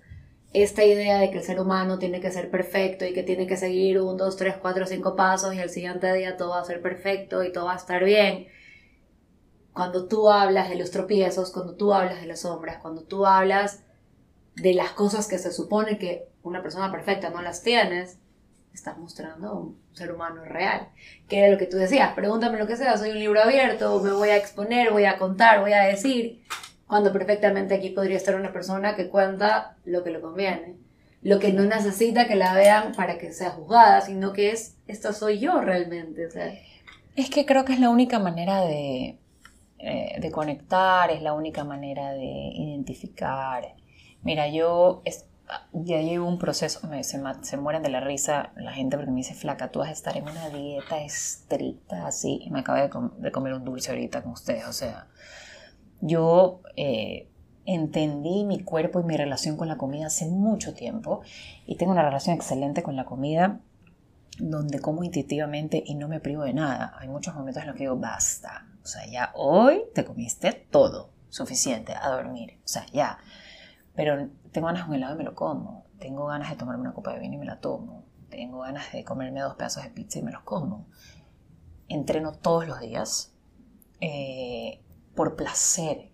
Esta 0.53 0.83
idea 0.83 1.19
de 1.19 1.31
que 1.31 1.39
el 1.39 1.45
ser 1.45 1.61
humano 1.61 1.99
tiene 1.99 2.21
que 2.21 2.33
ser 2.33 2.51
perfecto 2.51 3.05
y 3.05 3.13
que 3.13 3.23
tiene 3.23 3.47
que 3.47 3.57
seguir 3.57 4.01
un, 4.01 4.17
dos, 4.17 4.37
tres, 4.37 4.57
cuatro, 4.61 4.87
cinco 4.87 5.15
pasos 5.15 5.55
y 5.55 5.61
al 5.61 5.69
siguiente 5.69 6.13
día 6.15 6.37
todo 6.37 6.51
va 6.51 6.61
a 6.61 6.65
ser 6.65 6.81
perfecto 6.81 7.45
y 7.45 7.53
todo 7.53 7.67
va 7.67 7.75
a 7.75 7.77
estar 7.77 8.03
bien. 8.03 8.49
Cuando 9.75 10.09
tú 10.09 10.31
hablas 10.31 10.71
de 10.71 10.77
los 10.77 10.91
tropiezos, 10.91 11.53
cuando 11.53 11.75
tú 11.75 11.93
hablas 11.93 12.21
de 12.21 12.27
las 12.27 12.41
sombras, 12.41 12.79
cuando 12.81 13.03
tú 13.03 13.27
hablas 13.27 13.85
de 14.57 14.75
las 14.75 14.91
cosas 14.93 15.29
que 15.29 15.39
se 15.39 15.53
supone 15.53 15.99
que 15.99 16.29
una 16.43 16.63
persona 16.63 16.91
perfecta 16.91 17.31
no 17.31 17.43
las 17.43 17.63
tienes, 17.63 18.19
estás 18.73 18.97
mostrando 18.99 19.55
un 19.55 19.79
ser 19.93 20.13
humano 20.13 20.45
real. 20.45 20.89
Que 21.29 21.41
era 21.41 21.53
lo 21.53 21.59
que 21.59 21.67
tú 21.67 21.77
decías, 21.77 22.15
pregúntame 22.15 22.59
lo 22.59 22.67
que 22.67 22.77
sea, 22.77 22.97
soy 22.97 23.11
un 23.11 23.19
libro 23.19 23.41
abierto, 23.41 24.01
me 24.01 24.13
voy 24.13 24.31
a 24.31 24.37
exponer, 24.37 24.93
voy 24.93 25.05
a 25.05 25.19
contar, 25.19 25.61
voy 25.61 25.73
a 25.73 25.83
decir, 25.83 26.43
cuando 26.89 27.13
perfectamente 27.13 27.75
aquí 27.75 27.91
podría 27.91 28.17
estar 28.17 28.35
una 28.35 28.53
persona 28.53 28.97
que 28.97 29.09
cuenta 29.09 29.77
lo 29.85 30.03
que 30.03 30.11
le 30.11 30.21
conviene, 30.21 30.77
lo 31.23 31.39
que 31.39 31.53
no 31.53 31.65
necesita 31.65 32.27
que 32.27 32.35
la 32.35 32.55
vean 32.55 32.93
para 32.97 33.19
que 33.19 33.33
sea 33.33 33.51
juzgada, 33.51 34.01
sino 34.01 34.33
que 34.33 34.51
es, 34.51 34.77
esto 34.87 35.13
soy 35.13 35.39
yo 35.39 35.61
realmente. 35.61 36.27
O 36.27 36.31
sea. 36.31 36.53
Es 37.15 37.31
que 37.31 37.47
creo 37.47 37.65
que 37.65 37.75
es 37.75 37.81
la 37.81 37.91
única 37.91 38.19
manera 38.19 38.63
de, 38.63 39.19
eh, 39.79 40.17
de 40.21 40.31
conectar, 40.33 41.11
es 41.11 41.23
la 41.23 41.35
única 41.35 41.63
manera 41.63 42.13
de 42.13 42.25
identificar. 42.55 43.75
Mira, 44.23 44.49
yo 44.49 45.03
ya 45.73 46.01
llevo 46.01 46.27
un 46.27 46.39
proceso, 46.39 46.81
se, 47.03 47.21
se, 47.43 47.57
mueren 47.57 47.83
de 47.83 47.89
la 47.89 48.01
risa 48.01 48.53
la 48.57 48.73
gente 48.73 48.97
porque 48.97 49.11
me 49.11 49.19
dice, 49.19 49.35
flaca, 49.35 49.71
tú 49.71 49.79
vas 49.81 49.89
a 49.89 49.93
estar 49.93 50.17
en 50.17 50.25
una 50.25 50.51
dieta 50.51 51.01
estricta 51.03 52.07
así, 52.07 52.41
y 52.45 52.51
me 52.51 52.61
acabo 52.61 52.79
de, 53.19 53.33
comer 53.33 53.55
un 53.55 53.65
dulce 53.65 53.91
ahorita 53.91 54.23
con 54.23 54.33
ustedes, 54.33 54.67
o 54.67 54.73
sea, 54.73 55.07
yo 56.01 56.61
eh, 56.77 57.29
entendí 57.65 58.45
mi 58.45 58.61
cuerpo 58.61 59.01
y 59.01 59.05
mi 59.05 59.17
relación 59.17 59.57
con 59.57 59.69
la 59.69 59.77
comida 59.77 60.07
hace 60.07 60.27
mucho 60.27 60.75
tiempo 60.75 61.21
y 61.67 61.77
tengo 61.77 61.93
una 61.93 62.03
relación 62.03 62.35
excelente 62.35 62.83
con 62.83 62.97
la 62.97 63.05
comida 63.05 63.61
donde 64.39 64.81
como 64.81 65.05
intuitivamente 65.05 65.83
y 65.85 65.95
no 65.95 66.09
me 66.09 66.21
privo 66.21 66.45
de 66.45 66.55
nada. 66.55 66.95
Hay 66.99 67.09
muchos 67.09 67.35
momentos 67.35 67.63
en 67.63 67.69
los 67.69 67.77
que 67.77 67.85
digo, 67.85 67.97
basta, 67.97 68.67
o 68.83 68.87
sea, 68.87 69.07
ya 69.07 69.33
hoy 69.35 69.83
te 69.95 70.05
comiste 70.05 70.53
todo, 70.53 71.11
suficiente, 71.29 71.93
a 71.95 72.09
dormir, 72.09 72.59
o 72.65 72.69
sea, 72.69 72.87
ya. 72.93 73.19
Pero 73.95 74.31
tengo 74.53 74.69
ganas 74.69 74.85
de 74.85 74.91
un 74.91 74.97
helado 74.97 75.15
y 75.15 75.19
me 75.19 75.25
lo 75.25 75.35
como. 75.35 75.87
Tengo 75.99 76.27
ganas 76.27 76.51
de 76.51 76.57
tomarme 76.57 76.83
una 76.83 76.95
copa 76.95 77.13
de 77.13 77.19
vino 77.19 77.35
y 77.35 77.39
me 77.39 77.47
la 77.47 77.61
tomo. 77.61 78.05
Tengo 78.31 78.61
ganas 78.61 78.93
de 78.93 79.05
comerme 79.05 79.41
dos 79.41 79.57
pedazos 79.57 79.83
de 79.83 79.91
pizza 79.91 80.21
y 80.21 80.23
me 80.23 80.31
los 80.31 80.43
como. 80.43 80.87
Entreno 81.89 82.33
todos 82.33 82.69
los 82.69 82.81
días 82.81 83.35
eh, 84.01 84.81
por 85.19 85.35
placer. 85.35 86.13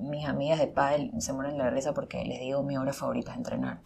Mis 0.00 0.26
amigas 0.26 0.58
de 0.58 0.66
pádel 0.66 1.10
se 1.16 1.32
mueren 1.32 1.56
de 1.56 1.64
la 1.64 1.70
risa 1.70 1.94
porque 1.94 2.22
les 2.26 2.40
digo 2.40 2.62
mi 2.62 2.76
hora 2.76 2.92
favorita 2.92 3.30
es 3.30 3.38
entrenar. 3.38 3.80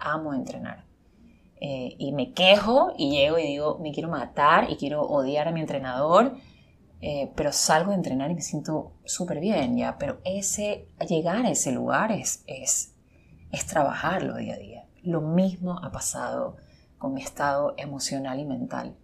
Amo 0.00 0.34
entrenar. 0.34 0.86
Eh, 1.60 1.94
y 1.98 2.10
me 2.10 2.32
quejo 2.32 2.92
y 2.98 3.12
llego 3.12 3.38
y 3.38 3.44
digo, 3.44 3.78
me 3.78 3.92
quiero 3.92 4.08
matar 4.08 4.68
y 4.68 4.76
quiero 4.76 5.02
odiar 5.02 5.46
a 5.46 5.52
mi 5.52 5.60
entrenador 5.60 6.34
eh, 7.00 7.30
pero 7.36 7.52
salgo 7.52 7.90
de 7.90 7.96
entrenar 7.98 8.32
y 8.32 8.34
me 8.34 8.42
siento 8.42 8.90
súper 9.04 9.38
bien, 9.38 9.76
¿ya? 9.76 9.98
Pero 9.98 10.18
ese, 10.24 10.88
llegar 11.08 11.46
a 11.46 11.50
ese 11.50 11.70
lugar 11.70 12.10
es, 12.10 12.42
es 12.48 13.66
trabajarlo 13.68 14.34
día 14.34 14.54
a 14.54 14.58
día. 14.58 14.84
Lo 15.04 15.20
mismo 15.20 15.78
ha 15.80 15.92
pasado 15.92 16.56
con 16.98 17.14
mi 17.14 17.22
estado 17.22 17.74
emocional 17.76 18.40
y 18.40 18.44
mental. 18.44 18.96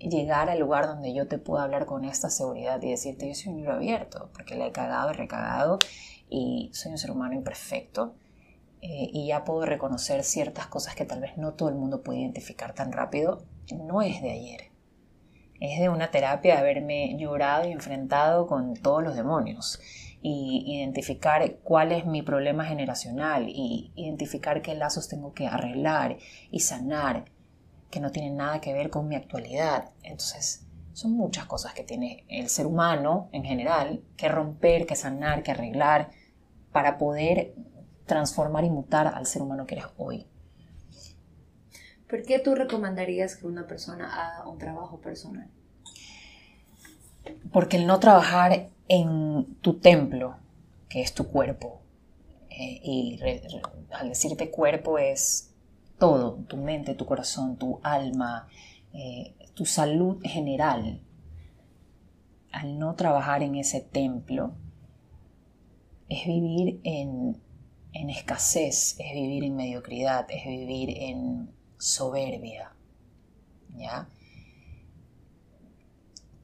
Llegar 0.00 0.50
al 0.50 0.58
lugar 0.58 0.86
donde 0.86 1.14
yo 1.14 1.28
te 1.28 1.38
puedo 1.38 1.62
hablar 1.62 1.86
con 1.86 2.04
esta 2.04 2.30
seguridad 2.30 2.82
y 2.82 2.90
decirte, 2.90 3.28
yo 3.28 3.34
soy 3.34 3.52
un 3.52 3.58
libro 3.58 3.74
abierto, 3.74 4.30
porque 4.32 4.56
le 4.56 4.66
he 4.66 4.72
cagado 4.72 5.10
y 5.10 5.14
recagado 5.14 5.78
y 6.28 6.70
soy 6.72 6.92
un 6.92 6.98
ser 6.98 7.10
humano 7.10 7.34
imperfecto. 7.34 8.14
Eh, 8.82 9.10
y 9.12 9.26
ya 9.26 9.44
puedo 9.44 9.66
reconocer 9.66 10.24
ciertas 10.24 10.66
cosas 10.66 10.94
que 10.94 11.04
tal 11.04 11.20
vez 11.20 11.36
no 11.36 11.52
todo 11.52 11.68
el 11.68 11.74
mundo 11.74 12.02
puede 12.02 12.20
identificar 12.20 12.74
tan 12.74 12.92
rápido, 12.92 13.44
no 13.70 14.00
es 14.00 14.22
de 14.22 14.30
ayer 14.30 14.70
es 15.60 15.78
de 15.78 15.90
una 15.90 16.10
terapia 16.10 16.54
de 16.54 16.60
haberme 16.60 17.16
llorado 17.18 17.68
y 17.68 17.72
enfrentado 17.72 18.46
con 18.46 18.74
todos 18.74 19.02
los 19.02 19.14
demonios 19.14 19.78
y 20.22 20.64
identificar 20.66 21.56
cuál 21.62 21.92
es 21.92 22.06
mi 22.06 22.22
problema 22.22 22.64
generacional 22.64 23.48
y 23.48 23.92
identificar 23.94 24.62
qué 24.62 24.74
lazos 24.74 25.08
tengo 25.08 25.32
que 25.34 25.46
arreglar 25.46 26.16
y 26.50 26.60
sanar 26.60 27.26
que 27.90 28.00
no 28.00 28.12
tienen 28.12 28.36
nada 28.36 28.60
que 28.60 28.72
ver 28.72 28.90
con 28.90 29.08
mi 29.08 29.16
actualidad. 29.16 29.90
Entonces, 30.02 30.66
son 30.92 31.12
muchas 31.12 31.46
cosas 31.46 31.74
que 31.74 31.82
tiene 31.82 32.24
el 32.28 32.48
ser 32.48 32.66
humano 32.66 33.28
en 33.32 33.44
general 33.44 34.02
que 34.16 34.28
romper, 34.28 34.86
que 34.86 34.96
sanar, 34.96 35.42
que 35.42 35.50
arreglar 35.50 36.10
para 36.72 36.98
poder 36.98 37.54
transformar 38.06 38.64
y 38.64 38.70
mutar 38.70 39.06
al 39.06 39.26
ser 39.26 39.42
humano 39.42 39.66
que 39.66 39.76
eres 39.76 39.86
hoy. 39.96 40.26
¿Por 42.08 42.24
qué 42.24 42.40
tú 42.40 42.54
recomendarías 42.54 43.36
que 43.36 43.46
una 43.46 43.66
persona 43.66 44.12
haga 44.12 44.48
un 44.48 44.58
trabajo 44.58 45.00
personal? 45.00 45.48
Porque 47.52 47.76
el 47.76 47.86
no 47.86 48.00
trabajar 48.00 48.68
en 48.88 49.54
tu 49.60 49.78
templo, 49.78 50.36
que 50.88 51.02
es 51.02 51.14
tu 51.14 51.28
cuerpo, 51.28 51.80
eh, 52.50 52.80
y 52.82 53.20
al 53.92 54.08
decirte 54.08 54.50
cuerpo 54.50 54.98
es 54.98 55.49
todo, 56.00 56.34
tu 56.48 56.56
mente, 56.56 56.96
tu 56.96 57.06
corazón, 57.06 57.56
tu 57.56 57.78
alma, 57.84 58.48
eh, 58.92 59.36
tu 59.54 59.66
salud 59.66 60.20
general, 60.24 61.00
al 62.50 62.78
no 62.78 62.96
trabajar 62.96 63.44
en 63.44 63.54
ese 63.54 63.80
templo, 63.80 64.52
es 66.08 66.26
vivir 66.26 66.80
en, 66.82 67.40
en 67.92 68.10
escasez, 68.10 68.96
es 68.98 69.12
vivir 69.12 69.44
en 69.44 69.54
mediocridad, 69.54 70.26
es 70.30 70.44
vivir 70.44 70.90
en 70.90 71.50
soberbia. 71.78 72.72
¿Ya? 73.76 74.08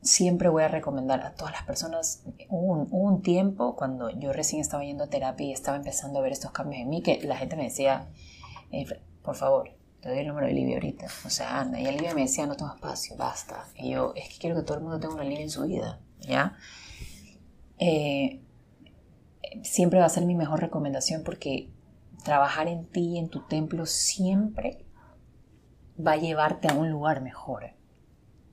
Siempre 0.03 0.49
voy 0.51 0.63
a 0.63 0.69
recomendar 0.69 1.23
a 1.23 1.35
todas 1.35 1.53
las 1.53 1.65
personas, 1.65 2.23
hubo 2.49 2.87
un, 2.91 3.23
tiempo 3.23 3.75
cuando 3.75 4.11
yo 4.11 4.33
recién 4.33 4.61
estaba 4.61 4.85
yendo 4.85 5.05
a 5.05 5.09
terapia 5.09 5.47
y 5.47 5.53
estaba 5.53 5.77
empezando 5.77 6.21
a 6.21 6.23
ver 6.23 6.33
estos 6.33 6.53
cambios 6.53 6.83
en 6.83 6.91
mí, 6.91 7.03
que 7.03 7.21
la 7.23 7.37
gente 7.37 7.57
me 7.57 7.65
decía, 7.65 8.07
eh, 8.71 8.87
por 9.27 9.35
favor, 9.35 9.71
te 10.01 10.09
doy 10.09 10.21
el 10.21 10.29
número 10.29 10.47
de 10.47 10.55
Livia 10.55 10.77
ahorita, 10.77 11.07
o 11.25 11.31
sea, 11.31 11.61
anda, 11.61 11.81
y 11.81 11.85
Livia 11.85 12.15
me 12.15 12.23
decía, 12.23 12.47
no 12.47 12.57
tengo 12.57 12.73
espacio, 12.73 13.17
basta, 13.17 13.67
y 13.75 13.91
yo, 13.91 14.13
es 14.15 14.29
que 14.29 14.39
quiero 14.39 14.57
que 14.57 14.63
todo 14.63 14.79
el 14.79 14.85
mundo 14.85 15.01
tenga 15.01 15.15
una 15.15 15.25
Livia 15.25 15.43
en 15.43 15.51
su 15.51 15.65
vida, 15.65 16.01
¿ya? 16.21 16.57
Eh, 17.79 18.41
siempre 19.63 19.99
va 19.99 20.07
a 20.07 20.09
ser 20.09 20.25
mi 20.25 20.35
mejor 20.35 20.61
recomendación 20.61 21.23
porque 21.25 21.71
trabajar 22.25 22.69
en 22.69 22.87
ti, 22.87 23.19
en 23.19 23.29
tu 23.29 23.41
templo, 23.47 23.85
siempre 23.85 24.87
va 26.05 26.13
a 26.13 26.17
llevarte 26.17 26.69
a 26.69 26.75
un 26.75 26.91
lugar 26.91 27.21
mejor. 27.21 27.73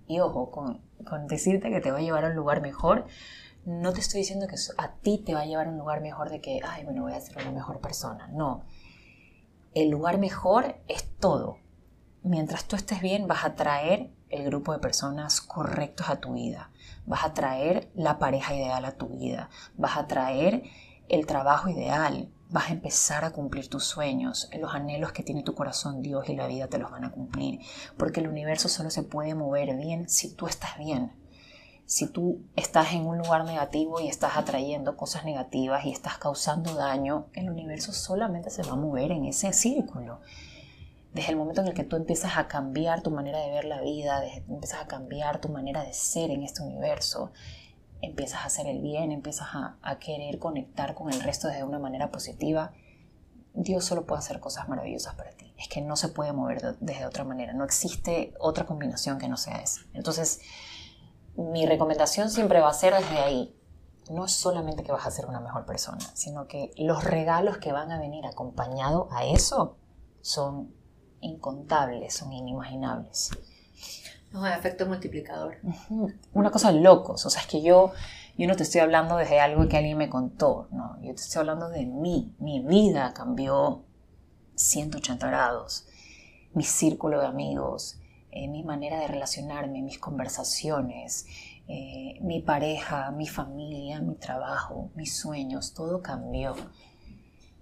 Y 0.07 0.19
ojo, 0.19 0.51
con, 0.51 0.81
decirte 1.27 1.69
que 1.69 1.81
te 1.81 1.91
va 1.91 1.99
a 1.99 2.01
llevar 2.01 2.25
a 2.25 2.29
un 2.29 2.35
lugar 2.35 2.61
mejor, 2.61 3.05
no 3.65 3.93
te 3.93 3.99
estoy 3.99 4.21
diciendo 4.21 4.47
que 4.47 4.55
a 4.77 4.93
ti 4.95 5.19
te 5.19 5.33
va 5.33 5.41
a 5.41 5.45
llevar 5.45 5.67
a 5.67 5.69
un 5.69 5.77
lugar 5.77 6.01
mejor 6.01 6.29
de 6.29 6.41
que, 6.41 6.59
ay, 6.67 6.83
bueno, 6.83 7.03
voy 7.03 7.13
a 7.13 7.21
ser 7.21 7.37
una 7.37 7.51
mejor 7.51 7.79
persona. 7.79 8.27
No. 8.27 8.63
El 9.73 9.89
lugar 9.89 10.17
mejor 10.17 10.77
es 10.87 11.09
todo. 11.19 11.57
Mientras 12.23 12.65
tú 12.65 12.75
estés 12.75 13.01
bien, 13.01 13.27
vas 13.27 13.43
a 13.43 13.55
traer 13.55 14.11
el 14.29 14.45
grupo 14.45 14.71
de 14.71 14.79
personas 14.79 15.41
correctos 15.41 16.09
a 16.09 16.19
tu 16.19 16.33
vida. 16.33 16.71
Vas 17.05 17.23
a 17.23 17.33
traer 17.33 17.91
la 17.95 18.17
pareja 18.19 18.55
ideal 18.55 18.85
a 18.85 18.97
tu 18.97 19.09
vida. 19.09 19.49
Vas 19.75 19.97
a 19.97 20.07
traer 20.07 20.63
el 21.09 21.25
trabajo 21.25 21.69
ideal 21.69 22.31
vas 22.53 22.69
a 22.69 22.73
empezar 22.73 23.25
a 23.25 23.31
cumplir 23.31 23.67
tus 23.67 23.83
sueños, 23.83 24.47
los 24.59 24.75
anhelos 24.75 25.11
que 25.11 25.23
tiene 25.23 25.41
tu 25.41 25.55
corazón, 25.55 26.03
Dios 26.03 26.29
y 26.29 26.35
la 26.35 26.45
vida 26.45 26.67
te 26.67 26.77
los 26.77 26.91
van 26.91 27.03
a 27.03 27.11
cumplir, 27.11 27.59
porque 27.97 28.19
el 28.19 28.27
universo 28.27 28.69
solo 28.69 28.91
se 28.91 29.01
puede 29.01 29.33
mover 29.33 29.75
bien 29.75 30.07
si 30.07 30.35
tú 30.35 30.45
estás 30.45 30.77
bien. 30.77 31.22
Si 31.85 32.07
tú 32.07 32.41
estás 32.55 32.93
en 32.93 33.05
un 33.05 33.17
lugar 33.17 33.45
negativo 33.45 33.99
y 33.99 34.07
estás 34.07 34.37
atrayendo 34.37 34.95
cosas 34.95 35.25
negativas 35.25 35.85
y 35.85 35.91
estás 35.91 36.17
causando 36.17 36.75
daño, 36.75 37.27
el 37.33 37.49
universo 37.49 37.91
solamente 37.91 38.49
se 38.49 38.63
va 38.63 38.71
a 38.71 38.77
mover 38.77 39.11
en 39.11 39.25
ese 39.25 39.51
círculo. 39.53 40.21
Desde 41.13 41.31
el 41.31 41.37
momento 41.37 41.61
en 41.61 41.67
el 41.67 41.73
que 41.73 41.83
tú 41.83 41.95
empiezas 41.95 42.37
a 42.37 42.47
cambiar 42.47 43.03
tu 43.03 43.11
manera 43.11 43.39
de 43.39 43.51
ver 43.51 43.65
la 43.65 43.81
vida, 43.81 44.19
desde 44.21 44.43
que 44.43 44.51
empiezas 44.51 44.81
a 44.81 44.87
cambiar 44.87 45.39
tu 45.39 45.49
manera 45.49 45.83
de 45.83 45.93
ser 45.93 46.31
en 46.31 46.41
este 46.41 46.63
universo, 46.63 47.31
empiezas 48.01 48.41
a 48.41 48.45
hacer 48.45 48.67
el 48.67 48.81
bien, 48.81 49.11
empiezas 49.11 49.47
a, 49.53 49.97
querer 49.99 50.39
conectar 50.39 50.95
con 50.95 51.11
el 51.11 51.21
resto 51.21 51.47
de 51.47 51.63
una 51.63 51.79
manera 51.79 52.11
positiva, 52.11 52.73
Dios 53.53 53.85
solo 53.85 54.05
puede 54.05 54.19
hacer 54.19 54.39
cosas 54.39 54.67
maravillosas 54.67 55.13
para 55.15 55.31
ti. 55.31 55.53
Es 55.57 55.67
que 55.67 55.81
no 55.81 55.95
se 55.95 56.09
puede 56.09 56.33
mover 56.33 56.75
desde 56.79 57.05
otra 57.05 57.23
manera. 57.23 57.53
No 57.53 57.63
existe 57.63 58.33
otra 58.39 58.65
combinación 58.65 59.19
que 59.19 59.29
no 59.29 59.37
sea 59.37 59.61
esa. 59.61 59.81
Entonces, 59.93 60.41
mi 61.35 61.65
recomendación 61.65 62.29
siempre 62.29 62.59
va 62.59 62.69
a 62.69 62.73
ser 62.73 62.93
desde 62.93 63.19
ahí. 63.19 63.55
No 64.09 64.25
es 64.25 64.33
solamente 64.33 64.83
que 64.83 64.91
vas 64.91 65.05
a 65.05 65.11
ser 65.11 65.25
una 65.25 65.39
mejor 65.39 65.65
persona, 65.65 66.05
sino 66.13 66.47
que 66.47 66.71
los 66.77 67.03
regalos 67.03 67.57
que 67.57 67.71
van 67.71 67.91
a 67.91 67.99
venir 67.99 68.25
acompañado 68.25 69.07
a 69.11 69.25
eso 69.25 69.77
son 70.21 70.73
incontables, 71.21 72.13
son 72.13 72.33
inimaginables. 72.33 73.31
Es 74.29 74.35
un 74.35 74.45
efecto 74.47 74.85
multiplicador. 74.85 75.57
Una 76.33 76.51
cosa 76.51 76.71
locos, 76.71 77.25
o 77.25 77.29
sea, 77.29 77.41
es 77.41 77.47
que 77.47 77.61
yo, 77.61 77.93
yo 78.37 78.47
no 78.47 78.55
te 78.55 78.63
estoy 78.63 78.81
hablando 78.81 79.15
desde 79.15 79.39
algo 79.39 79.67
que 79.67 79.77
alguien 79.77 79.97
me 79.97 80.09
contó, 80.09 80.67
no, 80.71 80.97
yo 81.01 81.13
te 81.13 81.21
estoy 81.21 81.39
hablando 81.41 81.69
de 81.69 81.85
mí, 81.85 82.35
mi 82.39 82.59
vida 82.59 83.13
cambió 83.13 83.85
180 84.55 85.27
grados, 85.27 85.85
mi 86.53 86.63
círculo 86.63 87.19
de 87.19 87.27
amigos, 87.27 87.99
eh, 88.35 88.47
mi 88.47 88.63
manera 88.63 88.99
de 88.99 89.07
relacionarme, 89.07 89.83
mis 89.83 89.99
conversaciones, 89.99 91.27
eh, 91.67 92.17
mi 92.21 92.41
pareja, 92.41 93.11
mi 93.11 93.27
familia, 93.27 94.01
mi 94.01 94.15
trabajo, 94.15 94.89
mis 94.95 95.15
sueños, 95.15 95.73
todo 95.75 96.01
cambió. 96.01 96.55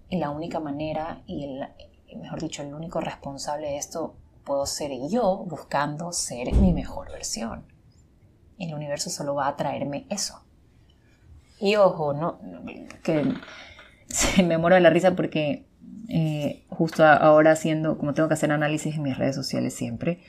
Y 0.09 0.17
la 0.17 0.29
única 0.29 0.61
manera, 0.61 1.23
y 1.27 1.43
el, 1.43 2.21
mejor 2.21 2.41
dicho, 2.41 2.63
el 2.63 2.73
único 2.73 3.01
responsable 3.01 3.67
de 3.67 3.77
esto 3.77 4.15
puedo 4.45 4.65
ser 4.65 4.91
yo 5.09 5.45
buscando 5.45 6.13
ser 6.13 6.53
mi 6.53 6.71
mejor 6.71 7.11
versión. 7.11 7.65
El 8.57 8.73
universo 8.73 9.09
solo 9.09 9.35
va 9.35 9.49
a 9.49 9.55
traerme 9.57 10.05
eso. 10.09 10.41
Y 11.59 11.75
ojo, 11.75 12.13
no, 12.13 12.39
que 13.03 13.25
se 14.07 14.41
me 14.43 14.57
muero 14.57 14.75
de 14.75 14.81
la 14.81 14.89
risa 14.89 15.17
porque 15.17 15.67
eh, 16.07 16.63
justo 16.69 17.05
ahora 17.05 17.51
haciendo, 17.51 17.97
como 17.97 18.13
tengo 18.13 18.29
que 18.29 18.35
hacer 18.35 18.51
análisis 18.51 18.95
en 18.95 19.03
mis 19.03 19.17
redes 19.17 19.35
sociales 19.35 19.73
siempre, 19.73 20.21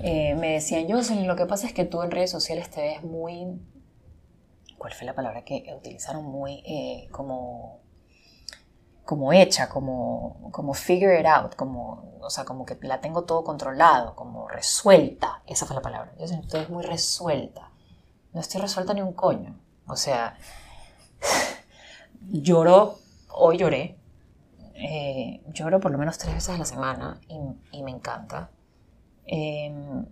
eh, 0.00 0.34
me 0.36 0.52
decían, 0.52 0.86
yo, 0.86 1.00
lo 1.24 1.36
que 1.36 1.46
pasa 1.46 1.66
es 1.66 1.72
que 1.72 1.84
tú 1.84 2.02
en 2.02 2.10
redes 2.10 2.30
sociales 2.30 2.70
te 2.70 2.80
ves 2.80 3.02
muy, 3.02 3.60
¿cuál 4.78 4.92
fue 4.92 5.06
la 5.06 5.14
palabra 5.14 5.44
que 5.44 5.74
utilizaron? 5.76 6.24
Muy 6.24 6.62
eh, 6.64 7.08
como, 7.10 7.80
como 9.04 9.32
hecha, 9.32 9.68
como, 9.68 10.50
como 10.52 10.74
figure 10.74 11.18
it 11.18 11.26
out, 11.26 11.56
como, 11.56 12.18
o 12.20 12.30
sea, 12.30 12.44
como 12.44 12.64
que 12.64 12.78
la 12.82 13.00
tengo 13.00 13.24
todo 13.24 13.42
controlado, 13.42 14.14
como 14.14 14.48
resuelta, 14.48 15.42
esa 15.46 15.66
fue 15.66 15.74
la 15.74 15.82
palabra. 15.82 16.12
Yo 16.18 16.26
estoy 16.26 16.66
muy 16.68 16.84
resuelta. 16.84 17.70
No 18.32 18.40
estoy 18.40 18.60
resuelta 18.60 18.94
ni 18.94 19.00
un 19.00 19.14
coño. 19.14 19.58
O 19.86 19.96
sea, 19.96 20.36
lloro, 22.30 22.98
hoy 23.30 23.56
lloré, 23.56 23.98
eh, 24.74 25.42
lloro 25.52 25.80
por 25.80 25.90
lo 25.90 25.98
menos 25.98 26.18
tres 26.18 26.34
veces 26.34 26.54
a 26.54 26.58
la 26.58 26.64
semana 26.66 27.20
y 27.72 27.82
me 27.82 27.90
encanta. 27.90 28.50
Em, 29.28 30.06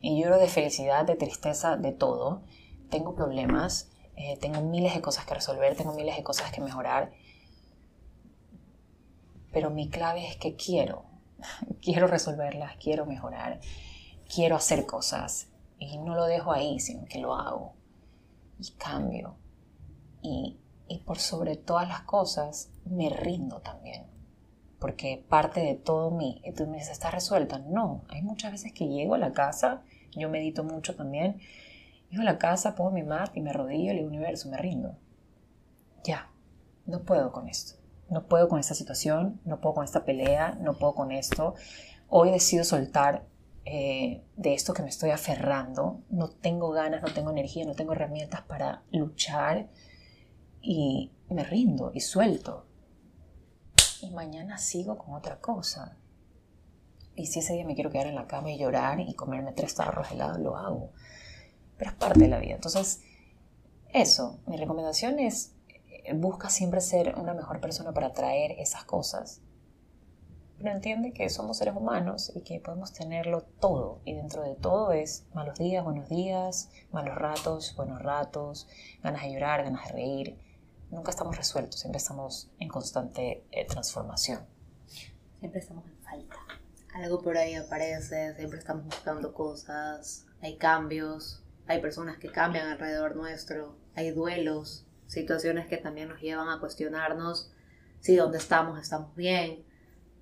y 0.00 0.22
lloro 0.22 0.38
de 0.38 0.46
felicidad, 0.46 1.04
de 1.04 1.16
tristeza, 1.16 1.76
de 1.76 1.92
todo. 1.92 2.42
Tengo 2.88 3.14
problemas, 3.16 3.90
eh, 4.16 4.38
tengo 4.40 4.62
miles 4.62 4.94
de 4.94 5.00
cosas 5.00 5.26
que 5.26 5.34
resolver, 5.34 5.76
tengo 5.76 5.92
miles 5.92 6.16
de 6.16 6.22
cosas 6.22 6.52
que 6.52 6.60
mejorar. 6.60 7.12
Pero 9.52 9.70
mi 9.70 9.88
clave 9.90 10.26
es 10.26 10.36
que 10.36 10.54
quiero, 10.54 11.04
quiero 11.82 12.06
resolverlas, 12.06 12.76
quiero 12.76 13.06
mejorar, 13.06 13.60
quiero 14.32 14.54
hacer 14.56 14.86
cosas. 14.86 15.48
Y 15.80 15.98
no 15.98 16.14
lo 16.14 16.24
dejo 16.24 16.52
ahí, 16.52 16.78
sino 16.78 17.06
que 17.06 17.18
lo 17.18 17.34
hago. 17.34 17.74
Y 18.60 18.70
cambio. 18.72 19.36
Y, 20.22 20.58
y 20.86 20.98
por 21.00 21.18
sobre 21.18 21.56
todas 21.56 21.88
las 21.88 22.02
cosas, 22.02 22.70
me 22.84 23.10
rindo 23.10 23.60
también 23.60 24.17
porque 24.78 25.24
parte 25.28 25.60
de 25.60 25.74
todo 25.74 26.10
mí. 26.10 26.40
Y 26.44 26.52
tú 26.52 26.66
me 26.66 26.78
dices, 26.78 26.92
¿está 26.92 27.10
resuelta? 27.10 27.58
No, 27.58 28.04
hay 28.08 28.22
muchas 28.22 28.52
veces 28.52 28.72
que 28.72 28.88
llego 28.88 29.14
a 29.14 29.18
la 29.18 29.32
casa, 29.32 29.82
yo 30.16 30.28
medito 30.28 30.64
mucho 30.64 30.94
también, 30.94 31.38
llego 32.10 32.22
a 32.22 32.26
la 32.26 32.38
casa, 32.38 32.74
pongo 32.74 32.90
mi 32.90 33.02
mat 33.02 33.36
y 33.36 33.40
me 33.40 33.50
arrodillo 33.50 33.90
el 33.90 34.04
universo, 34.04 34.48
me 34.48 34.56
rindo. 34.56 34.96
Ya, 36.04 36.30
no 36.86 37.02
puedo 37.02 37.32
con 37.32 37.48
esto. 37.48 37.74
No 38.08 38.26
puedo 38.26 38.48
con 38.48 38.58
esta 38.58 38.74
situación, 38.74 39.40
no 39.44 39.60
puedo 39.60 39.74
con 39.74 39.84
esta 39.84 40.04
pelea, 40.04 40.56
no 40.60 40.78
puedo 40.78 40.94
con 40.94 41.12
esto. 41.12 41.54
Hoy 42.08 42.30
decido 42.30 42.64
soltar 42.64 43.26
eh, 43.66 44.22
de 44.36 44.54
esto 44.54 44.72
que 44.72 44.82
me 44.82 44.88
estoy 44.88 45.10
aferrando. 45.10 46.00
No 46.08 46.28
tengo 46.28 46.70
ganas, 46.70 47.02
no 47.02 47.12
tengo 47.12 47.30
energía, 47.30 47.66
no 47.66 47.74
tengo 47.74 47.92
herramientas 47.92 48.42
para 48.42 48.82
luchar 48.92 49.68
y 50.62 51.12
me 51.28 51.44
rindo 51.44 51.90
y 51.92 52.00
suelto 52.00 52.67
y 54.02 54.10
mañana 54.10 54.58
sigo 54.58 54.98
con 54.98 55.14
otra 55.14 55.40
cosa. 55.40 55.96
Y 57.14 57.26
si 57.26 57.40
ese 57.40 57.54
día 57.54 57.64
me 57.64 57.74
quiero 57.74 57.90
quedar 57.90 58.06
en 58.06 58.14
la 58.14 58.26
cama 58.26 58.50
y 58.50 58.58
llorar 58.58 59.00
y 59.00 59.14
comerme 59.14 59.52
tres 59.52 59.74
tarros 59.74 60.10
helados, 60.12 60.38
lo 60.38 60.56
hago. 60.56 60.92
Pero 61.76 61.90
es 61.90 61.96
parte 61.96 62.20
de 62.20 62.28
la 62.28 62.38
vida. 62.38 62.54
Entonces, 62.54 63.00
eso, 63.92 64.38
mi 64.46 64.56
recomendación 64.56 65.18
es, 65.18 65.54
eh, 65.88 66.12
busca 66.14 66.48
siempre 66.50 66.80
ser 66.80 67.16
una 67.16 67.34
mejor 67.34 67.60
persona 67.60 67.92
para 67.92 68.12
traer 68.12 68.52
esas 68.52 68.84
cosas. 68.84 69.40
Pero 70.58 70.70
entiende 70.72 71.12
que 71.12 71.28
somos 71.28 71.58
seres 71.58 71.74
humanos 71.76 72.32
y 72.34 72.42
que 72.42 72.60
podemos 72.60 72.92
tenerlo 72.92 73.42
todo. 73.42 74.00
Y 74.04 74.14
dentro 74.14 74.42
de 74.42 74.54
todo 74.54 74.92
es 74.92 75.26
malos 75.32 75.58
días, 75.58 75.84
buenos 75.84 76.08
días, 76.08 76.70
malos 76.92 77.14
ratos, 77.14 77.74
buenos 77.76 78.02
ratos, 78.02 78.68
ganas 79.02 79.22
de 79.22 79.32
llorar, 79.32 79.62
ganas 79.62 79.86
de 79.86 79.92
reír, 79.92 80.38
nunca 80.90 81.10
estamos 81.10 81.36
resueltos, 81.36 81.80
siempre 81.80 81.98
estamos 81.98 82.50
en 82.58 82.68
constante 82.68 83.44
eh, 83.50 83.66
transformación. 83.66 84.46
Siempre 85.38 85.60
estamos 85.60 85.86
en 85.86 85.98
falta. 85.98 86.36
Algo 86.94 87.22
por 87.22 87.36
ahí 87.36 87.54
aparece, 87.54 88.34
siempre 88.34 88.58
estamos 88.58 88.84
buscando 88.84 89.32
cosas, 89.32 90.26
hay 90.40 90.56
cambios, 90.56 91.44
hay 91.66 91.80
personas 91.80 92.18
que 92.18 92.30
cambian 92.32 92.68
alrededor 92.68 93.14
nuestro, 93.14 93.76
hay 93.94 94.10
duelos, 94.10 94.86
situaciones 95.06 95.66
que 95.68 95.76
también 95.76 96.08
nos 96.08 96.20
llevan 96.20 96.48
a 96.48 96.60
cuestionarnos 96.60 97.52
si 98.00 98.16
donde 98.16 98.38
estamos 98.38 98.80
estamos 98.80 99.14
bien, 99.14 99.64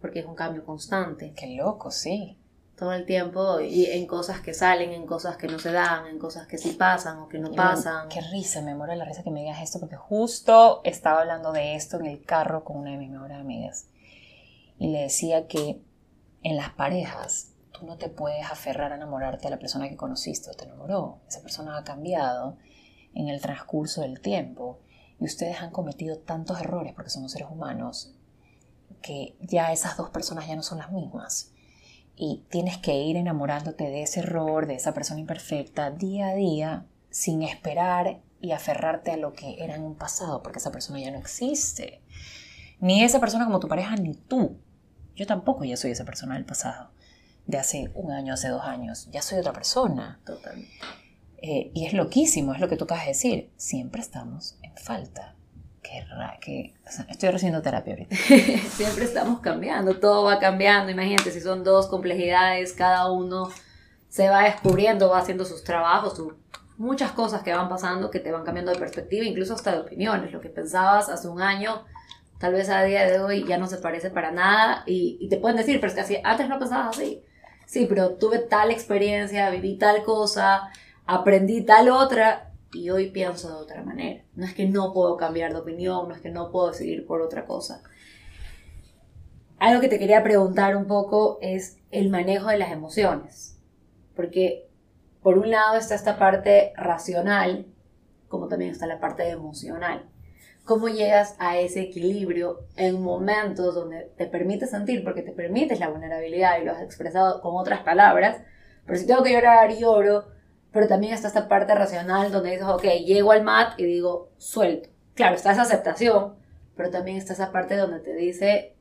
porque 0.01 0.21
es 0.21 0.27
un 0.27 0.35
cambio 0.35 0.65
constante. 0.65 1.33
Qué 1.37 1.57
loco, 1.57 1.91
sí 1.91 2.39
todo 2.77 2.93
el 2.93 3.07
tiempo 3.07 3.61
y 3.61 3.87
en 3.87 4.07
cosas 4.07 4.41
que 4.41 4.53
salen, 4.53 4.93
en 4.93 5.07
cosas 5.07 5.37
que 5.39 5.47
no 5.47 5.59
se 5.59 5.73
dan, 5.73 6.07
en 6.07 6.19
cosas 6.19 6.47
que 6.47 6.59
sí 6.59 6.73
pasan 6.73 7.19
o 7.21 7.29
que 7.29 7.39
no 7.39 7.51
pasan. 7.53 8.09
qué 8.09 8.21
risa, 8.21 8.61
me 8.61 8.75
muero 8.75 8.95
la 8.95 9.07
risa 9.07 9.23
que 9.23 9.31
me 9.31 9.41
digas 9.41 9.63
esto 9.63 9.81
porque 9.81 9.97
justo 9.97 10.83
estaba 10.85 11.23
hablando 11.23 11.53
de 11.53 11.75
esto 11.75 11.99
en 11.99 12.07
el 12.07 12.23
carro 12.23 12.65
con 12.65 12.77
una 12.77 12.91
de 12.91 12.99
mis 12.99 13.11
mejores 13.11 13.39
amigas 13.39 13.89
y 14.79 14.89
le 14.89 15.01
decía 15.03 15.47
que 15.47 15.81
en 16.43 16.57
las 16.57 16.71
parejas 16.71 17.53
tú 17.73 17.87
no 17.87 17.97
te 17.97 18.11
puedes 18.11 18.45
aferrar 18.51 18.93
a 18.93 18.97
enamorarte 18.97 19.47
a 19.47 19.51
la 19.51 19.59
persona 19.59 19.89
que 19.89 19.97
conociste 19.97 20.51
o 20.51 20.55
te 20.55 20.65
enamoró. 20.65 21.21
Esa 21.29 21.41
persona 21.41 21.79
ha 21.79 21.85
cambiado 21.85 22.59
en 23.15 23.29
el 23.29 23.41
transcurso 23.41 24.03
del 24.03 24.21
tiempo 24.21 24.81
y 25.19 25.25
ustedes 25.25 25.63
han 25.63 25.71
cometido 25.71 26.19
tantos 26.19 26.61
errores 26.61 26.93
porque 26.93 27.11
somos 27.11 27.33
seres 27.33 27.49
humanos 27.51 28.13
que 29.01 29.37
ya 29.41 29.73
esas 29.73 29.97
dos 29.97 30.11
personas 30.11 30.47
ya 30.47 30.57
no 30.57 30.63
son 30.63 30.79
las 30.79 30.93
mismas 30.93 31.53
y 32.17 32.45
tienes 32.49 32.79
que 32.79 32.99
ir 32.99 33.17
enamorándote 33.17 33.85
de 33.85 34.03
ese 34.03 34.21
error, 34.21 34.67
de 34.67 34.75
esa 34.75 34.95
persona 34.95 35.21
imperfecta, 35.21 35.91
día 35.91 36.29
a 36.29 36.35
día, 36.35 36.87
sin 37.11 37.43
esperar 37.43 38.21
y 38.41 38.53
aferrarte 38.53 39.11
a 39.13 39.17
lo 39.17 39.35
que 39.35 39.63
era 39.63 39.77
en 39.77 39.83
un 39.83 39.95
pasado, 39.95 40.43
porque 40.43 40.59
esa 40.59 40.73
persona 40.73 40.99
ya 40.99 41.11
no 41.11 41.19
existe. 41.19 42.01
Ni 42.81 43.03
esa 43.03 43.21
persona 43.21 43.45
como 43.45 43.61
tu 43.61 43.69
pareja, 43.69 43.97
ni 43.97 44.15
tú. 44.15 44.59
Yo 45.15 45.27
tampoco 45.27 45.65
ya 45.65 45.77
soy 45.77 45.91
esa 45.91 46.05
persona 46.05 46.35
del 46.35 46.45
pasado, 46.45 46.91
de 47.47 47.59
hace 47.59 47.91
un 47.95 48.11
año, 48.11 48.35
hace 48.35 48.49
dos 48.49 48.65
años. 48.65 49.09
Ya 49.11 49.23
soy 49.23 49.39
otra 49.39 49.53
persona. 49.53 50.21
Totalmente. 50.25 50.73
Eh, 51.39 51.71
y 51.75 51.87
es 51.87 51.93
loquísimo, 51.93 52.55
es 52.55 52.61
lo 52.61 52.69
que 52.69 52.77
tú 52.77 52.85
acabas 52.85 53.05
de 53.05 53.13
decir. 53.13 53.51
Siempre 53.57 54.01
estamos 54.01 54.59
en 54.63 54.75
falta. 54.77 55.36
Qué 56.41 56.75
estoy 57.09 57.31
recibiendo 57.31 57.63
terapia 57.63 57.95
ahorita. 57.95 58.17
Siempre 58.71 59.05
estamos 59.05 59.41
cambiando, 59.41 59.99
todo 59.99 60.25
va 60.25 60.39
cambiando. 60.39 60.91
Imagínate, 60.91 61.31
si 61.31 61.41
son 61.41 61.65
dos 61.65 61.87
complejidades, 61.87 62.73
cada 62.73 63.11
uno 63.11 63.51
se 64.09 64.29
va 64.29 64.45
descubriendo, 64.45 65.11
va 65.11 65.19
haciendo 65.19 65.45
sus 65.45 65.65
trabajos, 65.65 66.21
muchas 66.79 67.13
cosas 67.13 67.43
que 67.43 67.53
van 67.53 67.69
pasando 67.69 68.11
que 68.11 68.21
te 68.21 68.31
van 68.31 68.45
cambiando 68.45 68.73
de 68.73 68.79
perspectiva, 68.79 69.25
incluso 69.25 69.55
hasta 69.55 69.73
de 69.73 69.79
opiniones. 69.81 70.33
Lo 70.33 70.41
que 70.41 70.49
pensabas 70.49 71.09
hace 71.09 71.29
un 71.29 71.41
año, 71.41 71.85
tal 72.39 72.53
vez 72.53 72.69
a 72.69 72.83
día 72.83 73.05
de 73.07 73.21
hoy 73.21 73.45
ya 73.47 73.59
no 73.59 73.67
se 73.67 73.79
parece 73.79 74.11
para 74.11 74.31
nada 74.31 74.83
y, 74.87 75.29
te 75.29 75.39
pueden 75.39 75.57
decir, 75.57 75.81
pero 75.81 75.93
es 75.93 76.07
que 76.07 76.21
antes 76.25 76.49
no 76.49 76.59
pensabas 76.59 76.97
así. 76.97 77.23
Sí, 77.67 77.87
pero 77.89 78.11
tuve 78.15 78.39
tal 78.39 78.71
experiencia, 78.71 79.51
viví 79.51 79.77
tal 79.77 80.05
cosa, 80.05 80.71
aprendí 81.05 81.63
tal 81.63 81.89
otra 81.89 82.53
y 82.73 82.91
hoy 82.91 83.11
pienso 83.11 83.49
de 83.49 83.55
otra 83.55 83.83
manera. 83.83 84.25
No 84.35 84.45
es 84.45 84.55
que 84.55 84.67
no 84.67 84.93
puedo 84.93 85.17
cambiar 85.17 85.53
de 85.53 85.61
opinión, 85.61 86.09
no 86.09 86.15
es 86.15 86.21
que 86.21 86.31
no 86.31 86.51
puedo 86.51 86.73
seguir 86.73 87.07
por 87.07 87.23
otra 87.23 87.47
cosa. 87.47 87.83
Algo 89.59 89.81
que 89.81 89.89
te 89.89 89.99
quería 89.99 90.23
preguntar 90.23 90.77
un 90.77 90.87
poco 90.87 91.39
es 91.41 91.79
el 91.91 92.11
manejo 92.11 92.49
de 92.49 92.59
las 92.59 92.73
emociones. 92.73 93.59
Porque 94.15 94.69
por 95.23 95.39
un 95.39 95.51
lado 95.51 95.77
está 95.77 95.95
esta 95.95 96.19
parte 96.19 96.73
racional, 96.77 97.67
como 98.29 98.49
también 98.49 98.71
está 98.71 98.87
la 98.87 99.01
parte 99.01 99.29
emocional. 99.29 100.09
¿Cómo 100.65 100.89
llegas 100.89 101.37
a 101.39 101.59
ese 101.59 101.81
equilibrio 101.81 102.67
en 102.77 103.01
momentos 103.01 103.75
donde 103.75 104.11
te 104.17 104.27
permites 104.27 104.71
sentir, 104.71 105.05
porque 105.05 105.23
te 105.23 105.33
permites 105.33 105.79
la 105.79 105.89
vulnerabilidad 105.89 106.61
y 106.61 106.65
lo 106.65 106.73
has 106.73 106.83
expresado 106.83 107.41
con 107.41 107.57
otras 107.57 107.81
palabras? 107.81 108.43
Pero 108.85 108.99
si 108.99 109.07
tengo 109.07 109.23
que 109.23 109.33
llorar, 109.33 109.77
lloro, 109.77 110.36
pero 110.73 110.89
también 110.89 111.15
está 111.15 111.29
esta 111.29 111.49
parte 111.49 111.75
racional 111.75 112.31
donde 112.31 112.51
dices, 112.51 112.67
ok, 112.67 112.85
llego 113.05 113.33
al 113.33 113.43
mat 113.43 113.79
y 113.79 113.85
digo, 113.85 114.31
suelto. 114.37 114.89
Claro, 115.15 115.37
está 115.37 115.53
esa 115.53 115.63
aceptación, 115.63 116.35
pero 116.77 116.91
también 116.91 117.17
está 117.17 117.33
esa 117.33 117.53
parte 117.53 117.77
donde 117.77 118.01
te 118.01 118.15
dice, 118.15 118.75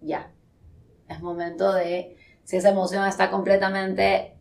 ya, 0.00 0.30
es 1.08 1.20
momento 1.20 1.72
de, 1.72 2.16
si 2.44 2.56
esa 2.56 2.70
emoción 2.70 3.06
está 3.06 3.30
completamente 3.30 4.34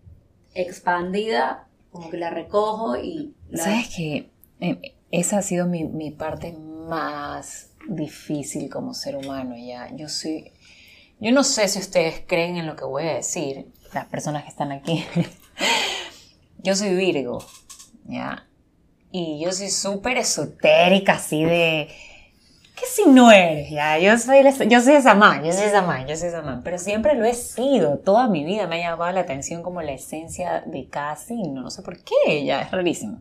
expandida, 0.53 1.67
como 1.91 2.09
que 2.09 2.17
la 2.17 2.29
recojo 2.29 2.95
y... 2.97 3.35
¿Sabes 3.53 3.93
qué? 3.95 4.29
Eh, 4.61 4.95
esa 5.11 5.39
ha 5.39 5.41
sido 5.41 5.67
mi, 5.67 5.83
mi 5.83 6.11
parte 6.11 6.53
más 6.53 7.71
difícil 7.89 8.69
como 8.69 8.93
ser 8.93 9.17
humano 9.17 9.55
ya. 9.57 9.93
Yo 9.95 10.07
soy... 10.07 10.53
Yo 11.19 11.31
no 11.31 11.43
sé 11.43 11.67
si 11.67 11.79
ustedes 11.79 12.23
creen 12.25 12.57
en 12.57 12.65
lo 12.65 12.75
que 12.75 12.85
voy 12.85 13.03
a 13.03 13.15
decir, 13.15 13.67
las 13.93 14.05
personas 14.05 14.43
que 14.43 14.49
están 14.49 14.71
aquí. 14.71 15.05
yo 16.63 16.75
soy 16.75 16.95
Virgo, 16.95 17.43
¿ya? 18.05 18.45
Y 19.11 19.39
yo 19.43 19.51
soy 19.51 19.69
súper 19.69 20.17
esotérica, 20.17 21.13
así 21.13 21.43
de... 21.43 21.89
¿Qué 22.75 22.87
si 22.87 23.07
no 23.07 23.31
eres? 23.31 23.69
Ya, 23.69 23.99
yo 23.99 24.17
soy, 24.17 24.41
yo 24.67 24.81
soy 24.81 24.95
esa 24.95 25.13
man, 25.13 25.43
yo 25.43 25.53
soy 25.53 25.65
esa 25.65 25.83
man, 25.83 26.07
yo 26.07 26.15
soy 26.17 26.29
esa 26.29 26.41
man. 26.41 26.61
Pero 26.63 26.79
siempre 26.79 27.13
lo 27.13 27.25
he 27.25 27.33
sido, 27.35 27.99
toda 27.99 28.27
mi 28.27 28.43
vida 28.43 28.65
me 28.65 28.77
ha 28.77 28.89
llamado 28.89 29.11
la 29.11 29.19
atención 29.19 29.61
como 29.61 29.83
la 29.83 29.91
esencia 29.91 30.63
de 30.65 30.87
cada 30.87 31.15
signo, 31.15 31.61
no 31.61 31.69
sé 31.69 31.83
por 31.83 31.99
qué, 31.99 32.43
ya, 32.43 32.61
es 32.61 32.71
rarísimo. 32.71 33.19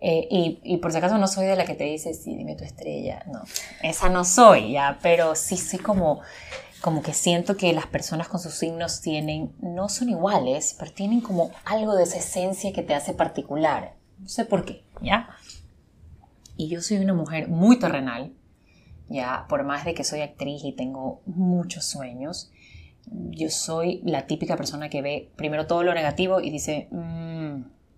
Eh, 0.00 0.28
y, 0.30 0.60
y, 0.62 0.76
por 0.76 0.92
si 0.92 0.98
acaso 0.98 1.18
no 1.18 1.26
soy 1.26 1.46
de 1.46 1.56
la 1.56 1.64
que 1.64 1.74
te 1.74 1.82
dice, 1.82 2.14
sí, 2.14 2.36
dime 2.36 2.54
tu 2.54 2.62
estrella, 2.62 3.24
no, 3.26 3.42
esa 3.82 4.08
no 4.08 4.24
soy, 4.24 4.72
ya, 4.72 5.00
pero 5.02 5.34
sí 5.34 5.56
soy 5.56 5.80
como 5.80 6.20
como 6.80 7.02
que 7.02 7.12
siento 7.12 7.56
que 7.56 7.72
las 7.72 7.86
personas 7.86 8.28
con 8.28 8.40
sus 8.40 8.54
signos 8.54 9.00
tienen, 9.00 9.52
no 9.60 9.88
son 9.88 10.08
iguales, 10.08 10.76
pero 10.78 10.92
tienen 10.92 11.20
como 11.20 11.50
algo 11.64 11.94
de 11.96 12.04
esa 12.04 12.18
esencia 12.18 12.72
que 12.72 12.82
te 12.82 12.94
hace 12.94 13.14
particular. 13.14 13.94
No 14.18 14.28
sé 14.28 14.44
por 14.44 14.64
qué, 14.64 14.84
¿ya? 15.02 15.28
Y 16.56 16.68
yo 16.68 16.80
soy 16.80 16.98
una 16.98 17.14
mujer 17.14 17.48
muy 17.48 17.78
terrenal, 17.78 18.32
ya, 19.08 19.46
por 19.48 19.64
más 19.64 19.84
de 19.84 19.94
que 19.94 20.04
soy 20.04 20.20
actriz 20.20 20.62
y 20.64 20.72
tengo 20.72 21.22
muchos 21.24 21.84
sueños, 21.84 22.50
yo 23.10 23.48
soy 23.48 24.02
la 24.04 24.26
típica 24.26 24.56
persona 24.56 24.90
que 24.90 25.02
ve 25.02 25.30
primero 25.36 25.66
todo 25.66 25.82
lo 25.82 25.94
negativo 25.94 26.40
y 26.40 26.50
dice, 26.50 26.88
mmm, 26.90 27.27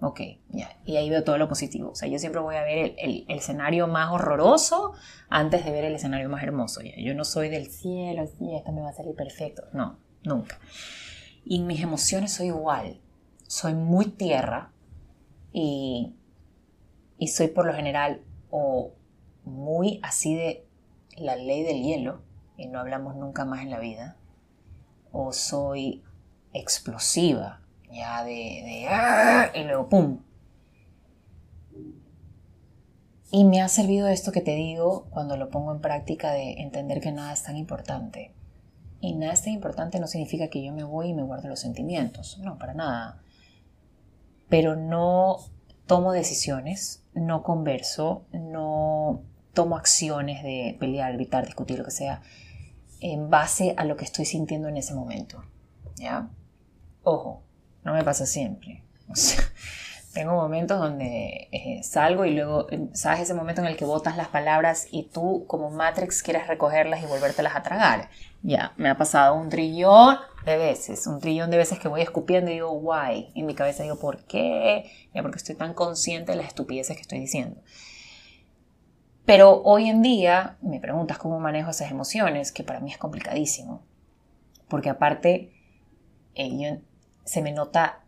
ok, 0.00 0.20
ya, 0.48 0.76
y 0.84 0.96
ahí 0.96 1.10
veo 1.10 1.24
todo 1.24 1.38
lo 1.38 1.48
positivo. 1.48 1.90
O 1.90 1.94
sea, 1.94 2.08
yo 2.08 2.18
siempre 2.18 2.40
voy 2.40 2.56
a 2.56 2.62
ver 2.62 2.94
el, 2.98 3.24
escenario 3.28 3.86
más 3.86 4.10
horroroso 4.10 4.92
antes 5.28 5.64
de 5.64 5.70
ver 5.70 5.84
el 5.84 5.94
escenario 5.94 6.28
más 6.28 6.42
hermoso. 6.42 6.80
¿ya? 6.82 6.92
Yo 6.98 7.14
no 7.14 7.24
soy 7.24 7.48
del 7.48 7.66
cielo, 7.66 8.26
sí, 8.26 8.54
esto 8.54 8.72
me 8.72 8.82
va 8.82 8.90
a 8.90 8.94
salir 8.94 9.14
perfecto. 9.14 9.64
No, 9.72 9.98
nunca. 10.22 10.58
Y 11.44 11.60
mis 11.60 11.82
emociones 11.82 12.32
soy 12.32 12.48
igual. 12.48 13.00
Soy 13.46 13.74
muy 13.74 14.06
tierra 14.06 14.72
y, 15.52 16.14
y 17.18 17.28
soy 17.28 17.48
por 17.48 17.66
lo 17.66 17.74
general 17.74 18.22
o 18.50 18.92
muy 19.44 20.00
así 20.02 20.34
de 20.34 20.66
la 21.16 21.36
ley 21.36 21.62
del 21.62 21.82
hielo 21.82 22.22
y 22.56 22.66
no 22.66 22.78
hablamos 22.78 23.16
nunca 23.16 23.44
más 23.44 23.62
en 23.62 23.70
la 23.70 23.78
vida, 23.78 24.16
o 25.12 25.32
soy 25.32 26.04
explosiva 26.52 27.62
ya 27.92 28.24
de, 28.24 28.32
de 28.32 28.86
¡ah! 28.88 29.50
y 29.54 29.64
luego 29.64 29.88
¡pum! 29.88 30.18
Y 33.32 33.44
me 33.44 33.60
ha 33.60 33.68
servido 33.68 34.08
esto 34.08 34.32
que 34.32 34.40
te 34.40 34.56
digo 34.56 35.06
cuando 35.10 35.36
lo 35.36 35.50
pongo 35.50 35.72
en 35.72 35.80
práctica 35.80 36.32
de 36.32 36.54
entender 36.62 37.00
que 37.00 37.12
nada 37.12 37.32
es 37.32 37.44
tan 37.44 37.56
importante. 37.56 38.34
Y 39.00 39.14
nada 39.14 39.32
es 39.32 39.42
tan 39.42 39.52
importante 39.52 40.00
no 40.00 40.08
significa 40.08 40.48
que 40.48 40.62
yo 40.62 40.72
me 40.72 40.82
voy 40.82 41.08
y 41.08 41.14
me 41.14 41.22
guardo 41.22 41.48
los 41.48 41.60
sentimientos. 41.60 42.38
No, 42.38 42.58
para 42.58 42.74
nada. 42.74 43.22
Pero 44.48 44.74
no 44.74 45.38
tomo 45.86 46.12
decisiones, 46.12 47.04
no 47.14 47.42
converso, 47.44 48.24
no 48.32 49.22
tomo 49.54 49.76
acciones 49.76 50.42
de 50.42 50.76
pelear, 50.78 51.14
gritar, 51.14 51.46
discutir, 51.46 51.78
lo 51.78 51.84
que 51.84 51.90
sea, 51.92 52.22
en 53.00 53.30
base 53.30 53.74
a 53.76 53.84
lo 53.84 53.96
que 53.96 54.04
estoy 54.04 54.24
sintiendo 54.24 54.68
en 54.68 54.76
ese 54.76 54.94
momento. 54.94 55.44
¿Ya? 55.96 56.30
Ojo, 57.04 57.42
no 57.84 57.94
me 57.94 58.04
pasa 58.04 58.26
siempre. 58.26 58.82
tengo 60.12 60.34
momentos 60.34 60.78
donde 60.78 61.48
eh, 61.52 61.82
salgo 61.82 62.24
y 62.24 62.34
luego, 62.34 62.66
eh, 62.70 62.88
¿sabes? 62.92 63.20
Ese 63.20 63.34
momento 63.34 63.60
en 63.60 63.68
el 63.68 63.76
que 63.76 63.84
botas 63.84 64.16
las 64.16 64.28
palabras 64.28 64.88
y 64.90 65.04
tú 65.04 65.44
como 65.46 65.70
Matrix 65.70 66.22
quieres 66.22 66.48
recogerlas 66.48 67.02
y 67.02 67.06
volvértelas 67.06 67.54
a 67.54 67.62
tragar. 67.62 68.10
Ya, 68.42 68.72
me 68.76 68.88
ha 68.88 68.96
pasado 68.96 69.34
un 69.34 69.48
trillón 69.50 70.18
de 70.44 70.56
veces, 70.56 71.06
un 71.06 71.20
trillón 71.20 71.50
de 71.50 71.58
veces 71.58 71.78
que 71.78 71.88
voy 71.88 72.00
escupiendo 72.00 72.50
y 72.50 72.54
digo, 72.54 72.72
why. 72.72 73.30
En 73.34 73.46
mi 73.46 73.54
cabeza 73.54 73.82
digo, 73.82 73.96
¿por 73.96 74.24
qué? 74.24 74.90
Ya, 75.14 75.22
porque 75.22 75.38
estoy 75.38 75.54
tan 75.54 75.74
consciente 75.74 76.32
de 76.32 76.38
las 76.38 76.48
estupideces 76.48 76.96
que 76.96 77.02
estoy 77.02 77.20
diciendo. 77.20 77.60
Pero 79.26 79.62
hoy 79.62 79.88
en 79.88 80.02
día 80.02 80.56
me 80.60 80.80
preguntas 80.80 81.18
cómo 81.18 81.38
manejo 81.38 81.70
esas 81.70 81.90
emociones, 81.90 82.50
que 82.50 82.64
para 82.64 82.80
mí 82.80 82.90
es 82.90 82.98
complicadísimo. 82.98 83.82
Porque 84.68 84.88
aparte, 84.88 85.52
eh, 86.34 86.50
yo 86.58 86.80
se 87.24 87.42
me 87.42 87.52
nota, 87.52 88.04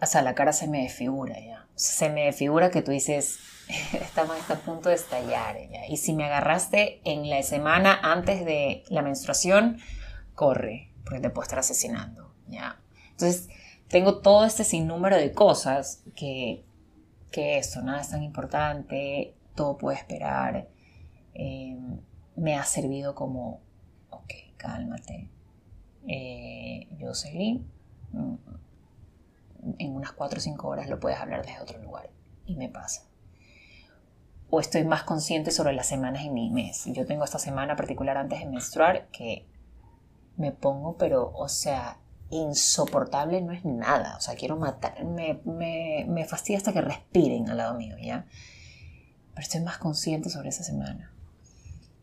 o 0.00 0.06
sea, 0.06 0.22
la 0.22 0.34
cara 0.34 0.52
se 0.52 0.68
me 0.68 0.82
desfigura 0.82 1.38
ya. 1.40 1.66
Se 1.74 2.08
me 2.08 2.26
desfigura 2.26 2.70
que 2.70 2.82
tú 2.82 2.92
dices, 2.92 3.38
estamos 3.92 4.38
a 4.50 4.56
punto 4.56 4.88
de 4.88 4.94
estallar 4.94 5.56
ya. 5.70 5.86
Y 5.88 5.96
si 5.96 6.12
me 6.12 6.24
agarraste 6.24 7.00
en 7.04 7.28
la 7.28 7.42
semana 7.42 7.98
antes 8.02 8.44
de 8.44 8.84
la 8.88 9.02
menstruación, 9.02 9.78
corre, 10.34 10.90
porque 11.04 11.20
te 11.20 11.30
puedo 11.30 11.44
estar 11.44 11.58
asesinando, 11.58 12.32
ya. 12.48 12.80
Entonces, 13.10 13.48
tengo 13.88 14.20
todo 14.20 14.44
este 14.44 14.64
sinnúmero 14.64 15.16
de 15.16 15.32
cosas 15.32 16.02
que, 16.16 16.64
que 17.30 17.58
eso, 17.58 17.82
nada 17.82 18.00
es 18.00 18.10
tan 18.10 18.22
importante, 18.22 19.34
todo 19.54 19.78
puede 19.78 19.98
esperar. 19.98 20.68
Eh, 21.34 21.76
me 22.36 22.56
ha 22.56 22.64
servido 22.64 23.14
como, 23.14 23.60
ok, 24.10 24.32
cálmate. 24.56 25.30
Eh, 26.06 26.88
seguí 27.14 27.64
en 29.78 29.94
unas 29.94 30.12
4 30.12 30.38
o 30.38 30.40
5 30.40 30.68
horas 30.68 30.88
lo 30.88 31.00
puedes 31.00 31.18
hablar 31.18 31.44
desde 31.44 31.60
otro 31.60 31.78
lugar. 31.82 32.10
Y 32.46 32.56
me 32.56 32.68
pasa. 32.68 33.02
O 34.50 34.60
estoy 34.60 34.84
más 34.84 35.02
consciente 35.04 35.50
sobre 35.50 35.72
las 35.72 35.86
semanas 35.86 36.24
en 36.24 36.34
mi 36.34 36.50
mes. 36.50 36.84
Yo 36.86 37.06
tengo 37.06 37.24
esta 37.24 37.38
semana 37.38 37.76
particular 37.76 38.16
antes 38.16 38.40
de 38.40 38.46
menstruar 38.46 39.08
que 39.08 39.46
me 40.36 40.52
pongo, 40.52 40.96
pero, 40.96 41.32
o 41.34 41.48
sea, 41.48 41.98
insoportable 42.30 43.40
no 43.40 43.52
es 43.52 43.64
nada. 43.64 44.16
O 44.16 44.20
sea, 44.20 44.34
quiero 44.34 44.56
matar. 44.56 45.04
Me, 45.04 45.40
me, 45.44 46.04
me 46.08 46.24
fastidia 46.24 46.58
hasta 46.58 46.72
que 46.72 46.80
respiren 46.80 47.48
al 47.48 47.56
lado 47.56 47.74
mío, 47.74 47.96
¿ya? 47.98 48.26
Pero 49.30 49.42
estoy 49.42 49.60
más 49.62 49.78
consciente 49.78 50.30
sobre 50.30 50.50
esa 50.50 50.62
semana. 50.62 51.10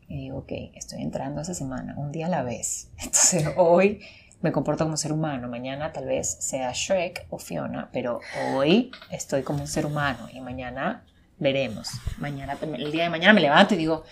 Y 0.08 0.18
digo, 0.18 0.40
ok, 0.40 0.52
estoy 0.76 1.02
entrando 1.02 1.40
esa 1.40 1.54
semana, 1.54 1.96
un 1.98 2.12
día 2.12 2.26
a 2.26 2.30
la 2.30 2.44
vez. 2.44 2.90
Entonces 2.98 3.48
hoy 3.56 4.02
me 4.42 4.52
comporto 4.52 4.84
como 4.84 4.98
ser 4.98 5.14
humano. 5.14 5.48
Mañana 5.48 5.92
tal 5.92 6.06
vez 6.06 6.38
sea 6.40 6.72
Shrek 6.74 7.28
o 7.30 7.38
Fiona, 7.38 7.90
pero 7.92 8.20
hoy 8.54 8.92
estoy 9.10 9.44
como 9.44 9.62
un 9.62 9.68
ser 9.68 9.86
humano 9.86 10.28
y 10.32 10.42
mañana 10.42 11.06
veremos. 11.38 11.90
Mañana, 12.18 12.58
el 12.62 12.92
día 12.92 13.04
de 13.04 13.10
mañana 13.10 13.34
me 13.34 13.42
levanto 13.42 13.74
y 13.74 13.78
digo, 13.78 14.04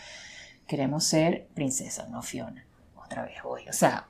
queremos 0.68 1.04
ser 1.04 1.48
princesa, 1.54 2.08
no 2.10 2.22
Fiona. 2.22 2.66
Otra 2.96 3.24
vez 3.24 3.38
hoy. 3.44 3.68
O 3.68 3.74
sea, 3.74 4.08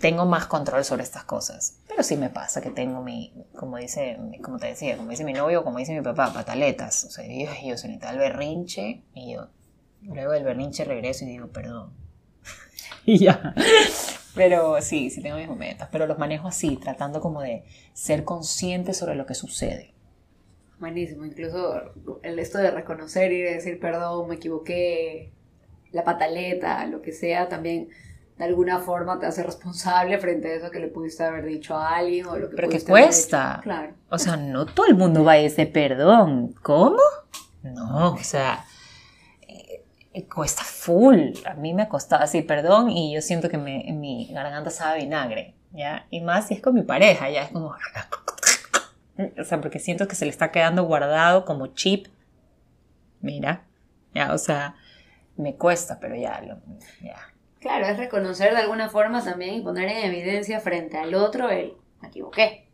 tengo 0.00 0.26
más 0.26 0.46
control 0.46 0.84
sobre 0.84 1.02
estas 1.02 1.24
cosas. 1.24 1.78
Pero 1.88 2.02
sí 2.02 2.16
me 2.16 2.30
pasa 2.30 2.60
que 2.60 2.70
tengo 2.70 3.02
mi, 3.02 3.32
como 3.56 3.78
dice, 3.78 4.18
como 4.42 4.58
te 4.58 4.68
decía, 4.68 4.96
como 4.96 5.10
dice 5.10 5.24
mi 5.24 5.32
novio, 5.32 5.64
como 5.64 5.78
dice 5.78 5.92
mi 5.92 6.02
papá, 6.02 6.32
pataletas. 6.32 7.04
O 7.04 7.10
sea, 7.10 7.24
yo, 7.26 7.50
yo 7.64 7.78
soy 7.78 7.96
tal 7.98 8.18
berrinche 8.18 9.02
y 9.14 9.32
yo 9.32 9.48
luego 10.02 10.32
del 10.32 10.44
berrinche 10.44 10.84
regreso 10.84 11.24
y 11.24 11.28
digo, 11.28 11.48
perdón. 11.48 11.92
y 13.04 13.18
ya. 13.18 13.54
Pero 14.38 14.80
sí, 14.80 15.10
sí 15.10 15.20
tengo 15.20 15.36
mis 15.36 15.48
momentos, 15.48 15.88
pero 15.92 16.06
los 16.06 16.18
manejo 16.18 16.48
así, 16.48 16.76
tratando 16.76 17.20
como 17.20 17.42
de 17.42 17.64
ser 17.92 18.24
consciente 18.24 18.94
sobre 18.94 19.14
lo 19.14 19.26
que 19.26 19.34
sucede. 19.34 19.92
Buenísimo, 20.78 21.24
incluso 21.24 21.92
el 22.22 22.38
esto 22.38 22.58
de 22.58 22.70
reconocer 22.70 23.32
y 23.32 23.42
de 23.42 23.54
decir 23.54 23.80
perdón, 23.80 24.28
me 24.28 24.36
equivoqué, 24.36 25.32
la 25.92 26.04
pataleta, 26.04 26.86
lo 26.86 27.02
que 27.02 27.12
sea, 27.12 27.48
también 27.48 27.88
de 28.38 28.44
alguna 28.44 28.78
forma 28.78 29.18
te 29.18 29.26
hace 29.26 29.42
responsable 29.42 30.16
frente 30.18 30.48
a 30.48 30.54
eso 30.54 30.70
que 30.70 30.78
le 30.78 30.86
pudiste 30.86 31.24
haber 31.24 31.44
dicho 31.44 31.76
a 31.76 31.96
alguien 31.96 32.26
o 32.26 32.36
lo 32.36 32.48
que 32.48 32.56
Pero 32.56 32.68
que 32.68 32.80
cuesta. 32.84 33.58
Claro. 33.62 33.94
O 34.08 34.18
sea, 34.18 34.36
no 34.36 34.66
todo 34.66 34.86
el 34.86 34.94
mundo 34.94 35.24
va 35.24 35.32
a 35.32 35.38
ese 35.38 35.66
perdón. 35.66 36.54
¿Cómo? 36.62 37.02
No, 37.64 38.14
o 38.14 38.18
sea, 38.18 38.64
cuesta 40.26 40.62
full. 40.62 41.32
A 41.44 41.54
mí 41.54 41.74
me 41.74 41.82
ha 41.82 41.88
costado 41.88 42.22
así, 42.22 42.42
perdón, 42.42 42.90
y 42.90 43.14
yo 43.14 43.20
siento 43.20 43.48
que 43.48 43.58
me, 43.58 43.84
mi 43.92 44.28
garganta 44.32 44.70
sabe 44.70 45.00
vinagre, 45.00 45.54
¿ya? 45.72 46.06
Y 46.10 46.20
más 46.20 46.48
si 46.48 46.54
es 46.54 46.62
con 46.62 46.74
mi 46.74 46.82
pareja, 46.82 47.30
ya 47.30 47.42
es 47.42 47.50
como... 47.50 47.74
O 49.38 49.44
sea, 49.44 49.60
porque 49.60 49.80
siento 49.80 50.06
que 50.06 50.14
se 50.14 50.24
le 50.24 50.30
está 50.30 50.52
quedando 50.52 50.84
guardado 50.84 51.44
como 51.44 51.68
chip. 51.68 52.06
Mira, 53.20 53.64
ya, 54.14 54.32
o 54.32 54.38
sea, 54.38 54.76
me 55.36 55.56
cuesta, 55.56 55.98
pero 56.00 56.14
ya, 56.14 56.40
lo, 56.40 56.58
ya. 57.02 57.16
Claro, 57.58 57.86
es 57.86 57.96
reconocer 57.96 58.52
de 58.52 58.58
alguna 58.58 58.88
forma 58.88 59.24
también 59.24 59.54
y 59.54 59.60
poner 59.60 59.88
en 59.88 60.04
evidencia 60.04 60.60
frente 60.60 60.96
al 60.96 61.14
otro 61.14 61.50
el 61.50 61.74
me 62.00 62.08
equivoqué. 62.08 62.68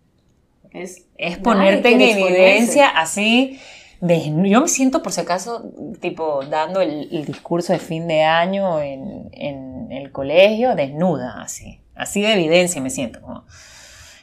Es, 0.71 1.07
es 1.17 1.39
ponerte 1.39 1.93
en 1.93 2.01
evidencia 2.01 2.89
así 2.89 3.61
yo 4.01 4.61
me 4.61 4.69
siento, 4.69 5.03
por 5.03 5.13
si 5.13 5.21
acaso, 5.21 5.73
tipo, 6.01 6.45
dando 6.45 6.81
el, 6.81 7.25
discurso 7.25 7.73
de 7.73 7.79
fin 7.79 8.07
de 8.07 8.23
año 8.23 8.81
en, 8.81 9.91
el 9.91 10.13
colegio, 10.13 10.75
desnuda, 10.75 11.43
así. 11.43 11.81
Así 11.95 12.23
de 12.23 12.33
evidencia 12.33 12.81
me 12.81 12.91
siento 12.91 13.21
como, 13.21 13.45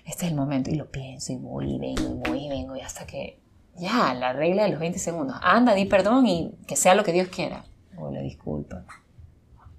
este 0.06 0.26
es 0.26 0.32
el 0.32 0.38
momento 0.38 0.70
y 0.70 0.76
lo 0.76 0.92
pienso 0.92 1.32
y 1.32 1.38
voy 1.38 1.76
y 1.76 1.80
vengo 1.80 2.02
y 2.02 2.30
voy 2.30 2.46
y 2.46 2.50
vengo 2.50 2.76
y 2.76 2.82
hasta 2.82 3.06
que 3.06 3.40
ya, 3.78 4.14
la 4.14 4.34
regla 4.34 4.64
de 4.64 4.70
los 4.70 4.80
20 4.80 5.00
segundos. 5.00 5.38
Anda, 5.42 5.74
di 5.74 5.86
perdón 5.86 6.28
y 6.28 6.52
que 6.68 6.76
sea 6.76 6.96
lo 6.96 7.04
que 7.04 7.14
Dios 7.14 7.30
quiera. 7.30 7.66
O 7.98 8.12
le 8.12 8.22
disculpa. 8.22 8.86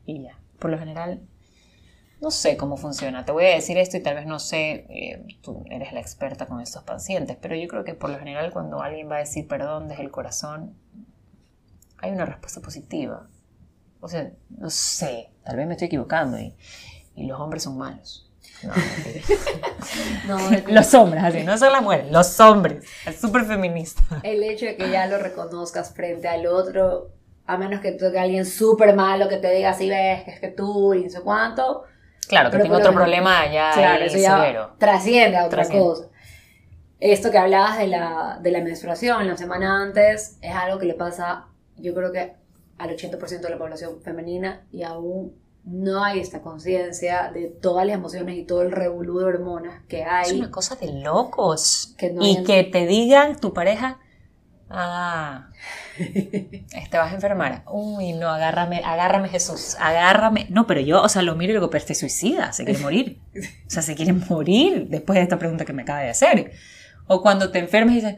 Y 0.06 0.22
ya. 0.22 0.38
Por 0.58 0.70
lo 0.70 0.78
general, 0.78 1.20
no 2.22 2.30
sé 2.30 2.56
cómo 2.56 2.76
funciona. 2.76 3.24
Te 3.24 3.32
voy 3.32 3.46
a 3.46 3.48
decir 3.48 3.76
esto 3.76 3.96
y 3.96 4.00
tal 4.00 4.14
vez 4.14 4.26
no 4.26 4.38
sé, 4.38 4.86
eh, 4.88 5.26
tú 5.42 5.64
eres 5.68 5.92
la 5.92 6.00
experta 6.00 6.46
con 6.46 6.60
estos 6.60 6.84
pacientes, 6.84 7.36
pero 7.40 7.56
yo 7.56 7.66
creo 7.66 7.82
que 7.82 7.94
por 7.94 8.10
lo 8.10 8.18
general 8.18 8.52
cuando 8.52 8.80
alguien 8.80 9.10
va 9.10 9.16
a 9.16 9.18
decir 9.18 9.48
perdón 9.48 9.88
desde 9.88 10.04
el 10.04 10.12
corazón, 10.12 10.76
hay 11.98 12.12
una 12.12 12.24
respuesta 12.24 12.60
positiva. 12.60 13.28
O 14.00 14.06
sea, 14.06 14.30
no 14.50 14.70
sé, 14.70 15.32
tal 15.44 15.56
vez 15.56 15.66
me 15.66 15.72
estoy 15.72 15.86
equivocando 15.86 16.38
y, 16.38 16.54
y 17.16 17.26
los 17.26 17.40
hombres 17.40 17.64
son 17.64 17.76
malos. 17.76 18.30
No, 20.28 20.36
los 20.68 20.94
hombres, 20.94 21.24
así, 21.24 21.42
no 21.42 21.58
son 21.58 21.72
las 21.72 21.82
mujeres, 21.82 22.12
los 22.12 22.38
hombres. 22.38 22.84
Es 23.04 23.20
súper 23.20 23.44
feminista. 23.44 24.02
El 24.22 24.44
hecho 24.44 24.66
de 24.66 24.76
que 24.76 24.90
ya 24.90 25.08
lo 25.08 25.18
reconozcas 25.18 25.92
frente 25.92 26.28
al 26.28 26.46
otro, 26.46 27.10
a 27.46 27.56
menos 27.56 27.80
que 27.80 27.90
toque 27.90 28.20
a 28.20 28.22
alguien 28.22 28.46
súper 28.46 28.94
malo 28.94 29.28
que 29.28 29.38
te 29.38 29.52
diga 29.52 29.70
así, 29.70 29.88
ves, 29.88 30.22
que 30.22 30.30
es 30.30 30.40
que 30.40 30.48
tú 30.48 30.94
y 30.94 31.02
no 31.02 31.10
sé 31.10 31.20
cuánto. 31.20 31.84
Claro, 32.28 32.50
que 32.50 32.58
tengo 32.58 32.76
otro 32.76 32.92
problema 32.92 33.50
ya 33.52 33.72
claro, 33.72 34.04
eso 34.04 34.18
ya 34.18 34.74
trasciende 34.78 35.36
a 35.36 35.46
otra 35.46 35.68
cosa. 35.68 36.08
Esto 37.00 37.30
que 37.30 37.38
hablabas 37.38 37.78
de 37.78 37.88
la, 37.88 38.38
de 38.40 38.50
la 38.52 38.60
menstruación 38.60 39.26
la 39.26 39.36
semana 39.36 39.82
antes 39.82 40.38
es 40.40 40.54
algo 40.54 40.78
que 40.78 40.86
le 40.86 40.94
pasa, 40.94 41.46
yo 41.76 41.94
creo 41.94 42.12
que 42.12 42.34
al 42.78 42.90
80% 42.90 43.40
de 43.40 43.50
la 43.50 43.58
población 43.58 44.00
femenina 44.02 44.64
y 44.70 44.84
aún 44.84 45.34
no 45.64 46.02
hay 46.02 46.20
esta 46.20 46.42
conciencia 46.42 47.30
de 47.32 47.46
todas 47.46 47.86
las 47.86 47.94
emociones 47.94 48.36
y 48.36 48.44
todo 48.44 48.62
el 48.62 48.72
revolú 48.72 49.18
de 49.18 49.24
hormonas 49.26 49.82
que 49.88 50.04
hay. 50.04 50.30
Es 50.30 50.32
una 50.32 50.50
cosa 50.50 50.76
de 50.76 50.92
locos. 50.92 51.94
y 52.20 52.42
que 52.42 52.64
te 52.64 52.86
digan 52.86 53.38
tu 53.40 53.52
pareja, 53.52 53.98
ah, 54.70 55.50
te 56.90 56.98
vas 56.98 57.12
a 57.12 57.14
enfermar. 57.14 57.62
Uy, 57.70 58.12
no, 58.12 58.28
agárrame, 58.28 58.82
agárrame 58.84 59.28
Jesús, 59.28 59.76
agárrame. 59.80 60.46
No, 60.50 60.66
pero 60.66 60.80
yo, 60.80 61.02
o 61.02 61.08
sea, 61.08 61.22
lo 61.22 61.34
miro 61.36 61.52
y 61.52 61.56
digo, 61.56 61.70
pero 61.70 61.80
este 61.80 61.94
suicida, 61.94 62.52
se 62.52 62.64
quiere 62.64 62.80
morir. 62.80 63.20
O 63.66 63.70
sea, 63.70 63.82
se 63.82 63.94
quiere 63.94 64.12
morir 64.12 64.88
después 64.88 65.16
de 65.16 65.22
esta 65.22 65.38
pregunta 65.38 65.64
que 65.64 65.72
me 65.72 65.82
acaba 65.82 66.00
de 66.00 66.10
hacer. 66.10 66.52
O 67.06 67.22
cuando 67.22 67.50
te 67.50 67.58
enfermes 67.58 67.94
y 67.94 68.00
dices, 68.00 68.16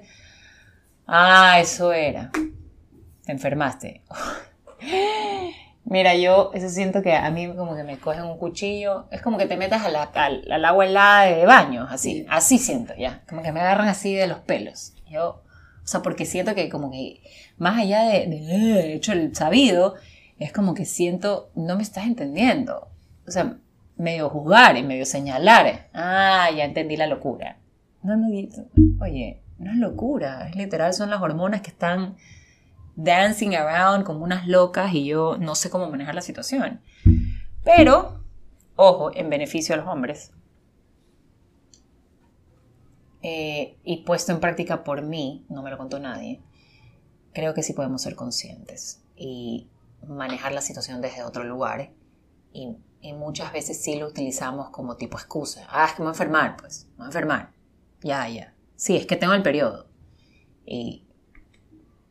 ah, 1.06 1.58
eso 1.60 1.92
era. 1.92 2.30
Te 3.24 3.32
enfermaste. 3.32 4.02
Mira, 5.86 6.14
yo 6.14 6.50
eso 6.54 6.68
siento 6.70 7.02
que 7.02 7.14
a 7.14 7.30
mí 7.30 7.46
como 7.54 7.76
que 7.76 7.84
me 7.84 7.98
cogen 7.98 8.24
un 8.24 8.38
cuchillo, 8.38 9.06
es 9.10 9.20
como 9.20 9.36
que 9.36 9.46
te 9.46 9.56
metas 9.58 9.84
al, 9.84 9.96
al, 9.96 10.64
agua 10.64 10.86
helada 10.86 11.24
de 11.26 11.44
baño, 11.44 11.86
así, 11.90 12.26
así 12.30 12.58
siento 12.58 12.94
ya, 12.96 13.22
como 13.28 13.42
que 13.42 13.52
me 13.52 13.60
agarran 13.60 13.88
así 13.88 14.14
de 14.14 14.26
los 14.26 14.38
pelos. 14.38 14.94
Yo, 15.10 15.43
o 15.84 15.86
sea, 15.86 16.00
porque 16.02 16.24
siento 16.24 16.54
que 16.54 16.70
como 16.70 16.90
que 16.90 17.20
más 17.58 17.78
allá 17.78 18.04
de, 18.04 18.26
de 18.26 18.94
hecho 18.94 19.12
el 19.12 19.34
sabido, 19.34 19.94
es 20.38 20.52
como 20.52 20.74
que 20.74 20.86
siento, 20.86 21.50
no 21.54 21.76
me 21.76 21.82
estás 21.82 22.06
entendiendo. 22.06 22.88
O 23.26 23.30
sea, 23.30 23.58
medio 23.96 24.30
juzgar 24.30 24.76
y 24.76 24.82
medio 24.82 25.04
señalar, 25.04 25.88
ah, 25.92 26.48
ya 26.56 26.64
entendí 26.64 26.96
la 26.96 27.06
locura. 27.06 27.58
No, 28.02 28.16
no, 28.16 28.28
oye, 29.00 29.40
no 29.58 29.70
es 29.70 29.76
locura, 29.76 30.48
es 30.48 30.56
literal, 30.56 30.92
son 30.94 31.10
las 31.10 31.22
hormonas 31.22 31.60
que 31.60 31.70
están 31.70 32.16
dancing 32.96 33.54
around 33.54 34.04
como 34.04 34.24
unas 34.24 34.46
locas 34.46 34.92
y 34.94 35.04
yo 35.04 35.36
no 35.38 35.54
sé 35.54 35.70
cómo 35.70 35.90
manejar 35.90 36.14
la 36.14 36.20
situación. 36.22 36.80
Pero, 37.64 38.20
ojo, 38.76 39.10
en 39.14 39.30
beneficio 39.30 39.74
a 39.74 39.78
los 39.78 39.86
hombres. 39.86 40.32
Eh, 43.26 43.78
y 43.84 44.04
puesto 44.04 44.32
en 44.32 44.40
práctica 44.40 44.84
por 44.84 45.00
mí, 45.00 45.46
no 45.48 45.62
me 45.62 45.70
lo 45.70 45.78
contó 45.78 45.98
nadie, 45.98 46.42
creo 47.32 47.54
que 47.54 47.62
sí 47.62 47.72
podemos 47.72 48.02
ser 48.02 48.14
conscientes 48.16 49.00
y 49.16 49.66
manejar 50.06 50.52
la 50.52 50.60
situación 50.60 51.00
desde 51.00 51.22
otro 51.22 51.42
lugar. 51.42 51.90
Y, 52.52 52.76
muchas 53.14 53.52
veces 53.52 53.82
sí 53.82 53.96
lo 53.96 54.08
utilizamos 54.08 54.70
como 54.70 54.96
tipo 54.96 55.18
excusa. 55.18 55.66
Ah, 55.70 55.86
es 55.86 55.92
que 55.92 56.00
me 56.00 56.04
voy 56.04 56.10
a 56.10 56.12
enfermar, 56.12 56.56
pues, 56.58 56.86
me 56.92 56.96
voy 56.96 57.04
a 57.04 57.08
enfermar. 57.08 57.52
Ya, 58.02 58.28
ya. 58.28 58.54
Sí, 58.76 58.96
es 58.96 59.06
que 59.06 59.16
tengo 59.16 59.32
el 59.32 59.42
periodo. 59.42 59.86
Y 60.66 61.06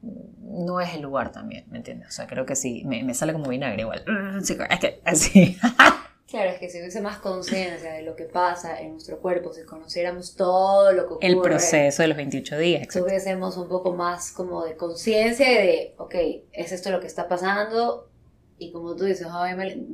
no 0.02 0.82
es 0.82 0.94
el 0.96 1.02
lugar 1.02 1.32
también, 1.32 1.66
¿me 1.70 1.78
entiendes? 1.78 2.10
O 2.10 2.12
sea, 2.12 2.26
creo 2.28 2.46
que 2.46 2.56
sí, 2.56 2.84
me, 2.86 3.12
sale 3.14 3.34
como 3.34 3.50
vinagre 3.50 3.82
igual. 3.82 4.04
Es 4.40 4.80
que 4.80 5.02
así. 5.06 5.58
Claro, 6.34 6.50
es 6.50 6.58
que 6.58 6.68
si 6.68 6.80
hubiese 6.80 7.00
más 7.00 7.20
conciencia 7.20 7.94
de 7.94 8.02
lo 8.02 8.16
que 8.16 8.24
pasa 8.24 8.82
en 8.82 8.94
nuestro 8.94 9.20
cuerpo, 9.20 9.54
si 9.54 9.64
conociéramos 9.66 10.36
todo 10.36 10.92
lo 10.92 11.08
que 11.08 11.14
ocurre. 11.14 11.28
El 11.28 11.40
proceso 11.40 12.02
de 12.02 12.08
los 12.08 12.18
28 12.18 12.58
días, 12.58 12.88
Si 12.90 13.00
Tuviésemos 13.00 13.56
un 13.56 13.68
poco 13.70 13.94
más 13.94 14.32
como 14.32 14.66
de 14.66 14.76
conciencia 14.76 15.48
de, 15.48 15.94
ok, 16.00 16.16
es 16.52 16.72
esto 16.72 16.90
lo 16.90 17.00
que 17.00 17.06
está 17.06 17.28
pasando, 17.28 18.10
y 18.58 18.72
como 18.72 18.96
tú 18.96 19.04
dices, 19.04 19.28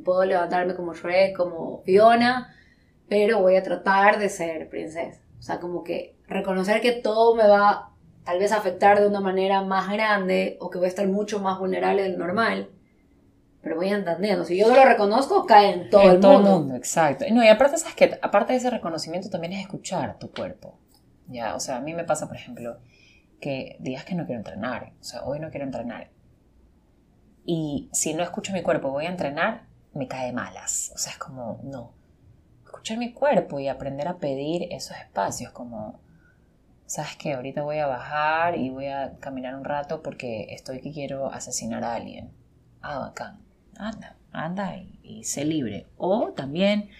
puedo 0.02 0.24
levantarme 0.24 0.74
como 0.74 0.94
Shrek, 0.94 1.36
como 1.36 1.82
Fiona, 1.82 2.56
pero 3.06 3.42
voy 3.42 3.56
a 3.56 3.62
tratar 3.62 4.18
de 4.18 4.30
ser 4.30 4.70
princesa. 4.70 5.20
O 5.38 5.42
sea, 5.42 5.60
como 5.60 5.84
que 5.84 6.16
reconocer 6.26 6.80
que 6.80 6.92
todo 6.92 7.34
me 7.34 7.46
va 7.46 7.92
tal 8.24 8.38
vez 8.38 8.52
afectar 8.52 8.98
de 8.98 9.06
una 9.06 9.20
manera 9.20 9.60
más 9.60 9.92
grande 9.92 10.56
o 10.58 10.70
que 10.70 10.78
voy 10.78 10.86
a 10.86 10.88
estar 10.88 11.06
mucho 11.06 11.38
más 11.38 11.58
vulnerable 11.58 12.02
del 12.02 12.16
normal. 12.16 12.70
Pero 13.62 13.76
voy 13.76 13.88
entendiendo. 13.88 14.44
Si 14.44 14.56
yo 14.56 14.68
no 14.68 14.74
lo 14.74 14.84
reconozco, 14.84 15.44
cae 15.46 15.72
en 15.72 15.90
todo 15.90 16.10
el 16.12 16.20
todo 16.20 16.34
mundo. 16.34 16.48
el 16.48 16.56
mundo, 16.60 16.76
exacto. 16.76 17.24
No, 17.30 17.44
y 17.44 17.48
aparte, 17.48 17.76
¿sabes 17.76 17.94
que 17.94 18.18
Aparte 18.22 18.52
de 18.52 18.58
ese 18.58 18.70
reconocimiento, 18.70 19.28
también 19.28 19.52
es 19.52 19.60
escuchar 19.60 20.18
tu 20.18 20.30
cuerpo. 20.30 20.78
Ya, 21.26 21.54
o 21.54 21.60
sea, 21.60 21.76
a 21.76 21.80
mí 21.80 21.94
me 21.94 22.04
pasa, 22.04 22.26
por 22.26 22.36
ejemplo, 22.36 22.78
que 23.40 23.76
días 23.80 24.04
que 24.04 24.14
no 24.14 24.24
quiero 24.24 24.40
entrenar. 24.40 24.92
O 25.00 25.04
sea, 25.04 25.24
hoy 25.24 25.40
no 25.40 25.50
quiero 25.50 25.66
entrenar. 25.66 26.10
Y 27.44 27.90
si 27.92 28.14
no 28.14 28.22
escucho 28.22 28.52
mi 28.52 28.62
cuerpo, 28.62 28.90
voy 28.90 29.06
a 29.06 29.10
entrenar, 29.10 29.66
me 29.92 30.08
cae 30.08 30.32
malas. 30.32 30.92
O 30.94 30.98
sea, 30.98 31.12
es 31.12 31.18
como, 31.18 31.60
no. 31.62 31.94
Escuchar 32.64 32.98
mi 32.98 33.12
cuerpo 33.12 33.60
y 33.60 33.68
aprender 33.68 34.08
a 34.08 34.18
pedir 34.18 34.68
esos 34.70 34.96
espacios, 34.96 35.52
como 35.52 36.00
sabes 36.86 37.16
que 37.16 37.34
ahorita 37.34 37.62
voy 37.62 37.78
a 37.78 37.86
bajar 37.86 38.56
y 38.56 38.70
voy 38.70 38.86
a 38.86 39.16
caminar 39.20 39.54
un 39.54 39.64
rato 39.64 40.02
porque 40.02 40.48
estoy 40.50 40.80
que 40.80 40.90
quiero 40.90 41.30
asesinar 41.32 41.84
a 41.84 41.94
alguien. 41.94 42.32
Ah, 42.80 42.98
bacán. 42.98 43.49
Anda, 43.80 44.16
anda 44.32 44.76
y, 44.76 45.24
sé 45.24 45.44
libre. 45.44 45.86
O 45.96 46.32
también 46.36 46.90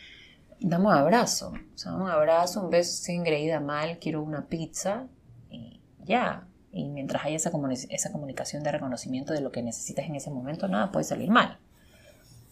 dame 0.60 0.86
un 0.86 0.92
abrazo. 0.92 1.52
O 1.74 1.78
sea, 1.78 1.94
un 1.94 2.08
abrazo, 2.08 2.62
un 2.62 2.70
beso 2.70 2.92
sin 2.92 3.20
engreída 3.20 3.60
mal, 3.60 3.98
quiero 3.98 4.22
una 4.22 4.46
pizza 4.46 5.06
y 5.50 5.80
ya. 6.04 6.46
Y 6.72 6.88
mientras 6.88 7.24
haya 7.24 7.36
esa, 7.36 7.50
esa 7.90 8.12
comunicación 8.12 8.62
de 8.62 8.72
reconocimiento 8.72 9.32
de 9.32 9.40
lo 9.40 9.52
que 9.52 9.62
necesitas 9.62 10.06
en 10.06 10.14
ese 10.14 10.30
momento, 10.30 10.68
nada 10.68 10.90
puede 10.90 11.04
salir 11.04 11.30
mal. 11.30 11.58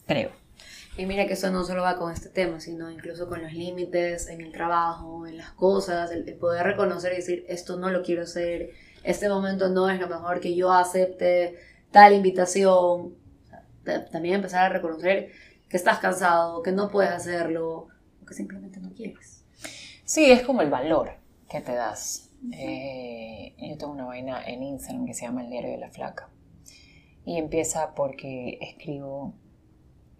Creo. 0.06 0.30
Y 0.98 1.06
mira 1.06 1.28
que 1.28 1.34
eso 1.34 1.50
no 1.50 1.64
solo 1.64 1.82
va 1.82 1.96
con 1.96 2.12
este 2.12 2.28
tema, 2.28 2.58
sino 2.58 2.90
incluso 2.90 3.28
con 3.28 3.40
los 3.40 3.52
límites 3.52 4.26
en 4.28 4.40
el 4.40 4.50
trabajo, 4.50 5.28
en 5.28 5.36
las 5.36 5.52
cosas, 5.52 6.10
el, 6.10 6.24
poder 6.34 6.66
reconocer 6.66 7.12
y 7.12 7.16
decir, 7.16 7.44
esto 7.48 7.76
no 7.76 7.88
lo 7.90 8.02
quiero 8.02 8.22
hacer, 8.22 8.70
este 9.04 9.28
momento 9.28 9.68
no 9.68 9.88
es 9.88 10.00
lo 10.00 10.08
mejor 10.08 10.40
que 10.40 10.56
yo 10.56 10.72
acepte 10.72 11.56
tal 11.92 12.14
invitación. 12.14 13.14
También 14.10 14.36
empezar 14.36 14.66
a 14.66 14.68
reconocer 14.68 15.32
que 15.68 15.76
estás 15.76 15.98
cansado, 15.98 16.62
que 16.62 16.72
no 16.72 16.88
puedes 16.90 17.12
hacerlo, 17.12 17.88
o 18.22 18.26
que 18.26 18.34
simplemente 18.34 18.80
no 18.80 18.92
quieres. 18.92 19.44
Sí, 20.04 20.30
es 20.30 20.42
como 20.42 20.62
el 20.62 20.70
valor 20.70 21.12
que 21.48 21.60
te 21.60 21.74
das. 21.74 22.30
Eh, 22.52 23.54
yo 23.58 23.76
tengo 23.76 23.92
una 23.92 24.06
vaina 24.06 24.42
en 24.46 24.62
Instagram 24.62 25.06
que 25.06 25.14
se 25.14 25.26
llama 25.26 25.42
El 25.42 25.50
Diario 25.50 25.70
de 25.70 25.78
la 25.78 25.90
Flaca. 25.90 26.30
Y 27.24 27.36
empieza 27.36 27.94
porque 27.94 28.58
escribo 28.60 29.34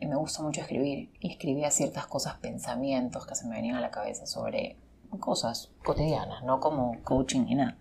y 0.01 0.07
me 0.07 0.17
gusta 0.17 0.43
mucho 0.43 0.61
escribir 0.61 1.11
y 1.21 1.31
escribía 1.31 1.71
ciertas 1.71 2.07
cosas, 2.07 2.35
pensamientos 2.39 3.27
que 3.27 3.35
se 3.35 3.47
me 3.47 3.57
venían 3.57 3.77
a 3.77 3.81
la 3.81 3.91
cabeza 3.91 4.27
sobre 4.27 4.77
cosas 5.19 5.73
cotidianas, 5.85 6.45
no 6.45 6.61
como 6.61 7.03
coaching 7.03 7.47
ni 7.47 7.55
nada. 7.55 7.79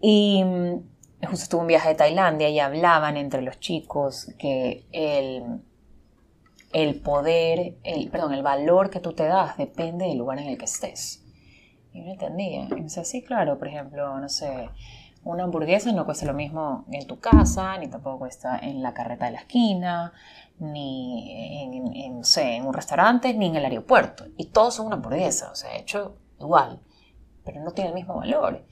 Y 0.00 0.42
mm, 0.44 0.95
justo 1.26 1.44
estuve 1.44 1.60
un 1.62 1.66
viaje 1.66 1.90
de 1.90 1.94
Tailandia 1.94 2.48
y 2.48 2.58
hablaban 2.60 3.16
entre 3.16 3.42
los 3.42 3.60
chicos 3.60 4.32
que 4.38 4.86
el, 4.92 5.60
el 6.72 7.00
poder, 7.00 7.76
el, 7.84 8.10
perdón, 8.10 8.34
el 8.34 8.42
valor 8.42 8.90
que 8.90 9.00
tú 9.00 9.12
te 9.12 9.24
das 9.24 9.56
depende 9.56 10.06
del 10.06 10.18
lugar 10.18 10.38
en 10.38 10.48
el 10.48 10.58
que 10.58 10.64
estés. 10.64 11.22
Y 11.92 12.00
no 12.00 12.12
entendía. 12.12 12.64
Y 12.70 12.74
me 12.74 12.82
decía, 12.82 13.04
sí, 13.04 13.22
claro, 13.22 13.58
por 13.58 13.68
ejemplo, 13.68 14.18
no 14.18 14.28
sé, 14.28 14.68
una 15.24 15.44
hamburguesa 15.44 15.90
no 15.92 16.04
cuesta 16.04 16.24
lo 16.24 16.34
mismo 16.34 16.84
en 16.92 17.06
tu 17.06 17.18
casa, 17.18 17.76
ni 17.78 17.88
tampoco 17.88 18.20
cuesta 18.20 18.58
en 18.58 18.82
la 18.82 18.94
carreta 18.94 19.24
de 19.26 19.32
la 19.32 19.38
esquina, 19.40 20.12
ni 20.58 21.64
en, 21.64 22.22
en, 22.36 22.66
un 22.66 22.72
restaurante, 22.72 23.34
ni 23.34 23.46
en 23.46 23.56
el 23.56 23.64
aeropuerto. 23.64 24.26
Y 24.36 24.46
todos 24.46 24.74
son 24.74 24.86
una 24.86 24.96
hamburguesa, 24.96 25.50
o 25.50 25.56
sea, 25.56 25.76
hecho 25.76 26.16
igual, 26.38 26.80
pero 27.44 27.60
no 27.62 27.72
tiene 27.72 27.88
el 27.88 27.94
mismo 27.94 28.16
valor. 28.16 28.64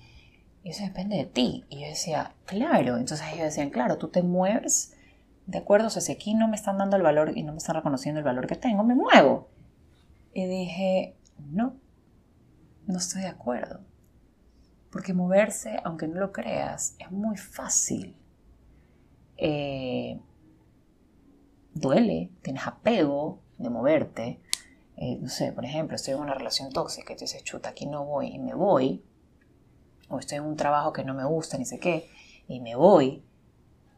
Y 0.64 0.70
eso 0.70 0.82
depende 0.82 1.16
de 1.16 1.26
ti. 1.26 1.64
Y 1.68 1.82
yo 1.82 1.86
decía, 1.86 2.34
claro, 2.46 2.96
entonces 2.96 3.26
ellos 3.28 3.44
decían, 3.44 3.70
claro, 3.70 3.98
tú 3.98 4.08
te 4.08 4.22
mueves 4.22 4.94
de 5.46 5.58
acuerdo, 5.58 5.88
o 5.88 5.90
sea, 5.90 6.00
si 6.00 6.10
aquí 6.10 6.34
no 6.34 6.48
me 6.48 6.56
están 6.56 6.78
dando 6.78 6.96
el 6.96 7.02
valor 7.02 7.36
y 7.36 7.42
no 7.42 7.52
me 7.52 7.58
están 7.58 7.76
reconociendo 7.76 8.18
el 8.18 8.24
valor 8.24 8.46
que 8.46 8.56
tengo, 8.56 8.82
me 8.82 8.94
muevo. 8.94 9.48
Y 10.32 10.46
dije, 10.46 11.16
no, 11.50 11.76
no 12.86 12.98
estoy 12.98 13.22
de 13.22 13.28
acuerdo. 13.28 13.80
Porque 14.90 15.12
moverse, 15.12 15.78
aunque 15.84 16.08
no 16.08 16.18
lo 16.18 16.32
creas, 16.32 16.96
es 16.98 17.10
muy 17.10 17.36
fácil. 17.36 18.16
Eh, 19.36 20.18
duele, 21.74 22.30
tienes 22.40 22.66
apego 22.66 23.42
de 23.58 23.68
moverte. 23.68 24.40
Eh, 24.96 25.18
no 25.20 25.28
sé, 25.28 25.52
por 25.52 25.66
ejemplo, 25.66 25.96
estoy 25.96 26.14
en 26.14 26.20
una 26.20 26.34
relación 26.34 26.72
tóxica 26.72 27.12
y 27.12 27.16
te 27.16 27.24
dices, 27.24 27.44
chuta, 27.44 27.70
aquí 27.70 27.84
no 27.84 28.06
voy 28.06 28.28
y 28.28 28.38
me 28.38 28.54
voy. 28.54 29.04
Estoy 30.18 30.38
en 30.38 30.44
un 30.44 30.56
trabajo 30.56 30.92
que 30.92 31.04
no 31.04 31.14
me 31.14 31.24
gusta, 31.24 31.58
ni 31.58 31.64
sé 31.64 31.78
qué, 31.78 32.10
y 32.48 32.60
me 32.60 32.74
voy. 32.74 33.24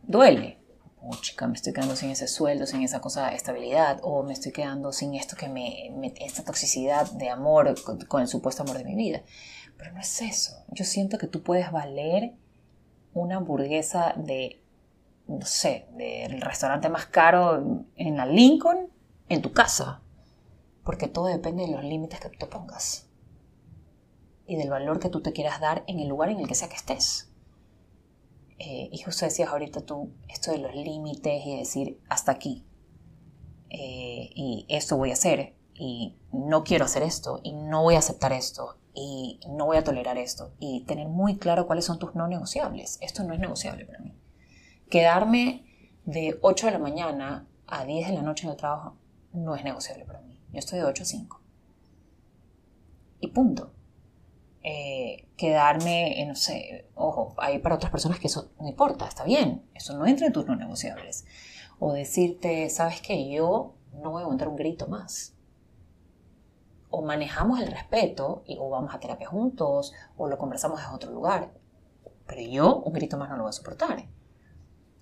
Duele. 0.02 0.58
Oh, 1.00 1.14
chica, 1.20 1.46
me 1.46 1.54
estoy 1.54 1.72
quedando 1.72 1.94
sin 1.94 2.10
ese 2.10 2.26
sueldo, 2.26 2.66
sin 2.66 2.82
esa 2.82 3.00
cosa 3.00 3.30
de 3.30 3.36
estabilidad, 3.36 4.00
o 4.02 4.24
me 4.24 4.32
estoy 4.32 4.50
quedando 4.50 4.92
sin 4.92 5.14
esto 5.14 5.36
que 5.36 5.48
me, 5.48 5.92
esta 6.20 6.42
toxicidad 6.44 7.10
de 7.12 7.30
amor 7.30 7.74
con, 8.08 8.20
el 8.20 8.28
supuesto 8.28 8.64
amor 8.64 8.78
de 8.78 8.84
mi 8.84 8.96
vida. 8.96 9.22
Pero 9.76 9.92
no 9.92 10.00
es 10.00 10.20
eso. 10.22 10.64
Yo 10.68 10.84
siento 10.84 11.18
que 11.18 11.28
tú 11.28 11.42
puedes 11.42 11.70
valer 11.70 12.34
una 13.14 13.36
hamburguesa 13.36 14.14
de, 14.16 14.62
no 15.28 15.46
sé, 15.46 15.86
del 15.92 16.40
restaurante 16.40 16.88
más 16.88 17.06
caro 17.06 17.86
en 17.94 18.16
la 18.16 18.26
Lincoln 18.26 18.88
en 19.28 19.42
tu 19.42 19.52
casa. 19.52 20.02
Porque 20.82 21.08
todo 21.08 21.26
depende 21.26 21.66
de 21.66 21.72
los 21.72 21.84
límites 21.84 22.20
que 22.20 22.30
tú 22.30 22.38
te 22.38 22.46
pongas. 22.46 23.05
Y 24.46 24.56
del 24.56 24.70
valor 24.70 25.00
que 25.00 25.08
tú 25.08 25.20
te 25.20 25.32
quieras 25.32 25.60
dar 25.60 25.84
en 25.86 25.98
el 25.98 26.08
lugar 26.08 26.30
en 26.30 26.38
el 26.38 26.48
que 26.48 26.54
sea 26.54 26.68
que 26.68 26.76
estés. 26.76 27.30
Eh, 28.58 28.88
y 28.90 28.98
justo 28.98 29.24
decías 29.24 29.50
ahorita 29.50 29.82
tú 29.82 30.12
esto 30.28 30.52
de 30.52 30.58
los 30.58 30.74
límites 30.74 31.44
y 31.44 31.56
decir 31.56 32.00
hasta 32.08 32.32
aquí. 32.32 32.64
Eh, 33.70 34.30
y 34.34 34.66
esto 34.68 34.96
voy 34.96 35.10
a 35.10 35.14
hacer. 35.14 35.54
Y 35.74 36.16
no 36.32 36.64
quiero 36.64 36.84
hacer 36.84 37.02
esto. 37.02 37.40
Y 37.42 37.52
no 37.52 37.82
voy 37.82 37.96
a 37.96 37.98
aceptar 37.98 38.32
esto. 38.32 38.78
Y 38.94 39.40
no 39.48 39.66
voy 39.66 39.76
a 39.76 39.84
tolerar 39.84 40.16
esto. 40.16 40.52
Y 40.58 40.84
tener 40.84 41.08
muy 41.08 41.36
claro 41.36 41.66
cuáles 41.66 41.84
son 41.84 41.98
tus 41.98 42.14
no 42.14 42.28
negociables. 42.28 42.98
Esto 43.02 43.24
no 43.24 43.34
es 43.34 43.40
negociable 43.40 43.84
para 43.84 43.98
mí. 43.98 44.16
Quedarme 44.88 45.66
de 46.04 46.38
8 46.40 46.66
de 46.66 46.72
la 46.72 46.78
mañana 46.78 47.48
a 47.66 47.84
10 47.84 48.08
de 48.08 48.14
la 48.14 48.22
noche 48.22 48.46
en 48.46 48.52
el 48.52 48.56
trabajo 48.56 48.96
no 49.32 49.54
es 49.54 49.64
negociable 49.64 50.04
para 50.04 50.20
mí. 50.20 50.40
Yo 50.52 50.58
estoy 50.58 50.78
de 50.78 50.84
8 50.84 51.02
a 51.02 51.06
5. 51.06 51.40
Y 53.20 53.28
punto. 53.28 53.72
Eh, 54.68 55.28
quedarme, 55.36 56.24
no 56.26 56.34
sé, 56.34 56.88
ojo, 56.96 57.36
hay 57.38 57.60
para 57.60 57.76
otras 57.76 57.92
personas 57.92 58.18
que 58.18 58.26
eso 58.26 58.50
no 58.58 58.66
importa, 58.66 59.06
está 59.06 59.22
bien, 59.22 59.64
eso 59.74 59.96
no 59.96 60.06
entra 60.06 60.26
en 60.26 60.32
tus 60.32 60.44
no 60.44 60.56
negociables. 60.56 61.24
O 61.78 61.92
decirte, 61.92 62.68
¿sabes 62.68 63.00
qué? 63.00 63.30
Yo 63.30 63.76
no 63.92 64.10
voy 64.10 64.22
a 64.22 64.24
aguantar 64.24 64.48
un 64.48 64.56
grito 64.56 64.88
más. 64.88 65.36
O 66.90 67.00
manejamos 67.02 67.60
el 67.60 67.70
respeto 67.70 68.42
y 68.44 68.56
o 68.58 68.68
vamos 68.68 68.92
a 68.92 68.98
terapia 68.98 69.28
juntos 69.28 69.92
o 70.16 70.26
lo 70.26 70.36
conversamos 70.36 70.80
en 70.80 70.90
otro 70.90 71.12
lugar. 71.12 71.52
Pero 72.26 72.40
yo 72.40 72.78
un 72.78 72.92
grito 72.92 73.16
más 73.16 73.28
no 73.28 73.36
lo 73.36 73.44
voy 73.44 73.50
a 73.50 73.52
soportar. 73.52 74.08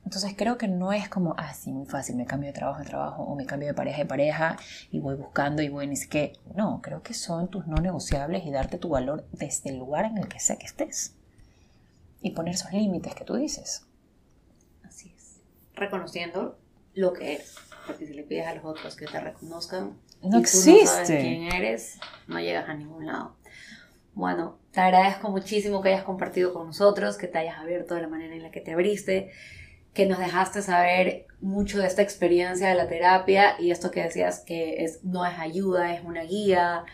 Entonces 0.05 0.35
creo 0.37 0.59
que 0.59 0.69
no 0.69 0.93
es 0.93 1.09
como 1.09 1.35
así 1.39 1.71
ah, 1.71 1.75
muy 1.75 1.87
fácil, 1.87 2.17
me 2.17 2.27
cambio 2.27 2.49
de 2.49 2.53
trabajo 2.53 2.81
de 2.81 2.85
trabajo 2.85 3.23
o 3.23 3.35
me 3.35 3.47
cambio 3.47 3.69
de 3.69 3.75
pareja 3.75 3.99
de 3.99 4.07
pareja 4.07 4.59
y 4.91 4.99
voy 5.01 5.17
buscando 5.17 5.63
y 5.63 5.69
voy 5.69 5.87
ni 5.87 5.97
siquiera. 5.97 6.33
No, 6.55 6.81
creo 6.83 7.03
que 7.03 7.15
son 7.15 7.49
tus 7.49 7.67
no 7.67 7.77
negociables 7.77 8.45
y 8.45 8.51
darte 8.51 8.79
tu 8.79 8.91
valor 8.91 9.27
desde 9.33 9.71
el 9.71 9.79
lugar 9.79 10.05
en 10.05 10.19
el 10.19 10.29
que 10.29 10.41
sea 10.41 10.57
que 10.57 10.67
estés. 10.67 11.15
Y 12.21 12.33
poner 12.33 12.55
esos 12.55 12.73
límites 12.73 13.15
que 13.15 13.25
tú 13.25 13.35
dices. 13.35 13.87
Así 14.83 15.13
es. 15.17 15.41
Reconociendo 15.75 16.59
lo 16.95 17.13
que 17.15 17.35
eres. 17.35 17.57
Porque 17.87 18.07
si 18.07 18.15
le 18.15 18.23
pides 18.23 18.47
a 18.47 18.55
los 18.55 18.65
otros 18.65 18.97
que 18.97 19.07
te 19.07 19.21
reconozcan, 19.21 19.99
no 20.23 20.39
existe. 20.39 21.19
quién 21.19 21.53
eres, 21.53 21.99
no 22.29 22.41
llegas 22.41 22.69
a 22.69 22.75
ningún 22.75 23.07
lado. 23.07 23.37
Bueno, 24.15 24.59
te 24.71 24.81
agradezco 24.81 25.31
muchísimo 25.31 25.83
que 25.83 25.89
hayas 25.89 26.05
compartido 26.05 26.55
con 26.55 26.69
nosotros, 26.69 27.17
que 27.17 27.27
te 27.27 27.39
hayas 27.39 27.59
abierto 27.59 27.95
de 27.95 28.03
la 28.03 28.09
manera 28.09 28.35
en 28.35 28.43
la 28.43 28.51
que 28.51 28.61
te 28.61 28.73
abriste 28.73 29.33
que 29.95 30.07
nos 30.07 30.19
dejaste 30.19 30.61
saber 30.61 31.27
mucho 31.41 31.79
de 31.79 31.87
esta 31.87 32.03
experiencia 32.03 32.69
de 32.69 32.75
la 32.75 32.89
terapia 32.89 33.55
y 33.61 33.71
esto 33.71 33.93
que 33.93 34.03
decías 34.03 34.41
que 34.41 34.85
es, 34.85 35.05
no 35.05 35.25
es 35.25 35.39
ayuda, 35.39 35.95
es 35.95 36.05
una 36.05 36.25
guía, 36.25 36.85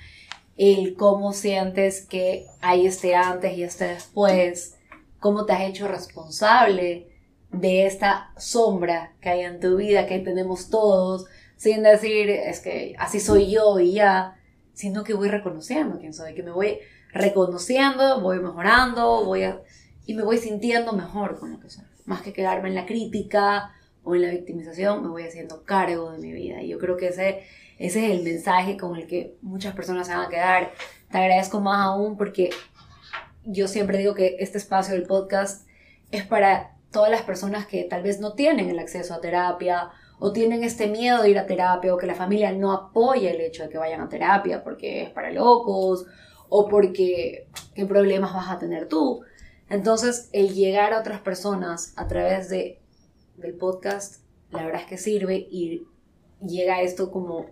el 0.56 0.94
cómo 0.96 1.32
sientes 1.32 2.06
que 2.06 2.46
hay 2.60 2.86
este 2.86 3.16
antes 3.16 3.56
y 3.56 3.62
este 3.62 3.86
después, 3.86 4.76
cómo 5.18 5.46
te 5.46 5.54
has 5.54 5.62
hecho 5.62 5.88
responsable 5.88 7.08
de 7.50 7.86
esta 7.86 8.32
sombra 8.36 9.14
que 9.22 9.30
hay 9.30 9.40
en 9.40 9.60
tu 9.60 9.76
vida, 9.76 10.06
que 10.06 10.18
tenemos 10.18 10.68
todos, 10.68 11.24
sin 11.56 11.82
decir 11.82 12.28
es 12.28 12.60
que 12.60 12.94
así 12.98 13.18
soy 13.18 13.50
yo 13.50 13.80
y 13.80 13.92
ya, 13.92 14.36
sino 14.74 15.04
que 15.04 15.14
voy 15.14 15.28
reconociendo 15.28 15.98
quién 15.98 16.12
soy, 16.12 16.34
que 16.34 16.42
me 16.42 16.50
voy 16.50 16.78
reconociendo, 17.12 18.20
voy 18.20 18.40
mejorando, 18.40 19.24
voy 19.24 19.44
y 20.04 20.14
me 20.14 20.22
voy 20.22 20.36
sintiendo 20.36 20.92
mejor 20.92 21.38
con 21.38 21.52
lo 21.52 21.60
que 21.60 21.70
soy 21.70 21.89
más 22.04 22.22
que 22.22 22.32
quedarme 22.32 22.68
en 22.68 22.74
la 22.74 22.86
crítica 22.86 23.72
o 24.02 24.14
en 24.14 24.22
la 24.22 24.30
victimización, 24.30 25.02
me 25.02 25.08
voy 25.08 25.22
haciendo 25.24 25.64
cargo 25.64 26.12
de 26.12 26.18
mi 26.18 26.32
vida. 26.32 26.62
Y 26.62 26.68
yo 26.68 26.78
creo 26.78 26.96
que 26.96 27.08
ese, 27.08 27.42
ese 27.78 28.06
es 28.06 28.18
el 28.18 28.24
mensaje 28.24 28.76
con 28.76 28.96
el 28.96 29.06
que 29.06 29.36
muchas 29.42 29.74
personas 29.74 30.06
se 30.06 30.14
van 30.14 30.26
a 30.26 30.28
quedar. 30.28 30.72
Te 31.10 31.18
agradezco 31.18 31.60
más 31.60 31.80
aún 31.86 32.16
porque 32.16 32.50
yo 33.44 33.68
siempre 33.68 33.98
digo 33.98 34.14
que 34.14 34.36
este 34.40 34.58
espacio 34.58 34.94
del 34.94 35.04
podcast 35.04 35.66
es 36.10 36.26
para 36.26 36.76
todas 36.90 37.10
las 37.10 37.22
personas 37.22 37.66
que 37.66 37.84
tal 37.84 38.02
vez 38.02 38.20
no 38.20 38.34
tienen 38.34 38.68
el 38.68 38.78
acceso 38.78 39.14
a 39.14 39.20
terapia 39.20 39.90
o 40.18 40.32
tienen 40.32 40.64
este 40.64 40.86
miedo 40.86 41.22
de 41.22 41.30
ir 41.30 41.38
a 41.38 41.46
terapia 41.46 41.94
o 41.94 41.98
que 41.98 42.06
la 42.06 42.14
familia 42.14 42.52
no 42.52 42.72
apoya 42.72 43.30
el 43.30 43.40
hecho 43.40 43.62
de 43.62 43.70
que 43.70 43.78
vayan 43.78 44.00
a 44.00 44.08
terapia 44.08 44.62
porque 44.62 45.02
es 45.02 45.10
para 45.10 45.30
locos 45.30 46.06
o 46.48 46.68
porque 46.68 47.46
qué 47.74 47.86
problemas 47.86 48.34
vas 48.34 48.50
a 48.50 48.58
tener 48.58 48.88
tú. 48.88 49.22
Entonces, 49.70 50.28
el 50.32 50.52
llegar 50.52 50.92
a 50.92 50.98
otras 50.98 51.20
personas 51.20 51.94
a 51.96 52.08
través 52.08 52.48
de, 52.50 52.82
del 53.36 53.54
podcast, 53.54 54.16
la 54.50 54.64
verdad 54.64 54.82
es 54.82 54.88
que 54.88 54.98
sirve 54.98 55.36
y 55.36 55.86
llega 56.44 56.82
esto 56.82 57.12
como, 57.12 57.46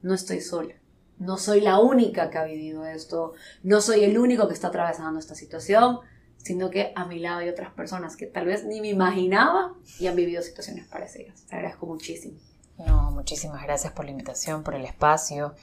no 0.00 0.14
estoy 0.14 0.40
sola. 0.40 0.74
No 1.18 1.36
soy 1.36 1.60
la 1.60 1.78
única 1.78 2.30
que 2.30 2.38
ha 2.38 2.44
vivido 2.44 2.86
esto, 2.86 3.34
no 3.62 3.82
soy 3.82 4.04
el 4.04 4.18
único 4.18 4.48
que 4.48 4.54
está 4.54 4.68
atravesando 4.68 5.18
esta 5.18 5.34
situación, 5.34 5.98
sino 6.38 6.70
que 6.70 6.92
a 6.94 7.04
mi 7.04 7.18
lado 7.18 7.40
hay 7.40 7.50
otras 7.50 7.72
personas 7.72 8.16
que 8.16 8.26
tal 8.26 8.46
vez 8.46 8.64
ni 8.64 8.80
me 8.80 8.88
imaginaba 8.88 9.74
y 9.98 10.06
han 10.06 10.16
vivido 10.16 10.40
situaciones 10.42 10.86
parecidas. 10.86 11.42
Te 11.48 11.56
agradezco 11.56 11.86
muchísimo. 11.86 12.38
No, 12.78 13.10
muchísimas 13.10 13.62
gracias 13.62 13.92
por 13.92 14.06
la 14.06 14.12
invitación, 14.12 14.62
por 14.62 14.74
el 14.74 14.86
espacio 14.86 15.54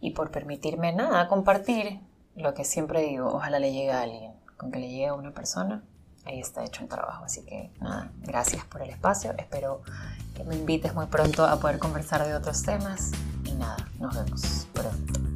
y 0.00 0.12
por 0.12 0.30
permitirme 0.30 0.94
nada 0.94 1.28
compartir 1.28 2.00
lo 2.36 2.54
que 2.54 2.64
siempre 2.64 3.02
digo, 3.02 3.26
ojalá 3.26 3.58
le 3.58 3.72
llegue 3.72 3.90
a 3.90 4.02
alguien 4.02 4.39
con 4.60 4.70
que 4.70 4.78
le 4.78 4.88
llegue 4.88 5.06
a 5.06 5.14
una 5.14 5.32
persona, 5.32 5.82
ahí 6.26 6.38
está 6.38 6.62
hecho 6.62 6.82
un 6.82 6.88
trabajo. 6.88 7.24
Así 7.24 7.42
que 7.46 7.70
nada, 7.80 8.12
gracias 8.20 8.62
por 8.66 8.82
el 8.82 8.90
espacio. 8.90 9.32
Espero 9.38 9.80
que 10.34 10.44
me 10.44 10.54
invites 10.54 10.94
muy 10.94 11.06
pronto 11.06 11.46
a 11.46 11.58
poder 11.58 11.78
conversar 11.78 12.26
de 12.26 12.34
otros 12.34 12.62
temas. 12.62 13.10
Y 13.46 13.52
nada, 13.54 13.88
nos 13.98 14.14
vemos 14.14 14.66
pronto. 14.74 15.29